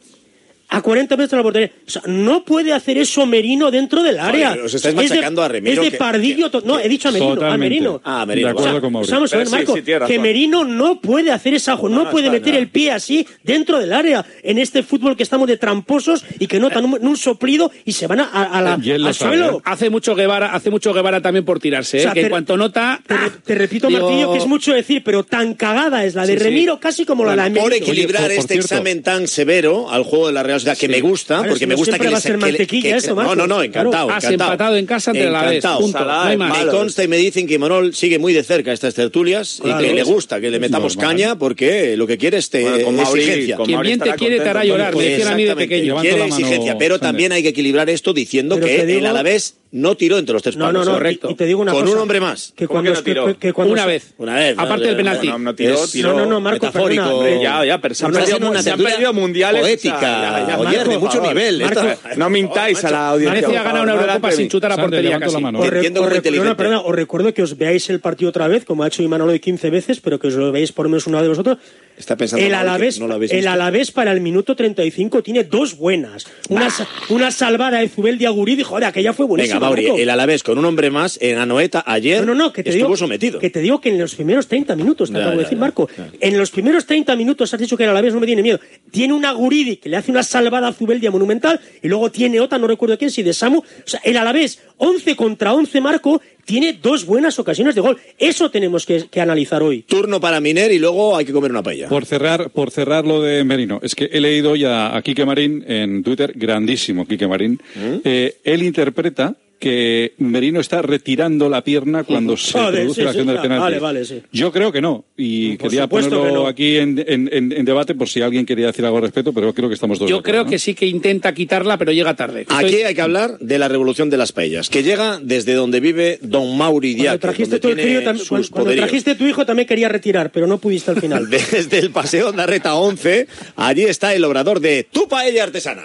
A 0.72 0.82
40 0.82 1.16
metros 1.18 1.32
de 1.32 1.38
la 1.38 1.44
portería. 1.44 1.72
O 1.88 1.90
sea, 1.90 2.02
no 2.06 2.44
puede 2.46 2.72
hacer 2.74 2.98
eso 2.98 3.26
Merino 3.26 3.72
dentro 3.72 4.04
del 4.04 4.20
área. 4.20 4.50
Joder, 4.52 4.66
os 4.66 4.74
estáis 4.76 4.96
Es 4.96 5.10
de- 5.10 5.16
machacando 5.16 5.42
a 5.44 5.48
Remiro, 5.48 5.82
Es 5.82 5.86
de 5.86 5.92
que- 5.92 5.98
pardillo. 5.98 6.52
to- 6.52 6.62
no, 6.62 6.80
he 6.80 6.88
dicho 6.88 7.10
a 7.10 7.12
Merino, 7.12 7.42
a. 7.46 7.58
Merino. 7.58 8.02
Ah, 8.04 8.26
Merino. 8.26 8.48
De 8.48 8.52
acuerdo 8.52 8.70
O 8.70 8.74
sea, 8.74 8.82
con 8.82 8.94
Mauri. 8.94 9.12
Vamos 9.12 9.34
a 9.34 9.38
ver, 9.38 9.48
Eh, 9.48 9.50
sí, 9.50 9.56
Marco, 9.56 9.76
sí, 9.76 9.84
que 10.08 10.20
Merino 10.20 10.64
no 10.66 11.02
puede 11.02 11.32
hacer 11.32 11.54
esa, 11.56 11.76
no, 11.76 11.90
no, 11.90 12.10
puede 12.12 12.30
meter 12.30 12.56
el 12.56 12.68
pie 12.70 12.92
así 12.92 13.26
dentro 13.44 13.80
del 13.80 13.92
área 13.94 14.26
en 14.44 14.58
este 14.60 14.84
fútbol 14.84 15.18
que 15.18 15.24
estamos 15.24 15.48
de 15.48 15.58
tramposos 15.58 16.24
y 16.40 16.48
que 16.48 16.60
notan 16.60 16.86
un, 16.86 16.98
un 17.02 17.18
soplido 17.18 17.72
y 17.86 17.94
se 17.94 18.06
van 18.08 18.20
a, 18.20 18.26
a 18.26 18.62
la, 18.62 18.74
al 18.74 19.14
suelo. 19.16 19.58
¿eh? 19.58 19.62
Hace 19.66 19.90
mucho 19.90 20.14
Guevara, 20.16 20.54
hace 20.54 20.70
mucho 20.70 20.94
Guevara 20.94 21.22
también 21.22 21.46
por 21.46 21.60
tirarse, 21.60 21.98
¿eh? 21.98 22.02
O 22.02 22.04
sea, 22.04 22.14
que 22.14 22.20
te- 22.22 22.26
en 22.28 22.30
cuanto 22.32 22.58
nota. 22.58 23.02
Te, 23.08 23.18
re- 23.18 23.30
te 23.44 23.56
repito, 23.56 23.88
digo- 23.88 24.02
Martillo, 24.08 24.32
que 24.34 24.38
es 24.38 24.46
mucho 24.48 24.74
decir, 24.74 25.02
pero 25.04 25.24
tan 25.24 25.56
cagada 25.56 26.06
es 26.06 26.14
la 26.16 26.28
de 26.28 26.34
Sí, 26.34 26.38
sí. 26.40 26.44
Remiro 26.44 26.80
casi 26.80 27.06
como 27.06 27.26
la 27.26 27.32
de 27.50 27.60
Por 27.60 27.70
Merino. 27.72 27.86
equilibrar 27.88 28.32
este 28.32 28.54
examen 28.56 29.02
tan 29.02 29.28
severo 29.28 29.90
al 29.90 30.04
juego 30.04 30.28
de 30.28 30.34
la 30.34 30.44
Real 30.44 30.59
Que 30.64 30.88
me 30.90 31.02
gusta, 31.02 31.40
porque 31.44 31.60
si 31.60 31.66
me 31.66 31.74
no 31.74 31.78
gusta 31.78 31.98
que 31.98 32.06
va 32.06 32.10
les 32.12 32.20
a 32.20 32.22
ser 32.22 32.38
mantequilla 32.38 32.92
que- 32.92 32.98
esto, 32.98 33.10
No, 33.12 33.16
Marcos. 33.16 33.38
no, 33.38 33.48
no, 33.48 33.64
encantado. 33.64 33.90
Claro. 34.08 34.10
Has 34.12 34.24
encantado. 34.24 34.52
empatado 34.52 34.78
en 34.78 34.86
casa 34.86 35.12
ante 35.12 35.28
Alavés, 35.28 35.58
Encantado. 35.58 35.80
punto. 35.80 36.00
No 36.06 36.22
hay 36.22 36.38
más. 36.38 36.66
Me 36.66 36.72
consta 36.72 37.04
y 37.04 37.08
me 37.08 37.18
dicen 37.18 37.48
que 37.48 37.60
Manol 37.60 37.94
sigue 37.96 38.20
muy 38.20 38.34
de 38.34 38.44
cerca 38.44 38.72
estas 38.74 38.94
tertulias 38.94 39.60
Claro. 39.62 39.84
y 39.84 39.88
que 39.88 39.94
le 39.94 40.04
gusta 40.04 40.40
que 40.42 40.50
le 40.50 40.60
metamos 40.60 40.96
Normal. 40.96 41.16
caña 41.16 41.36
porque 41.38 41.96
lo 41.98 42.08
que 42.08 42.18
quiere 42.18 42.38
es 42.38 42.50
te- 42.50 42.62
Bueno, 42.62 42.84
con 42.86 42.96
Mauri- 42.98 43.20
exigencia. 43.22 43.56
con 43.58 43.66
Quien 43.66 43.82
bien 43.82 44.00
te 44.00 44.14
quiere 44.16 44.40
te 44.40 44.50
hará 44.50 44.64
llorar, 44.66 44.96
me 44.96 45.04
decían 45.04 45.28
a 45.30 45.36
mí 45.36 45.44
de 45.46 45.56
pequeño. 45.56 45.98
Quiere 46.02 46.18
la 46.20 46.26
exigencia, 46.28 46.78
pero 46.78 47.00
también 47.00 47.32
hay 47.32 47.44
que 47.44 47.50
equilibrar 47.50 47.90
esto 47.90 48.14
diciendo 48.14 48.60
que 48.60 48.82
el 48.82 49.06
Alavés 49.06 49.56
no 49.72 49.96
tiró 49.96 50.18
entre 50.18 50.34
los 50.34 50.42
tres 50.42 50.58
No, 50.58 50.66
palos. 50.66 50.86
no, 50.86 50.92
no. 50.94 50.98
Correcto. 50.98 51.30
Y, 51.30 51.34
y 51.34 51.36
te 51.36 51.46
digo 51.46 51.62
una 51.62 51.72
Con 51.72 51.82
cosa. 51.84 51.94
un 51.94 52.00
hombre 52.02 52.20
más. 52.20 52.54
Que 52.56 52.66
¿Cómo 52.68 52.82
cuando, 52.82 52.92
que 52.92 52.98
no 52.98 53.04
tiró? 53.04 53.26
que- 53.28 53.36
que 53.36 53.54
cuando 53.54 53.74
Una 53.74 53.84
se- 53.84 53.88
vez. 53.88 54.14
Una 54.18 54.36
vez. 54.36 54.56
Aparte 54.58 54.86
del 54.88 54.96
penalti. 54.98 55.28
No, 55.28 55.38
no 55.40 55.54
tiró, 55.56 55.88
tiró. 55.88 56.14
No, 56.14 56.20
no, 56.22 56.26
no, 56.26 56.40
Marco, 56.42 56.66
metafórico. 56.66 57.20
perdona. 57.22 57.42
Ya, 57.44 57.66
ya, 57.66 57.78
pero 57.80 57.94
se 57.94 58.06
han 58.06 58.12
perdido, 58.12 58.50
una 58.50 58.64
se 58.64 58.72
han 58.72 58.80
perdido 58.82 59.14
mundiales. 59.14 59.62
poética, 59.62 59.96
o 59.98 60.00
sea, 60.00 60.10
ya, 60.40 60.48
ya, 60.48 60.58
oye, 60.60 60.78
Marco, 60.78 60.90
de 60.92 60.98
mucho 60.98 61.12
favor. 61.18 61.28
nivel. 61.36 61.62
Marco, 61.62 61.82
Esto- 61.82 62.10
No 62.18 62.30
mintáis 62.32 62.84
a 62.84 62.90
la 62.92 63.10
audiencia. 63.10 63.42
Grecia 63.42 63.62
ha 63.62 63.64
ganado 63.64 63.84
una 63.84 63.94
Eurocopa 63.94 64.32
sin 64.32 64.50
chutar 64.50 64.72
a 64.72 64.78
portería 64.78 65.20
casi. 65.20 65.34
la 65.36 65.40
mano. 65.40 65.64
Entiendo 65.64 66.02
os 66.02 66.08
muy 66.08 66.18
inteligente. 66.18 66.50
no, 66.50 66.58
perdona, 66.58 66.80
os 66.82 66.96
recuerdo 66.96 67.34
que 67.34 67.44
os 67.44 67.58
veáis 67.58 67.90
el 67.92 68.00
partido 68.00 68.30
otra 68.30 68.48
vez, 68.48 68.66
como 68.66 68.84
ha 68.84 68.88
hecho 68.88 69.04
Imanol 69.04 69.30
hoy 69.30 69.40
15 69.40 69.70
veces, 69.70 70.00
pero 70.02 70.20
que 70.20 70.28
os 70.30 70.34
lo 70.34 70.52
veáis 70.52 70.72
por 70.72 70.86
lo 70.86 70.90
menos 70.90 71.06
una 71.06 71.22
de 71.22 71.28
vosotros. 71.28 71.58
Está 72.00 72.16
pensando 72.16 72.46
el 72.46 72.54
Alavés, 72.54 72.98
no 72.98 73.14
el. 73.14 73.48
Alavés 73.48 73.92
para 73.92 74.14
el 74.14 74.22
minuto 74.22 74.56
35 74.56 75.22
tiene 75.22 75.44
dos 75.44 75.76
buenas. 75.76 76.26
Una, 76.48 76.70
una 77.10 77.30
salvada 77.30 77.80
de 77.80 77.90
Zubel 77.90 78.18
de 78.18 78.26
Agurid 78.26 78.60
y 78.60 78.64
joder, 78.64 78.86
aquella 78.86 79.12
fue 79.12 79.26
buenísima. 79.26 79.60
Venga, 79.60 79.68
Mauri, 79.68 80.02
el 80.02 80.10
Alavés 80.10 80.42
con 80.42 80.58
un 80.58 80.64
hombre 80.64 80.90
más 80.92 81.20
en 81.22 81.38
Anoeta 81.38 81.84
ayer 81.86 82.22
No, 82.22 82.34
no, 82.34 82.46
no, 82.46 82.54
que 82.54 82.64
te 82.64 82.70
estuvo 82.70 82.88
digo, 82.88 82.96
sometido. 82.98 83.40
Que 83.40 83.50
te 83.50 83.60
digo 83.60 83.82
que 83.82 83.90
en 83.90 84.00
los 84.00 84.16
primeros 84.16 84.48
30 84.48 84.78
minutos, 84.78 85.10
te 85.10 85.16
Ya, 85.16 85.24
acabo 85.24 85.38
de 85.38 85.44
decir, 85.44 85.58
ya, 85.58 85.62
Marco. 85.62 85.90
En 86.22 86.38
los 86.38 86.52
primeros 86.52 86.86
30 86.86 87.18
minutos 87.18 87.54
has 87.54 87.60
dicho 87.60 87.76
que 87.76 87.84
el 87.84 87.90
Alavés 87.90 88.14
no 88.14 88.22
me 88.22 88.26
tiene 88.26 88.44
miedo. 88.44 88.62
Tiene 88.92 89.14
una 89.14 89.34
Guridi 89.34 89.76
que 89.76 89.90
le 89.90 89.98
hace 89.98 90.10
una 90.10 90.24
salvada 90.24 90.70
a 90.70 90.74
Zubeldia 90.74 91.12
monumental 91.12 91.60
y 91.84 91.90
luego 91.90 92.10
tiene 92.12 92.40
otra, 92.40 92.58
no 92.58 92.68
recuerdo 92.68 92.98
quién, 92.98 93.12
si 93.12 93.24
de 93.24 93.34
Samu. 93.34 93.60
O 93.60 93.64
sea, 93.84 94.00
el 94.06 94.16
Alavés, 94.16 94.62
11 94.78 95.18
contra 95.18 95.54
11, 95.54 95.82
Marco, 95.82 96.22
tiene 96.50 96.74
dos 96.74 97.06
buenas 97.06 97.38
ocasiones 97.38 97.76
de 97.76 97.82
gol. 97.82 97.96
Eso 98.18 98.50
tenemos 98.50 98.84
que, 98.84 99.06
que 99.08 99.22
analizar 99.22 99.62
hoy. 99.62 99.84
Turno 99.84 100.20
para 100.20 100.40
Miner 100.40 100.72
y 100.72 100.80
luego 100.80 101.16
hay 101.16 101.24
que 101.24 101.32
comer 101.32 101.52
una 101.52 101.62
paella. 101.62 101.88
Por 101.88 102.08
cerrar, 102.08 102.50
por 102.50 102.72
cerrar 102.72 103.06
lo 103.06 103.22
de 103.22 103.44
Merino, 103.44 103.80
es 103.84 103.94
que 103.94 104.06
he 104.12 104.20
leído 104.20 104.56
ya 104.56 104.98
a 104.98 105.02
Quique 105.04 105.26
Marín 105.28 105.64
en 105.68 106.02
Twitter, 106.02 106.34
grandísimo 106.36 107.06
Quique 107.06 107.28
Marín, 107.28 107.62
¿Mm? 107.76 107.98
eh, 108.04 108.38
él 108.44 108.64
interpreta 108.64 109.36
que 109.60 110.14
Merino 110.18 110.60
está 110.62 110.82
retirando 110.82 111.50
la 111.50 111.64
pierna 111.64 112.04
cuando 112.04 112.38
se 112.38 112.54
produce 112.54 112.94
sí, 112.96 113.02
la 113.02 113.10
acción 113.10 113.26
sí, 113.28 113.32
del 113.34 113.42
penalti. 113.42 113.62
vale, 113.62 113.80
vale, 113.80 114.06
sí. 114.06 114.22
Yo 114.32 114.52
creo 114.52 114.72
que 114.72 114.82
no, 114.82 115.06
y 115.18 115.58
Por 115.58 115.70
quería 115.70 115.88
ponerlo 115.88 116.24
que 116.24 116.32
no. 116.32 116.48
aquí 116.48 116.78
en, 116.78 116.98
en- 117.06 117.30
en- 117.32 117.52
en 117.52 117.66
debate 117.66 117.94
por 117.96 118.08
si 118.10 118.22
alguien 118.22 118.46
quería 118.46 118.68
decir 118.68 118.86
algo 118.86 118.98
al 118.98 119.04
respecto, 119.04 119.34
pero 119.34 119.54
creo 119.54 119.68
que 119.68 119.76
estamos 119.76 120.00
todos 120.00 120.10
Yo 120.10 120.24
creo 120.24 120.46
¿no? 120.46 120.50
que 120.50 120.58
sí 120.60 120.74
que 120.74 120.86
intenta 120.88 121.34
quitarla, 121.34 121.78
pero 121.78 121.92
llega 121.92 122.16
tarde. 122.16 122.46
Aquí 122.48 122.66
Estoy- 122.68 122.84
hay 122.84 122.96
que 122.96 123.02
hablar 123.02 123.38
de 123.40 123.60
la 123.60 123.68
revolución 123.68 124.10
de 124.10 124.18
las 124.18 124.32
paellas, 124.32 124.70
que 124.70 124.82
llega 124.82 125.20
desde 125.22 125.54
donde 125.54 125.80
vive 125.82 126.20
don 126.22 126.58
Mauri 126.58 126.94
Cuando 126.94 127.04
Diac, 127.04 127.22
trajiste, 127.22 127.60
donde 127.60 127.60
tu 127.60 127.68
el 127.70 127.76
tiene 127.76 127.98
crío, 128.00 128.10
tam- 128.12 128.18
sus 128.18 128.50
cuando, 128.50 128.74
trajiste 128.74 129.16
tu 129.16 129.26
hijo 129.28 129.46
también 129.46 129.68
quería 129.68 129.90
retirar, 129.90 130.32
pero 130.32 130.48
no 130.48 130.58
pudiste 130.58 130.92
al 130.92 131.02
final. 131.02 131.30
Desde 131.30 131.80
el 131.80 131.92
Paseo 131.92 132.32
de 132.32 132.46
Reta 132.46 132.76
11, 132.76 133.28
allí 133.58 133.84
está 133.84 134.14
el 134.16 134.24
obrador 134.24 134.60
de 134.62 134.88
Tu 134.92 135.08
Paella 135.08 135.44
Artesana. 135.44 135.84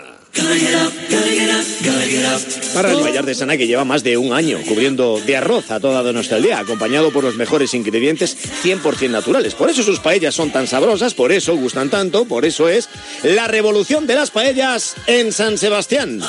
Para 2.74 2.90
el 2.90 2.98
paella 2.98 3.20
artesana 3.20 3.56
que 3.56 3.66
lleva 3.66 3.84
más 3.84 4.02
de 4.02 4.16
un 4.16 4.32
año 4.32 4.58
cubriendo 4.66 5.20
de 5.24 5.36
arroz 5.36 5.70
a 5.70 5.78
toda 5.78 6.12
nuestra 6.12 6.38
aldea, 6.38 6.58
acompañado 6.58 7.10
por 7.12 7.24
los 7.24 7.36
mejores 7.36 7.72
ingredientes 7.74 8.36
100% 8.64 9.10
naturales. 9.10 9.54
Por 9.54 9.70
eso 9.70 9.82
sus 9.82 10.00
paellas 10.00 10.34
son 10.34 10.50
tan 10.50 10.66
sabrosas, 10.66 11.14
por 11.14 11.32
eso 11.32 11.56
gustan 11.56 11.90
tanto, 11.90 12.24
por 12.24 12.44
eso 12.44 12.68
es 12.68 12.88
la 13.22 13.46
revolución 13.46 14.06
de 14.06 14.16
las 14.16 14.30
paellas 14.30 14.96
en 15.06 15.32
San 15.32 15.56
Sebastián. 15.56 16.20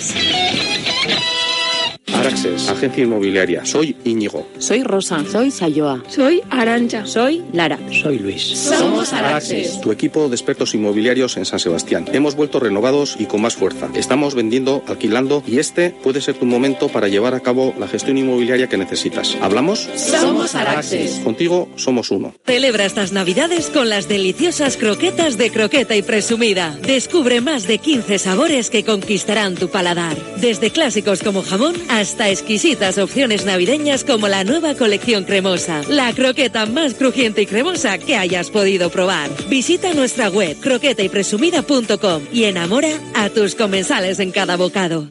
Agencia 2.34 3.04
inmobiliaria. 3.04 3.66
Soy 3.66 3.96
Íñigo. 4.04 4.48
Soy 4.60 4.84
Rosa. 4.84 5.24
Soy 5.32 5.50
Sayoa. 5.50 6.04
Soy 6.08 6.42
Arancha. 6.52 7.06
Soy 7.06 7.44
Lara. 7.54 7.80
Soy 7.92 8.20
Luis. 8.20 8.44
Somos 8.44 9.14
Araxes. 9.14 9.82
Tu 9.82 9.92
equipo 9.92 10.30
de 10.30 10.36
expertos 10.36 10.76
inmobiliarios 10.76 11.38
en 11.38 11.46
San 11.46 11.60
Sebastián. 11.60 12.06
Hemos 12.14 12.36
vuelto 12.36 12.60
renovados 12.60 13.16
y 13.18 13.26
con 13.26 13.42
más 13.42 13.56
fuerza. 13.56 13.90
Estamos 13.96 14.36
vendiendo, 14.36 14.84
alquilando 14.88 15.44
y 15.48 15.58
este 15.58 15.90
puede 15.90 16.22
ser 16.22 16.36
tu 16.36 16.46
momento 16.46 16.90
para 16.90 17.08
llevar 17.08 17.34
a 17.34 17.40
cabo 17.40 17.74
la 17.80 17.88
gestión 17.88 18.18
inmobiliaria 18.18 18.68
que 18.68 18.78
necesitas. 18.78 19.36
¿Hablamos? 19.42 19.90
Somos 19.96 20.54
Araxes. 20.54 21.22
Contigo 21.24 21.70
somos 21.78 22.12
uno. 22.12 22.36
Celebra 22.46 22.86
estas 22.86 23.12
navidades 23.12 23.70
con 23.70 23.90
las 23.90 24.08
deliciosas 24.08 24.78
croquetas 24.78 25.38
de 25.38 25.50
croqueta 25.52 25.96
y 25.96 26.04
presumida. 26.04 26.78
Descubre 26.82 27.42
más 27.42 27.68
de 27.68 27.80
15 27.80 28.20
sabores 28.20 28.70
que 28.70 28.84
conquistarán 28.84 29.56
tu 29.56 29.70
paladar. 29.70 30.18
Desde 30.38 30.70
clásicos 30.70 31.24
como 31.24 31.42
jamón 31.42 31.76
hasta 31.90 32.19
exquisitas 32.28 32.98
opciones 32.98 33.46
navideñas 33.46 34.04
como 34.04 34.28
la 34.28 34.44
nueva 34.44 34.76
colección 34.76 35.24
cremosa. 35.24 35.84
La 35.88 36.12
croqueta 36.12 36.66
más 36.66 36.96
crujiente 36.96 37.44
y 37.44 37.46
cremosa 37.46 37.98
que 38.00 38.18
hayas 38.18 38.50
podido 38.50 38.90
probar. 38.90 39.30
Visita 39.48 39.94
nuestra 39.94 40.30
web 40.30 40.60
croquetaypresumida.com 40.60 42.24
y 42.34 42.46
enamora 42.46 42.90
a 43.14 43.30
tus 43.30 43.56
comensales 43.56 44.20
en 44.20 44.32
cada 44.32 44.58
bocado. 44.58 45.10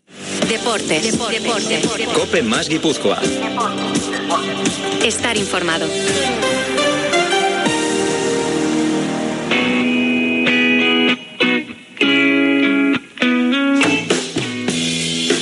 Deportes. 0.49 1.03
Deportes. 1.31 1.87
Cope 2.15 2.43
más 2.43 2.69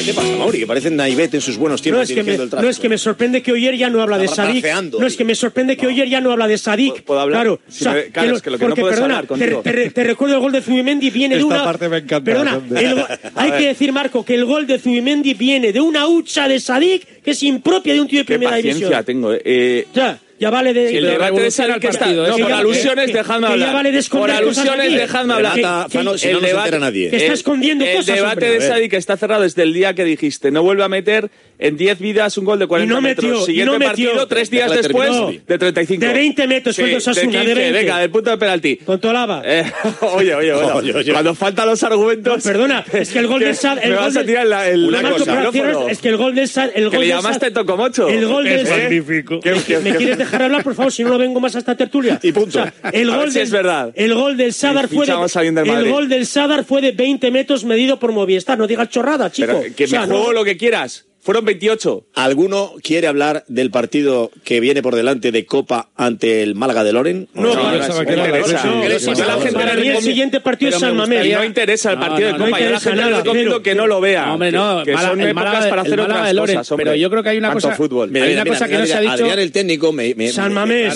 te 0.06 0.14
pasa, 0.14 0.36
Mauri? 0.36 0.60
Que 0.60 0.66
parecen 0.66 0.96
Naivet 0.96 1.34
en 1.34 1.40
sus 1.40 1.56
buenos 1.56 1.82
tiempos 1.82 1.98
no 1.98 2.02
es 2.02 2.12
que 2.12 2.22
me, 2.22 2.34
el 2.34 2.50
No 2.50 2.68
es 2.68 2.78
que 2.78 2.88
me 2.88 2.98
sorprende 2.98 3.42
que 3.42 3.52
Oyer 3.52 3.76
ya 3.76 3.90
no 3.90 4.02
habla 4.02 4.18
de 4.18 4.28
Sadik. 4.28 4.64
No 4.98 5.06
es 5.06 5.16
que 5.16 5.24
me 5.24 5.34
sorprende 5.34 5.76
que 5.76 5.86
Oyer 5.86 6.08
ya 6.08 6.20
no 6.20 6.32
habla 6.32 6.48
de 6.48 6.58
Sadik. 6.58 7.02
¿Puedo 7.02 7.20
hablar? 7.20 7.42
Claro. 7.42 7.60
Si 7.68 7.86
o 7.86 7.92
sea, 7.92 8.04
claro 8.10 8.30
que 8.30 8.36
es 8.36 8.42
que 8.42 8.50
lo 8.50 8.58
que 8.58 8.66
porque, 8.66 8.80
no 8.80 8.88
perdona, 8.88 9.22
te, 9.22 9.72
te, 9.72 9.90
te, 9.90 10.04
recuerdo 10.04 10.36
el 10.36 10.40
gol 10.40 10.52
de 10.52 10.62
Zubimendi 10.62 11.10
viene 11.10 11.36
de 11.36 11.44
una... 11.44 11.64
Parte 11.64 11.88
me 11.88 11.98
encanta. 11.98 12.24
Perdona, 12.24 12.60
el, 12.80 13.04
hay 13.34 13.52
que 13.52 13.66
decir, 13.68 13.92
Marco, 13.92 14.24
que 14.24 14.34
el 14.34 14.44
gol 14.44 14.66
de 14.66 14.78
Zubimendi 14.78 15.34
viene 15.34 15.72
de 15.72 15.80
una 15.80 16.06
hucha 16.06 16.48
de 16.48 16.60
Sadik 16.60 17.22
que 17.22 17.32
es 17.32 17.42
impropia 17.42 17.92
de 17.92 18.00
un 18.00 18.08
tío 18.08 18.20
de 18.20 18.24
Qué 18.24 18.38
primera 18.38 18.56
división. 18.56 19.04
tengo. 19.04 19.32
Eh, 19.32 19.42
eh 19.44 19.88
ya 19.92 20.18
ya 20.38 20.50
vale 20.50 20.74
de. 20.74 20.88
Si 20.90 20.96
el 20.96 21.06
debate 21.06 21.46
es 21.46 21.58
el 21.58 21.74
que 21.80 21.88
partido, 21.88 22.26
está. 22.26 22.38
No, 22.38 22.44
por 22.44 22.52
alusiones, 22.52 23.12
dejadme 23.12 23.46
hablar. 23.46 23.72
Vale 23.72 23.92
de 23.92 24.02
por 24.04 24.30
alusiones, 24.30 24.92
dejadme 24.92 25.34
hablar. 25.34 25.88
si 25.90 25.98
no, 25.98 26.14
entera 26.14 26.78
nadie. 26.78 27.10
Que 27.10 27.16
está 27.16 27.32
¿eh? 27.32 27.34
escondiendo 27.34 27.84
el 27.84 27.96
cosas. 27.96 28.08
El 28.08 28.14
debate 28.16 28.50
de 28.50 28.60
Sadik 28.60 28.92
está 28.94 29.16
cerrado 29.16 29.42
desde 29.42 29.62
el 29.62 29.72
día 29.72 29.94
que 29.94 30.04
dijiste. 30.04 30.50
No 30.50 30.62
vuelve 30.62 30.84
a 30.84 30.88
meter 30.88 31.30
en 31.58 31.76
10 31.76 31.98
vidas 31.98 32.36
un 32.38 32.44
gol 32.44 32.58
de 32.58 32.66
40 32.66 32.92
y 32.92 32.94
no 32.94 33.00
metros. 33.00 33.30
Metió, 33.30 33.46
Siguiente 33.46 33.78
no 33.78 33.84
partido, 33.84 34.12
metió. 34.12 34.28
tres 34.28 34.50
días 34.50 34.70
después, 34.70 35.10
no. 35.10 35.32
de 35.32 35.58
35. 35.58 36.04
De 36.04 36.12
20 36.12 36.46
metros, 36.46 36.76
sí, 36.76 36.94
Osasuna, 36.94 37.14
de, 37.14 37.38
15, 37.38 37.46
de 37.46 37.54
20. 37.54 37.78
Venga, 37.78 37.98
del 37.98 38.10
punto 38.10 38.30
de 38.30 38.38
penalti. 38.38 38.76
Contolaba. 38.76 39.42
Eh, 39.44 39.64
oye, 40.00 40.34
oye, 40.34 40.52
oye, 40.52 40.94
oye, 40.94 41.12
Cuando 41.12 41.34
faltan 41.34 41.66
los 41.66 41.82
argumentos... 41.82 42.42
perdona, 42.42 42.84
es 42.92 43.10
que 43.10 43.18
el 43.18 43.26
gol 43.26 43.40
de 43.40 43.54
Sad... 43.54 43.78
El 43.82 43.90
me 43.90 43.96
vas 43.96 44.16
a 44.16 44.24
tirar 44.24 44.46
la, 44.46 44.68
el, 44.68 44.84
una 44.84 45.02
cosa. 45.10 45.50
Es 45.88 45.98
que 45.98 46.08
el 46.08 46.16
gol 46.16 46.34
de 46.34 46.46
Sad... 46.46 46.70
El 46.74 46.84
gol 46.84 46.92
que 46.92 46.98
le 46.98 47.08
llamaste 47.08 47.50
Tocomocho. 47.50 48.08
El 48.08 48.26
gol 48.26 48.44
de 48.44 48.66
Sad... 48.66 49.82
Me 49.82 49.96
quieres 49.96 50.18
dejar 50.26 50.42
hablar, 50.42 50.62
por 50.62 50.74
favor, 50.74 50.92
si 50.92 51.02
no, 51.02 51.10
no 51.10 51.18
vengo 51.18 51.40
más 51.40 51.56
a 51.56 51.58
esta 51.58 51.76
tertulia. 51.76 52.18
Y 52.22 52.32
punto. 52.32 52.64
El 52.92 53.10
gol 53.10 53.32
del, 53.32 53.42
es 53.42 53.50
verdad. 53.50 53.92
El 53.94 54.14
gol 54.14 54.36
del 54.36 54.52
Sadar 54.52 54.88
fue 54.88 55.06
de, 55.06 55.52
del 55.52 55.68
el 55.68 55.90
gol 55.90 56.08
del 56.08 56.26
Sadar 56.26 56.64
fue 56.64 56.80
de 56.80 56.92
20 56.92 57.30
metros 57.30 57.64
medido 57.64 57.98
por 57.98 58.12
Movistar. 58.12 58.58
No 58.58 58.66
digas 58.66 58.88
chorrada, 58.88 59.30
chico. 59.30 59.58
Pero 59.60 59.74
que 59.74 59.84
me 59.84 59.88
sea, 59.88 60.06
juego 60.06 60.32
lo 60.32 60.44
que 60.44 60.56
quieras. 60.56 61.06
Fueron 61.26 61.44
28. 61.44 62.06
¿Alguno 62.14 62.74
quiere 62.84 63.08
hablar 63.08 63.44
del 63.48 63.72
partido 63.72 64.30
que 64.44 64.60
viene 64.60 64.80
por 64.80 64.94
delante 64.94 65.32
de 65.32 65.44
Copa 65.44 65.90
ante 65.96 66.44
el 66.44 66.54
Málaga 66.54 66.84
de 66.84 66.92
Loren? 66.92 67.28
No, 67.34 67.52
no, 67.52 67.72
no 67.72 68.04
que 68.06 68.12
era 68.12 69.72
el 69.72 70.02
siguiente 70.02 70.38
partido 70.38 70.70
es 70.70 70.78
San 70.78 70.96
Mamés. 70.96 71.28
No 71.32 71.44
interesa 71.44 71.90
el 71.90 71.98
partido 71.98 72.28
de 72.28 72.38
Copa. 72.38 72.60
Yo 72.60 72.70
la 72.70 72.78
gente 72.78 73.10
recomiendo 73.10 73.60
que 73.60 73.74
no 73.74 73.88
lo 73.88 74.00
vea. 74.00 74.32
Hombre, 74.32 74.52
no. 74.52 74.84
Que 74.84 74.96
son 74.96 75.20
épocas 75.20 75.66
para 75.66 75.82
hacer 75.82 75.98
otras 75.98 76.32
cosas. 76.32 76.72
Pero 76.76 76.94
yo 76.94 77.10
creo 77.10 77.24
que 77.24 77.30
hay 77.30 77.38
una 77.38 77.52
cosa 77.52 77.76
Hay 77.76 78.32
una 78.32 78.44
cosa 78.44 78.68
que 78.68 78.78
no 78.78 78.86
se 78.86 78.94
ha 78.94 79.00
dicho. 79.00 79.12
Adrián, 79.14 79.40
el 79.40 79.50
técnico, 79.50 79.90
me 79.90 80.14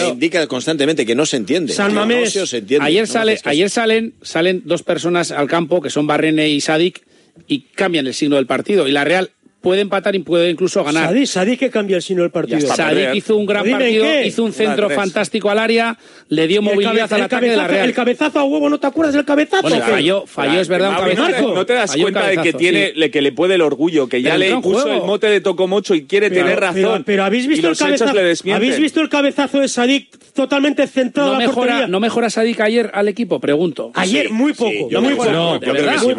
indica 0.08 0.46
constantemente 0.46 1.04
que 1.04 1.16
no 1.16 1.26
se 1.26 1.38
entiende. 1.38 1.72
San 1.72 1.92
Mamés. 1.92 2.54
Ayer 2.78 3.68
salen 3.68 4.14
salen 4.22 4.62
dos 4.64 4.84
personas 4.84 5.32
al 5.32 5.48
campo 5.48 5.82
que 5.82 5.90
son 5.90 6.06
Barrene 6.06 6.48
y 6.50 6.60
Sadik 6.60 7.02
y 7.48 7.62
cambian 7.74 8.06
el 8.06 8.14
signo 8.14 8.36
del 8.36 8.46
partido. 8.46 8.86
Y 8.86 8.92
la 8.92 9.02
Real 9.02 9.30
puede 9.60 9.82
empatar 9.82 10.14
y 10.14 10.20
puede 10.20 10.50
incluso 10.50 10.82
ganar. 10.82 11.08
Sadik, 11.08 11.26
Sadik 11.26 11.60
que 11.60 11.70
cambia 11.70 11.96
el 11.96 12.02
sino 12.02 12.22
del 12.22 12.30
partido. 12.30 12.60
Sadik 12.60 13.14
hizo 13.14 13.36
un 13.36 13.46
gran 13.46 13.68
partido, 13.68 14.06
hizo 14.24 14.44
un 14.44 14.52
centro 14.52 14.88
fantástico 14.90 15.50
al 15.50 15.58
área, 15.58 15.98
le 16.28 16.46
dio 16.46 16.62
movilidad 16.62 16.92
cabeza, 16.92 17.16
al 17.16 17.22
ataque 17.22 17.46
cabezazo, 17.46 17.50
de 17.50 17.56
la 17.56 17.68
Real. 17.68 17.88
El 17.88 17.94
cabezazo 17.94 18.38
a 18.38 18.44
huevo, 18.44 18.68
¿no 18.68 18.80
te 18.80 18.86
acuerdas 18.86 19.14
del 19.14 19.24
cabezazo? 19.24 19.62
Bueno, 19.62 19.84
falló, 19.84 20.26
falló 20.26 20.60
es 20.60 20.68
verdad, 20.68 20.90
un 20.90 20.96
cabezazo. 20.96 21.54
No 21.54 21.66
te 21.66 21.72
das 21.74 21.96
cuenta 21.96 22.28
de 22.28 22.36
que 22.38 22.52
tiene, 22.52 22.92
sí. 22.94 23.10
que 23.10 23.20
le 23.20 23.32
puede 23.32 23.54
el 23.54 23.62
orgullo, 23.62 24.08
que 24.08 24.22
ya 24.22 24.38
le 24.38 24.56
puso 24.60 24.92
el 24.92 25.02
mote 25.02 25.28
de 25.28 25.40
Tocomocho 25.40 25.94
y 25.94 26.04
quiere 26.04 26.30
tener 26.30 26.58
razón. 26.58 27.04
Pero, 27.04 27.24
habéis 27.24 27.46
visto 27.46 27.68
el 27.68 27.76
cabezazo. 27.76 28.14
¿Habéis 28.54 28.78
visto 28.78 29.00
el 29.00 29.08
cabezazo 29.08 29.60
de 29.60 29.68
Sadik 29.68 30.18
totalmente 30.32 30.86
centrado 30.86 31.30
no 31.30 31.36
a 31.36 31.40
la 31.40 31.46
mejora, 31.46 31.86
¿No 31.86 32.00
mejora 32.00 32.30
Sadik 32.30 32.60
ayer 32.60 32.90
al 32.94 33.08
equipo? 33.08 33.40
Pregunto. 33.40 33.90
Ah, 33.94 34.02
ayer 34.02 34.30
muy 34.30 34.52
poco, 34.52 34.72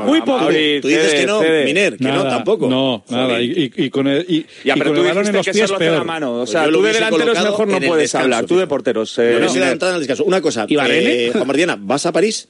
muy 0.04 0.22
poco. 0.22 0.48
Tú 0.48 0.88
dices 0.88 1.14
que 1.14 1.26
no, 1.26 1.42
Miner, 1.42 1.98
que 1.98 2.04
no 2.04 2.24
tampoco. 2.28 2.70
No, 2.70 3.04
nada. 3.32 3.42
Y, 3.42 3.72
y, 3.76 3.86
y, 3.86 3.90
con 3.90 4.08
el, 4.08 4.26
y, 4.28 4.46
ya, 4.64 4.76
pero 4.76 4.92
con 4.92 4.96
tú 4.96 5.02
el 5.02 5.08
balón 5.08 5.28
en 5.28 5.34
los 5.34 5.48
pies, 5.48 5.72
peor. 5.72 5.98
La 5.98 6.04
mano. 6.04 6.34
O 6.34 6.38
pues 6.40 6.52
sea, 6.52 6.70
tú 6.70 6.82
de 6.82 6.94
delanteros 6.94 7.44
mejor 7.44 7.68
no 7.68 7.80
puedes 7.80 8.04
descanso, 8.04 8.24
hablar. 8.26 8.46
Tú 8.46 8.58
de 8.58 8.68
porteros. 8.68 9.18
Eh, 9.20 9.38
no, 9.40 9.40
no, 9.40 9.54
no. 9.54 9.96
en 9.96 10.10
el. 10.10 10.22
Una 10.26 10.42
cosa. 10.42 10.66
Eh, 10.70 11.32
Juan 11.34 11.48
Mardiana, 11.48 11.74
eh, 11.74 11.80
¿vas 11.80 12.06
a 12.06 12.12
París? 12.12 12.48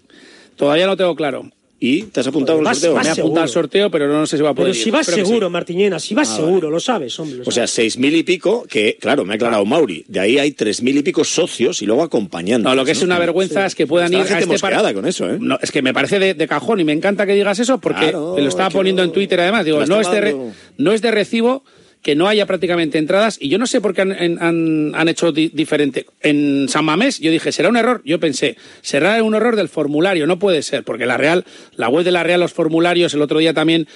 Todavía 0.55 0.85
no 0.85 0.97
tengo 0.97 1.15
claro. 1.15 1.49
¿Y 1.83 2.03
te 2.03 2.19
has 2.19 2.27
apuntado 2.27 2.59
al 2.59 2.75
sorteo? 2.75 2.95
Me 2.95 3.01
he 3.01 3.09
apuntado 3.09 3.41
al 3.41 3.49
sorteo, 3.49 3.89
pero 3.89 4.07
no 4.07 4.27
sé 4.27 4.37
si 4.37 4.43
va 4.43 4.51
a 4.51 4.53
poder. 4.53 4.71
Pero 4.71 4.83
si 4.83 4.91
vas 4.91 5.07
seguro, 5.07 5.47
sí. 5.47 5.51
Martiñena, 5.51 5.99
si 5.99 6.13
vas 6.13 6.29
ah, 6.29 6.35
seguro, 6.35 6.69
lo 6.69 6.79
sabes, 6.79 7.19
hombre. 7.19 7.41
O 7.43 7.49
sea, 7.49 7.65
seis 7.65 7.97
mil 7.97 8.15
y 8.15 8.21
pico, 8.21 8.67
que 8.69 8.99
claro, 9.01 9.25
me 9.25 9.33
ha 9.33 9.35
aclarado 9.35 9.65
Mauri. 9.65 10.05
De 10.07 10.19
ahí 10.19 10.37
hay 10.37 10.51
tres 10.51 10.83
mil 10.83 10.95
y 10.95 11.01
pico 11.01 11.23
socios 11.23 11.81
y 11.81 11.87
luego 11.87 12.03
acompañantes. 12.03 12.65
No, 12.65 12.75
lo 12.75 12.85
que 12.85 12.91
es 12.91 13.01
una 13.01 13.17
vergüenza 13.17 13.65
es 13.65 13.73
que 13.73 13.87
puedan 13.87 14.13
Está 14.13 14.17
ir. 14.17 14.29
La 14.29 14.37
gente 14.37 14.53
a 14.53 14.55
este 14.57 14.69
par... 14.69 14.93
con 14.93 15.07
eso, 15.07 15.27
¿eh? 15.27 15.39
Es 15.59 15.71
que 15.71 15.81
me 15.81 15.91
parece 15.91 16.19
de, 16.19 16.47
cajón 16.47 16.79
y 16.81 16.83
me 16.83 16.93
encanta 16.93 17.25
que 17.25 17.33
digas 17.33 17.57
eso 17.57 17.79
porque 17.79 18.11
claro, 18.11 18.37
lo 18.37 18.47
estaba 18.47 18.69
poniendo 18.69 19.01
en 19.01 19.11
Twitter 19.11 19.39
además. 19.39 19.65
Digo, 19.65 19.83
no 19.87 19.99
es, 19.99 20.11
de 20.11 20.51
no 20.77 20.91
es 20.91 21.01
de 21.01 21.09
recibo 21.09 21.63
que 22.01 22.15
no 22.15 22.27
haya 22.27 22.45
prácticamente 22.45 22.97
entradas 22.97 23.37
y 23.39 23.49
yo 23.49 23.57
no 23.57 23.67
sé 23.67 23.79
por 23.79 23.93
qué 23.93 24.01
han, 24.01 24.93
han, 24.95 25.07
hecho 25.07 25.31
diferente. 25.31 26.05
En 26.21 26.67
San 26.69 26.85
Mamés 26.85 27.19
yo 27.19 27.31
dije, 27.31 27.51
será 27.51 27.69
un 27.69 27.77
error, 27.77 28.01
yo 28.05 28.19
pensé, 28.19 28.57
será 28.81 29.21
un 29.23 29.35
error 29.35 29.55
del 29.55 29.69
formulario, 29.69 30.25
no 30.25 30.39
puede 30.39 30.61
ser, 30.63 30.83
porque 30.83 31.05
la 31.05 31.17
Real, 31.17 31.45
la 31.75 31.89
web 31.89 32.03
de 32.03 32.11
la 32.11 32.23
Real, 32.23 32.39
los 32.39 32.53
formularios, 32.53 33.13
el 33.13 33.21
otro 33.21 33.39
día 33.39 33.53
también 33.53 33.87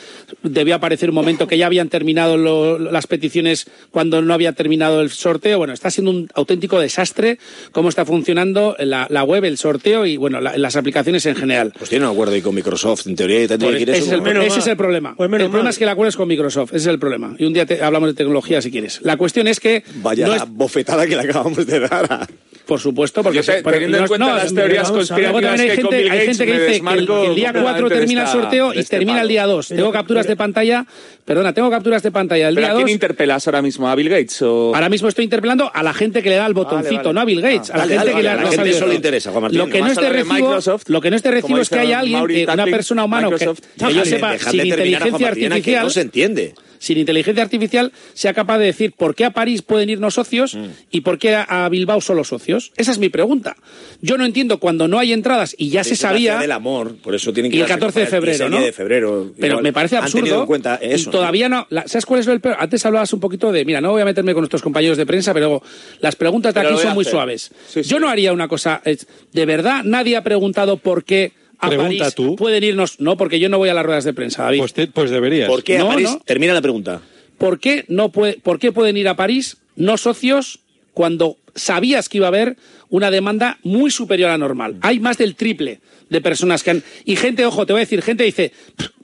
debió 0.43 0.75
aparecer 0.75 1.09
un 1.09 1.15
momento 1.15 1.47
que 1.47 1.57
ya 1.57 1.65
habían 1.65 1.89
terminado 1.89 2.37
las 2.77 3.07
peticiones 3.07 3.67
cuando 3.91 4.21
no 4.21 4.33
había 4.33 4.53
terminado 4.53 5.01
el 5.01 5.09
sorteo. 5.09 5.57
Bueno, 5.57 5.73
está 5.73 5.89
siendo 5.89 6.11
un 6.11 6.29
auténtico 6.33 6.79
desastre 6.79 7.39
cómo 7.71 7.89
está 7.89 8.05
funcionando 8.05 8.75
la, 8.79 9.07
la 9.09 9.23
web, 9.23 9.45
el 9.45 9.57
sorteo 9.57 10.05
y 10.05 10.17
bueno, 10.17 10.41
las 10.41 10.75
aplicaciones 10.75 11.25
en 11.25 11.35
general. 11.35 11.73
Pues 11.77 11.89
tiene 11.89 12.05
un 12.05 12.11
acuerdo 12.11 12.35
y 12.35 12.41
con 12.41 12.53
Microsoft, 12.53 13.07
en 13.07 13.15
teoría, 13.15 13.43
y 13.43 13.47
tanto 13.47 13.65
pues 13.65 13.83
que 13.83 13.91
ese, 13.91 13.97
es 13.97 14.11
el, 14.11 14.25
ese 14.27 14.59
es 14.59 14.67
el 14.67 14.77
problema. 14.77 15.15
Pues 15.15 15.31
el 15.31 15.49
problema 15.49 15.69
es 15.69 15.77
que 15.77 15.83
el 15.85 15.89
acuerdo 15.89 16.09
es 16.09 16.17
con 16.17 16.27
Microsoft, 16.27 16.69
ese 16.69 16.77
es 16.77 16.87
el 16.87 16.99
problema. 16.99 17.35
Y 17.37 17.45
un 17.45 17.53
día 17.53 17.65
te, 17.65 17.83
hablamos 17.95 18.09
de 18.09 18.13
tecnología 18.15 18.61
si 18.61 18.71
quieres. 18.71 18.99
La 19.03 19.17
cuestión 19.17 19.47
es 19.47 19.59
que... 19.59 19.83
Vaya 19.95 20.27
no 20.27 20.35
es... 20.35 20.43
bofetada 20.47 21.07
que 21.07 21.15
le 21.15 21.21
acabamos 21.21 21.65
de 21.65 21.79
dar 21.79 22.11
a... 22.11 22.27
Por 22.65 22.79
supuesto, 22.79 23.21
porque... 23.21 23.43
Sé, 23.43 23.61
porque 23.61 23.79
teniendo 23.79 23.99
en 23.99 24.07
cuenta 24.07 24.27
no, 24.27 24.35
las 24.35 24.53
teorías 24.53 24.89
conspirativas 24.89 25.59
hay, 25.59 25.69
gente, 25.69 26.11
hay 26.11 26.25
gente 26.25 26.45
que 26.45 26.53
dice 26.53 26.81
que 26.81 26.93
el, 26.93 27.09
el 27.09 27.35
día 27.35 27.53
4 27.53 27.89
termina 27.89 28.23
el 28.23 28.27
sorteo 28.27 28.73
y 28.73 28.79
este 28.79 28.97
termina 28.97 29.21
el 29.21 29.27
día 29.27 29.45
2. 29.45 29.67
Tengo 29.69 29.91
capturas 29.91 30.27
de 30.27 30.35
pantalla... 30.35 30.85
Perdona, 31.23 31.53
tengo 31.53 31.71
capturas 31.71 32.03
de 32.03 32.11
pantalla 32.11 32.47
del 32.47 32.55
día 32.55 32.69
2. 32.69 32.71
¿A 32.71 32.75
quién 32.75 32.85
dos, 32.85 32.93
interpelas 32.93 33.47
ahora 33.47 33.61
mismo? 33.61 33.89
¿A 33.89 33.95
Bill 33.95 34.09
Gates? 34.09 34.41
O... 34.43 34.75
Ahora 34.75 34.89
mismo 34.89 35.07
estoy 35.07 35.23
interpelando 35.23 35.71
a 35.73 35.81
la 35.81 35.93
gente 35.93 36.21
que 36.21 36.29
le 36.29 36.35
da 36.35 36.45
el 36.45 36.53
botoncito, 36.53 36.95
vale, 36.95 37.03
vale. 37.03 37.13
no 37.13 37.21
a 37.21 37.25
Bill 37.25 37.41
Gates. 37.41 37.69
Ah, 37.71 37.73
a 37.73 37.77
la 37.77 37.87
gente 37.87 38.11
que 38.13 38.23
le 38.23 38.29
da 38.29 38.85
el 38.85 38.93
interesa, 38.93 39.31
Juan 39.31 39.43
Martín. 39.43 39.59
Lo 39.59 39.67
que 39.67 39.81
no 39.81 39.87
es 39.87 39.95
de 39.95 40.09
recibo, 40.09 40.57
lo 40.87 41.01
que 41.01 41.09
no 41.09 41.15
es 41.15 41.23
de 41.23 41.31
recibo 41.31 41.59
es 41.59 41.69
que 41.69 41.79
haya 41.79 41.99
alguien, 41.99 42.49
una 42.49 42.65
persona 42.65 43.05
humana, 43.05 43.29
que 43.29 43.93
yo 43.93 44.05
sepa, 44.05 44.37
sin 44.37 44.65
inteligencia 44.65 45.27
artificial... 45.29 45.83
No 45.83 45.89
se 45.89 46.01
entiende 46.01 46.53
sin 46.85 46.99
inteligencia 46.99 47.43
artificial 47.43 47.91
sea 48.13 48.35
capaz 48.35 48.59
de 48.59 48.65
decir 48.65 48.93
por 48.95 49.15
qué 49.15 49.25
a 49.25 49.31
París 49.31 49.63
pueden 49.63 49.89
irnos 49.89 50.13
socios 50.13 50.55
y 50.91 51.01
por 51.01 51.17
qué 51.17 51.33
a, 51.33 51.65
a, 51.65 51.67
Bilbao 51.69 51.99
solo 51.99 52.23
socios. 52.23 52.71
Esa 52.77 52.91
es 52.91 52.99
mi 52.99 53.09
pregunta. 53.09 53.57
Yo 54.01 54.19
no 54.19 54.25
entiendo 54.25 54.59
cuando 54.59 54.87
no 54.87 54.99
hay 54.99 55.11
entradas 55.11 55.55
y 55.57 55.69
ya 55.69 55.83
se 55.83 55.95
sabía. 55.95 56.39
por 57.01 57.15
eso 57.15 57.33
tienen 57.33 57.51
que. 57.51 57.57
Y 57.57 57.61
el 57.61 57.67
14 57.67 58.01
de 58.01 58.05
febrero, 58.05 58.49
¿no? 58.49 58.61
De 58.61 58.71
febrero, 58.71 59.31
Pero 59.39 59.61
me 59.61 59.73
parece 59.73 59.97
absurdo. 59.97 60.47
Todavía 61.11 61.49
no. 61.49 61.67
¿Sabes 61.87 62.05
cuál 62.05 62.19
es 62.19 62.27
el 62.27 62.39
peor? 62.39 62.57
Antes 62.59 62.85
hablabas 62.85 63.11
un 63.13 63.19
poquito 63.19 63.51
de, 63.51 63.65
mira, 63.65 63.81
no 63.81 63.91
voy 63.91 64.03
a 64.03 64.05
meterme 64.05 64.33
con 64.33 64.41
nuestros 64.41 64.61
compañeros 64.61 64.97
de 64.97 65.07
prensa, 65.07 65.33
pero 65.33 65.63
las 66.01 66.15
preguntas 66.15 66.53
de 66.53 66.59
aquí 66.59 66.77
son 66.77 66.93
muy 66.93 67.05
suaves. 67.05 67.51
Yo 67.83 67.99
no 67.99 68.09
haría 68.09 68.31
una 68.31 68.47
cosa. 68.47 68.83
De 69.33 69.45
verdad, 69.47 69.83
nadie 69.83 70.17
ha 70.17 70.23
preguntado 70.23 70.77
por 70.77 71.03
qué 71.03 71.33
pregunta 71.59 72.11
tú. 72.11 72.35
pueden 72.35 72.63
irnos. 72.63 72.99
No, 72.99 73.17
porque 73.17 73.39
yo 73.39 73.49
no 73.49 73.57
voy 73.57 73.69
a 73.69 73.73
las 73.73 73.85
ruedas 73.85 74.03
de 74.03 74.13
prensa, 74.13 74.43
David. 74.43 74.59
Pues, 74.59 74.73
pues 74.93 75.11
deberías. 75.11 75.49
¿Por 75.49 75.63
qué 75.63 75.77
no, 75.77 75.95
Termina 76.25 76.53
la 76.53 76.61
pregunta. 76.61 77.01
¿Por 77.37 77.59
qué, 77.59 77.85
no 77.87 78.09
puede, 78.09 78.33
¿Por 78.35 78.59
qué 78.59 78.71
pueden 78.71 78.97
ir 78.97 79.07
a 79.07 79.15
París 79.15 79.57
no 79.75 79.97
socios 79.97 80.59
cuando 80.93 81.37
sabías 81.53 82.07
que 82.07 82.17
iba 82.17 82.27
a 82.27 82.29
haber 82.29 82.57
una 82.89 83.11
demanda 83.11 83.59
muy 83.63 83.91
superior 83.91 84.29
a 84.29 84.37
normal? 84.37 84.77
Hay 84.81 84.99
más 84.99 85.17
del 85.17 85.35
triple 85.35 85.81
de 86.09 86.21
personas 86.21 86.63
que 86.63 86.71
han. 86.71 86.83
Y 87.03 87.15
gente, 87.15 87.45
ojo, 87.45 87.65
te 87.65 87.73
voy 87.73 87.81
a 87.81 87.85
decir, 87.85 88.01
gente 88.01 88.23
dice, 88.23 88.51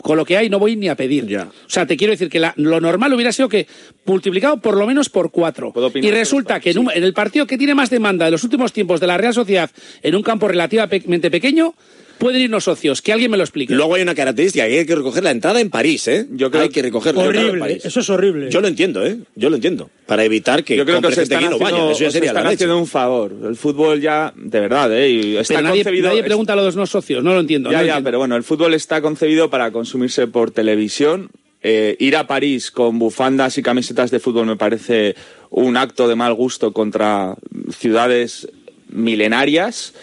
con 0.01 0.17
lo 0.17 0.25
que 0.25 0.37
hay 0.37 0.49
no 0.49 0.59
voy 0.59 0.75
ni 0.75 0.87
a 0.87 0.95
pedir. 0.95 1.27
Ya. 1.27 1.43
O 1.43 1.69
sea, 1.69 1.85
te 1.85 1.97
quiero 1.97 2.11
decir 2.11 2.29
que 2.29 2.39
lo 2.55 2.79
normal 2.79 3.13
hubiera 3.13 3.31
sido 3.31 3.49
que 3.49 3.67
multiplicado 4.05 4.57
por 4.57 4.77
lo 4.77 4.85
menos 4.87 5.09
por 5.09 5.31
cuatro. 5.31 5.73
Y 5.95 6.11
resulta 6.11 6.59
que 6.59 6.71
en, 6.71 6.79
un, 6.79 6.91
en, 6.91 7.03
el 7.03 7.13
partido 7.13 7.45
que 7.45 7.57
tiene 7.57 7.75
más 7.75 7.89
demanda 7.89 8.25
de 8.25 8.31
los 8.31 8.43
últimos 8.43 8.73
tiempos 8.73 8.99
de 8.99 9.07
la 9.07 9.17
Real 9.17 9.33
Sociedad 9.33 9.69
en 10.01 10.15
un 10.15 10.23
campo 10.23 10.47
relativamente 10.47 11.31
pequeño, 11.31 11.73
pueden 12.21 12.39
irnos 12.39 12.63
socios. 12.63 13.01
Que 13.01 13.11
alguien 13.11 13.31
me 13.31 13.37
lo 13.37 13.43
explique. 13.43 13.73
Luego 13.73 13.95
hay 13.95 14.03
una 14.03 14.13
característica, 14.13 14.67
que 14.67 14.79
hay 14.79 14.85
que 14.85 14.95
recoger 14.95 15.23
la 15.23 15.31
entrada 15.31 15.59
en 15.59 15.71
París, 15.71 16.07
¿eh? 16.07 16.27
hay 16.53 16.69
que 16.69 16.81
recoger 16.83 17.15
la 17.15 17.23
entrada 17.23 17.41
en 17.41 17.49
Horrible, 17.49 17.59
París. 17.59 17.85
eso 17.85 17.99
es 17.99 18.09
horrible. 18.11 18.51
Yo 18.51 18.61
lo 18.61 18.67
entiendo, 18.67 19.03
¿eh? 19.05 19.17
Yo 19.35 19.49
lo 19.49 19.55
entiendo. 19.55 19.89
Para 20.05 20.23
evitar 20.23 20.63
que 20.63 20.77
Yo 20.77 20.85
creo 20.85 21.01
que 21.01 21.07
os 21.07 21.15
gente 21.15 21.33
están, 21.33 21.51
haciendo. 21.51 21.91
Eso 21.91 22.03
ya 22.03 22.11
sería 22.11 22.31
la 22.33 22.39
están 22.39 22.51
leche. 22.51 22.55
haciendo 22.65 22.77
un 22.77 22.85
favor. 22.85 23.35
El 23.43 23.55
fútbol 23.55 23.99
ya, 23.99 24.31
de 24.35 24.59
verdad, 24.59 24.95
¿eh? 24.95 25.09
Y 25.09 25.37
está 25.37 25.55
Pero 25.55 25.67
nadie, 25.69 25.83
concebido... 25.83 26.09
nadie 26.09 26.23
pregunta 26.23 26.53
a 26.53 26.55
los 26.57 26.75
no 26.75 26.85
socios, 26.85 27.23
no 27.23 27.33
lo 27.33 27.39
entiendo. 27.39 27.71
Ya, 27.71 27.77
no 27.77 27.81
lo 27.81 27.87
ya, 27.87 27.93
entiendo. 27.93 28.07
pero 28.07 28.17
bueno, 28.19 28.35
el 28.35 28.43
fútbol 28.43 28.75
está 28.75 29.01
concebido 29.01 29.49
para 29.49 29.71
consumirse 29.71 30.27
por 30.27 30.51
televisión. 30.51 31.31
Eh, 31.63 31.95
ir 31.99 32.15
a 32.15 32.27
París 32.27 32.69
con 32.69 32.99
bufandas 32.99 33.57
y 33.57 33.63
camisetas 33.63 34.11
de 34.11 34.19
fútbol 34.19 34.45
me 34.45 34.57
parece 34.57 35.15
un 35.49 35.75
acto 35.75 36.07
de 36.07 36.15
mal 36.15 36.33
gusto 36.35 36.71
contra 36.71 37.35
ciudades 37.75 38.47
milenarias 38.89 39.93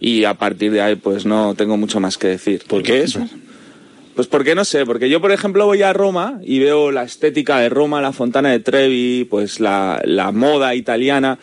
y 0.00 0.24
a 0.24 0.34
partir 0.34 0.72
de 0.72 0.80
ahí 0.80 0.94
pues 0.96 1.26
no 1.26 1.54
tengo 1.54 1.76
mucho 1.76 2.00
más 2.00 2.18
que 2.18 2.28
decir. 2.28 2.62
¿Por 2.66 2.82
qué 2.82 3.02
eso? 3.02 3.26
Pues 4.14 4.26
porque 4.26 4.54
no 4.54 4.64
sé, 4.64 4.84
porque 4.84 5.08
yo 5.08 5.20
por 5.20 5.30
ejemplo 5.30 5.66
voy 5.66 5.82
a 5.82 5.92
Roma 5.92 6.40
y 6.42 6.58
veo 6.58 6.90
la 6.90 7.04
estética 7.04 7.58
de 7.60 7.68
Roma, 7.68 8.02
la 8.02 8.12
fontana 8.12 8.50
de 8.50 8.60
Trevi, 8.60 9.24
pues 9.24 9.60
la, 9.60 10.02
la 10.04 10.32
moda 10.32 10.74
italiana. 10.74 11.38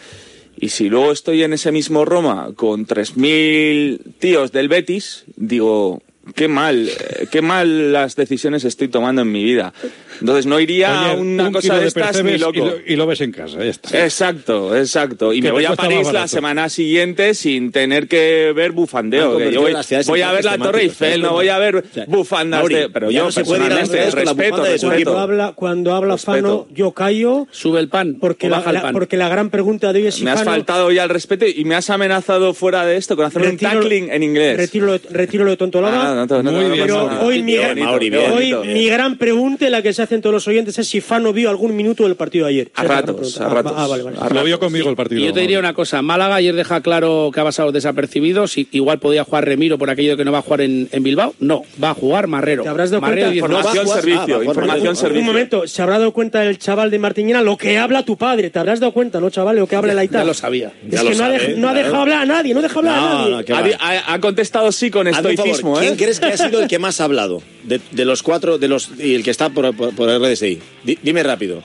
Y 0.57 0.69
si 0.69 0.89
luego 0.89 1.11
estoy 1.11 1.43
en 1.43 1.53
ese 1.53 1.71
mismo 1.71 2.05
Roma 2.05 2.49
con 2.55 2.85
3.000 2.85 3.99
tíos 4.19 4.51
del 4.51 4.69
Betis, 4.69 5.25
digo, 5.35 6.01
qué 6.33 6.47
mal, 6.47 6.89
qué 7.31 7.41
mal 7.41 7.93
las 7.93 8.15
decisiones 8.15 8.63
estoy 8.65 8.87
tomando 8.87 9.21
en 9.21 9.31
mi 9.31 9.43
vida. 9.43 9.73
Entonces 10.19 10.45
no 10.45 10.59
iría 10.61 11.01
Oye, 11.01 11.11
a 11.11 11.13
una 11.15 11.47
un 11.47 11.53
cosa 11.53 11.75
de 11.75 11.81
de 11.81 11.87
estas 11.87 12.23
ni 12.23 12.37
loco. 12.37 12.53
y 12.55 12.59
lo, 12.59 12.73
y 12.87 12.95
lo 12.95 13.05
ves 13.05 13.19
en 13.21 13.31
casa, 13.33 13.57
ya 13.59 13.65
está. 13.65 14.03
Exacto, 14.03 14.75
exacto. 14.75 15.33
Y 15.33 15.41
Que 15.41 15.47
me 15.47 15.51
voy 15.51 15.65
a 15.65 15.75
París 15.75 16.11
la 16.13 16.27
semana 16.29 16.69
siguiente 16.69 17.33
sin 17.33 17.71
tener 17.73 18.07
que 18.07 18.53
ver 18.55 18.71
bufandeo. 18.71 19.37
que 19.37 19.51
yo 19.51 19.61
voy, 19.61 19.73
voy 20.07 20.21
a 20.21 20.31
ver 20.31 20.45
la 20.45 20.57
Torre 20.57 20.79
temáticos, 20.87 20.97
¿te 20.97 21.05
das 21.05 21.11
Eiffel, 21.11 21.21
no 21.21 21.31
voy 21.33 21.49
a 21.49 21.57
ver 21.57 21.83
sea, 21.93 22.05
bufandas 22.07 22.61
Mauri, 22.61 22.75
de... 22.75 22.89
Pero 22.89 23.11
yo 23.11 23.25
no 23.25 23.31
se 23.31 23.43
puede 23.43 23.65
ir 23.65 23.71
a 23.73 23.75
las 23.75 23.89
personalmente, 23.89 24.21
respeto, 24.25 24.63
respeto. 24.63 25.11
Cuando 25.11 25.19
habla, 25.19 25.51
cuando 25.53 25.93
habla 25.93 26.13
Respeto. 26.13 26.31
Fano, 26.35 26.67
yo 26.73 26.91
callo. 26.93 27.47
Sube 27.51 27.79
el 27.81 27.89
pan. 27.89 28.17
Porque 28.19 28.47
o 28.47 28.49
la, 28.49 28.57
baja 28.59 28.69
el 28.69 28.73
la- 28.75 28.81
pan. 28.83 28.93
porque 28.93 29.17
la 29.17 29.27
gran 29.27 29.49
pregunta 29.49 29.91
de 29.91 29.99
hoy 29.99 30.07
es 30.07 30.15
si 30.15 30.23
Me 30.23 30.31
has 30.31 30.39
Fano- 30.39 30.51
faltado 30.51 30.91
ya 30.91 31.03
el 31.03 31.09
respeto 31.09 31.45
y 31.45 31.65
me 31.65 31.75
has 31.75 31.89
amenazado 31.89 32.53
fuera 32.53 32.85
de 32.85 32.95
esto 32.95 33.17
con 33.17 33.25
hacer 33.25 33.41
un 33.41 33.57
tackling 33.57 34.09
en 34.11 34.23
inglés. 34.23 34.55
Retiro, 34.57 34.85
lo- 34.85 34.99
retiro 35.09 35.43
lo 35.43 35.51
de 35.51 35.57
tontolada. 35.57 36.11
Ah, 36.11 36.14
no, 36.15 36.25
no, 36.25 36.43
no, 36.43 36.51
Muy 36.51 36.61
no, 36.63 36.67
no 36.69 36.73
bien, 36.75 36.87
pasa 36.87 37.09
Pero 37.09 37.25
hoy, 37.27 37.43
mi, 37.43 37.55
Mauri, 37.83 38.09
bien. 38.09 38.31
hoy 38.31 38.53
mi 38.67 38.87
gran 38.87 39.17
pregunta, 39.17 39.69
la 39.69 39.81
que 39.81 39.93
se 39.93 40.01
hacen 40.01 40.21
todos 40.21 40.33
los 40.33 40.47
oyentes, 40.47 40.77
es 40.79 40.87
si 40.87 41.01
Fano 41.01 41.33
vio 41.33 41.49
algún 41.49 41.75
minuto 41.75 42.03
del 42.03 42.15
partido 42.15 42.45
de 42.45 42.51
ayer. 42.51 42.71
A 42.75 42.83
la 42.83 42.89
ratos, 43.01 43.39
a 43.41 43.45
Ah, 43.45 43.49
ratos. 43.49 43.73
Ah, 43.75 43.87
vale, 43.87 44.03
vale. 44.03 44.17
A 44.19 44.29
Lo 44.29 44.43
vio 44.43 44.59
conmigo 44.59 44.89
el 44.89 44.95
partido. 44.95 45.21
Y 45.21 45.25
yo 45.25 45.33
te 45.33 45.41
diría 45.41 45.59
una 45.59 45.73
cosa, 45.73 46.01
Málaga 46.01 46.35
ayer 46.35 46.55
deja 46.55 46.81
claro 46.81 47.31
que 47.33 47.39
ha 47.39 47.43
pasado 47.43 47.71
desapercibido, 47.71 48.47
si 48.47 48.67
igual 48.71 48.99
podía 48.99 49.23
jugar 49.23 49.45
Remiro 49.45 49.77
por 49.77 49.89
aquello 49.89 50.11
de 50.11 50.17
que 50.17 50.25
no 50.25 50.31
va 50.31 50.39
a 50.39 50.41
jugar 50.41 50.61
en, 50.61 50.87
en 50.91 51.03
Bilbao, 51.03 51.33
no, 51.39 51.63
va 51.83 51.91
a 51.91 51.93
jugar 51.93 52.27
Marrero. 52.27 52.63
¿Te 52.63 52.69
habrás 52.69 52.89
dado 52.91 53.01
Marrero 53.01 53.27
cuenta? 53.27 53.31
diez 53.33 53.41
Pues 53.41 53.51
no 53.51 53.57
más. 53.57 53.65
va 53.65 53.69
a 53.71 53.73
Información, 53.75 53.85
jugar- 53.85 54.01
servicio, 54.01 54.35
ah, 54.39 54.45
información, 54.45 54.85
Marcelo. 54.87 54.95
servicio. 54.95 55.19
Un 55.21 55.25
momento, 55.27 55.67
se 55.67 55.81
habrá 55.81 55.99
dado 55.99 56.11
cuenta 56.13 56.45
el 56.45 56.57
chaval 56.57 56.91
de 56.91 56.99
Martiñena 56.99 57.41
lo 57.41 57.57
que 57.57 57.77
habla 57.77 58.03
tu 58.03 58.17
padre. 58.17 58.49
¿Te 58.49 58.59
habrás 58.59 58.79
dado 58.79 58.91
cuenta, 58.93 59.19
no, 59.19 59.29
chaval? 59.29 59.55
Lo 59.57 59.67
que 59.67 59.75
habla 59.75 59.91
el 59.93 59.99
Aitar. 59.99 60.21
Ya 60.21 60.25
lo 60.25 60.33
sabía. 60.33 60.71
Es 60.85 60.91
Ya 60.91 61.03
que 61.03 61.09
lo 61.09 61.15
no, 61.17 61.23
ha 61.25 61.37
no 61.57 61.69
ha 61.69 61.73
dejado 61.73 61.95
hablar 62.01 62.21
a 62.21 62.25
nadie, 62.25 62.53
no 62.53 62.61
deja 62.61 62.79
hablar 62.79 62.95
a 62.97 63.29
nadie. 63.29 63.75
Ha, 63.79 63.89
ha- 63.89 64.13
ha 64.13 64.19
contestado 64.19 64.71
sí 64.71 64.89
con 64.89 65.07
un 65.07 65.13
estoicismo, 65.13 65.77
¿Quién 65.79 65.93
¿eh? 65.93 65.97
crees 66.05 66.19
que 66.19 66.25
ha 66.27 66.37
sido 66.37 66.61
el 66.61 66.67
que 66.67 66.79
más 66.79 67.01
ha 67.01 67.05
hablado 67.05 67.41
de, 67.63 68.05
los 68.05 68.21
cuatro 68.23 68.57
de 68.57 68.67
los 68.67 68.91
y 68.97 69.15
el 69.15 69.23
que 69.23 69.31
está 69.31 69.49
por, 69.49 69.75
por, 69.75 69.95
por 69.95 70.09
RDSI? 70.09 70.61
Dime 70.83 71.23
rápido. 71.23 71.63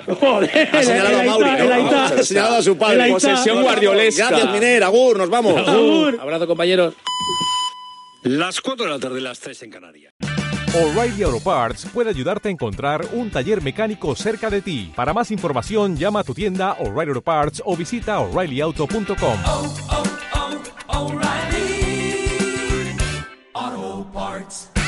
Ha 0.72 0.82
señalado 0.82 1.20
a 1.20 1.24
Mauri, 1.24 1.50
¿no? 1.58 1.90
Ha 2.00 2.22
señalado 2.22 2.56
a 2.56 2.62
su 2.62 2.76
padre. 2.76 3.10
Posesión 3.10 3.62
guardiolesca. 3.62 4.28
Gracias, 4.28 4.52
Miner. 4.52 4.84
Agur, 4.84 5.18
nos 5.18 5.28
vamos. 5.28 5.68
Agur. 5.68 6.18
Abrazo, 6.20 6.46
compañeros. 6.46 6.94
Las 8.22 8.60
4 8.60 8.86
de 8.86 8.90
la 8.90 8.98
tarde, 8.98 9.20
las 9.20 9.40
3 9.40 9.62
en 9.62 9.70
Canarias. 9.70 10.14
O'Reilly 10.74 11.24
Auto 11.24 11.40
Parts 11.40 11.86
puede 11.92 12.10
ayudarte 12.10 12.48
a 12.48 12.52
encontrar 12.52 13.04
un 13.12 13.30
taller 13.30 13.60
mecánico 13.60 14.14
cerca 14.14 14.50
de 14.50 14.62
ti. 14.62 14.92
Para 14.94 15.12
más 15.12 15.30
información, 15.30 15.96
llama 15.96 16.20
a 16.20 16.24
tu 16.24 16.32
tienda 16.32 16.76
O'Reilly 16.78 17.10
Auto 17.10 17.22
Parts 17.22 17.62
o 17.64 17.76
visita 17.76 18.20
o'ReillyAuto.com. 18.20 19.38
Parts. 24.04 24.79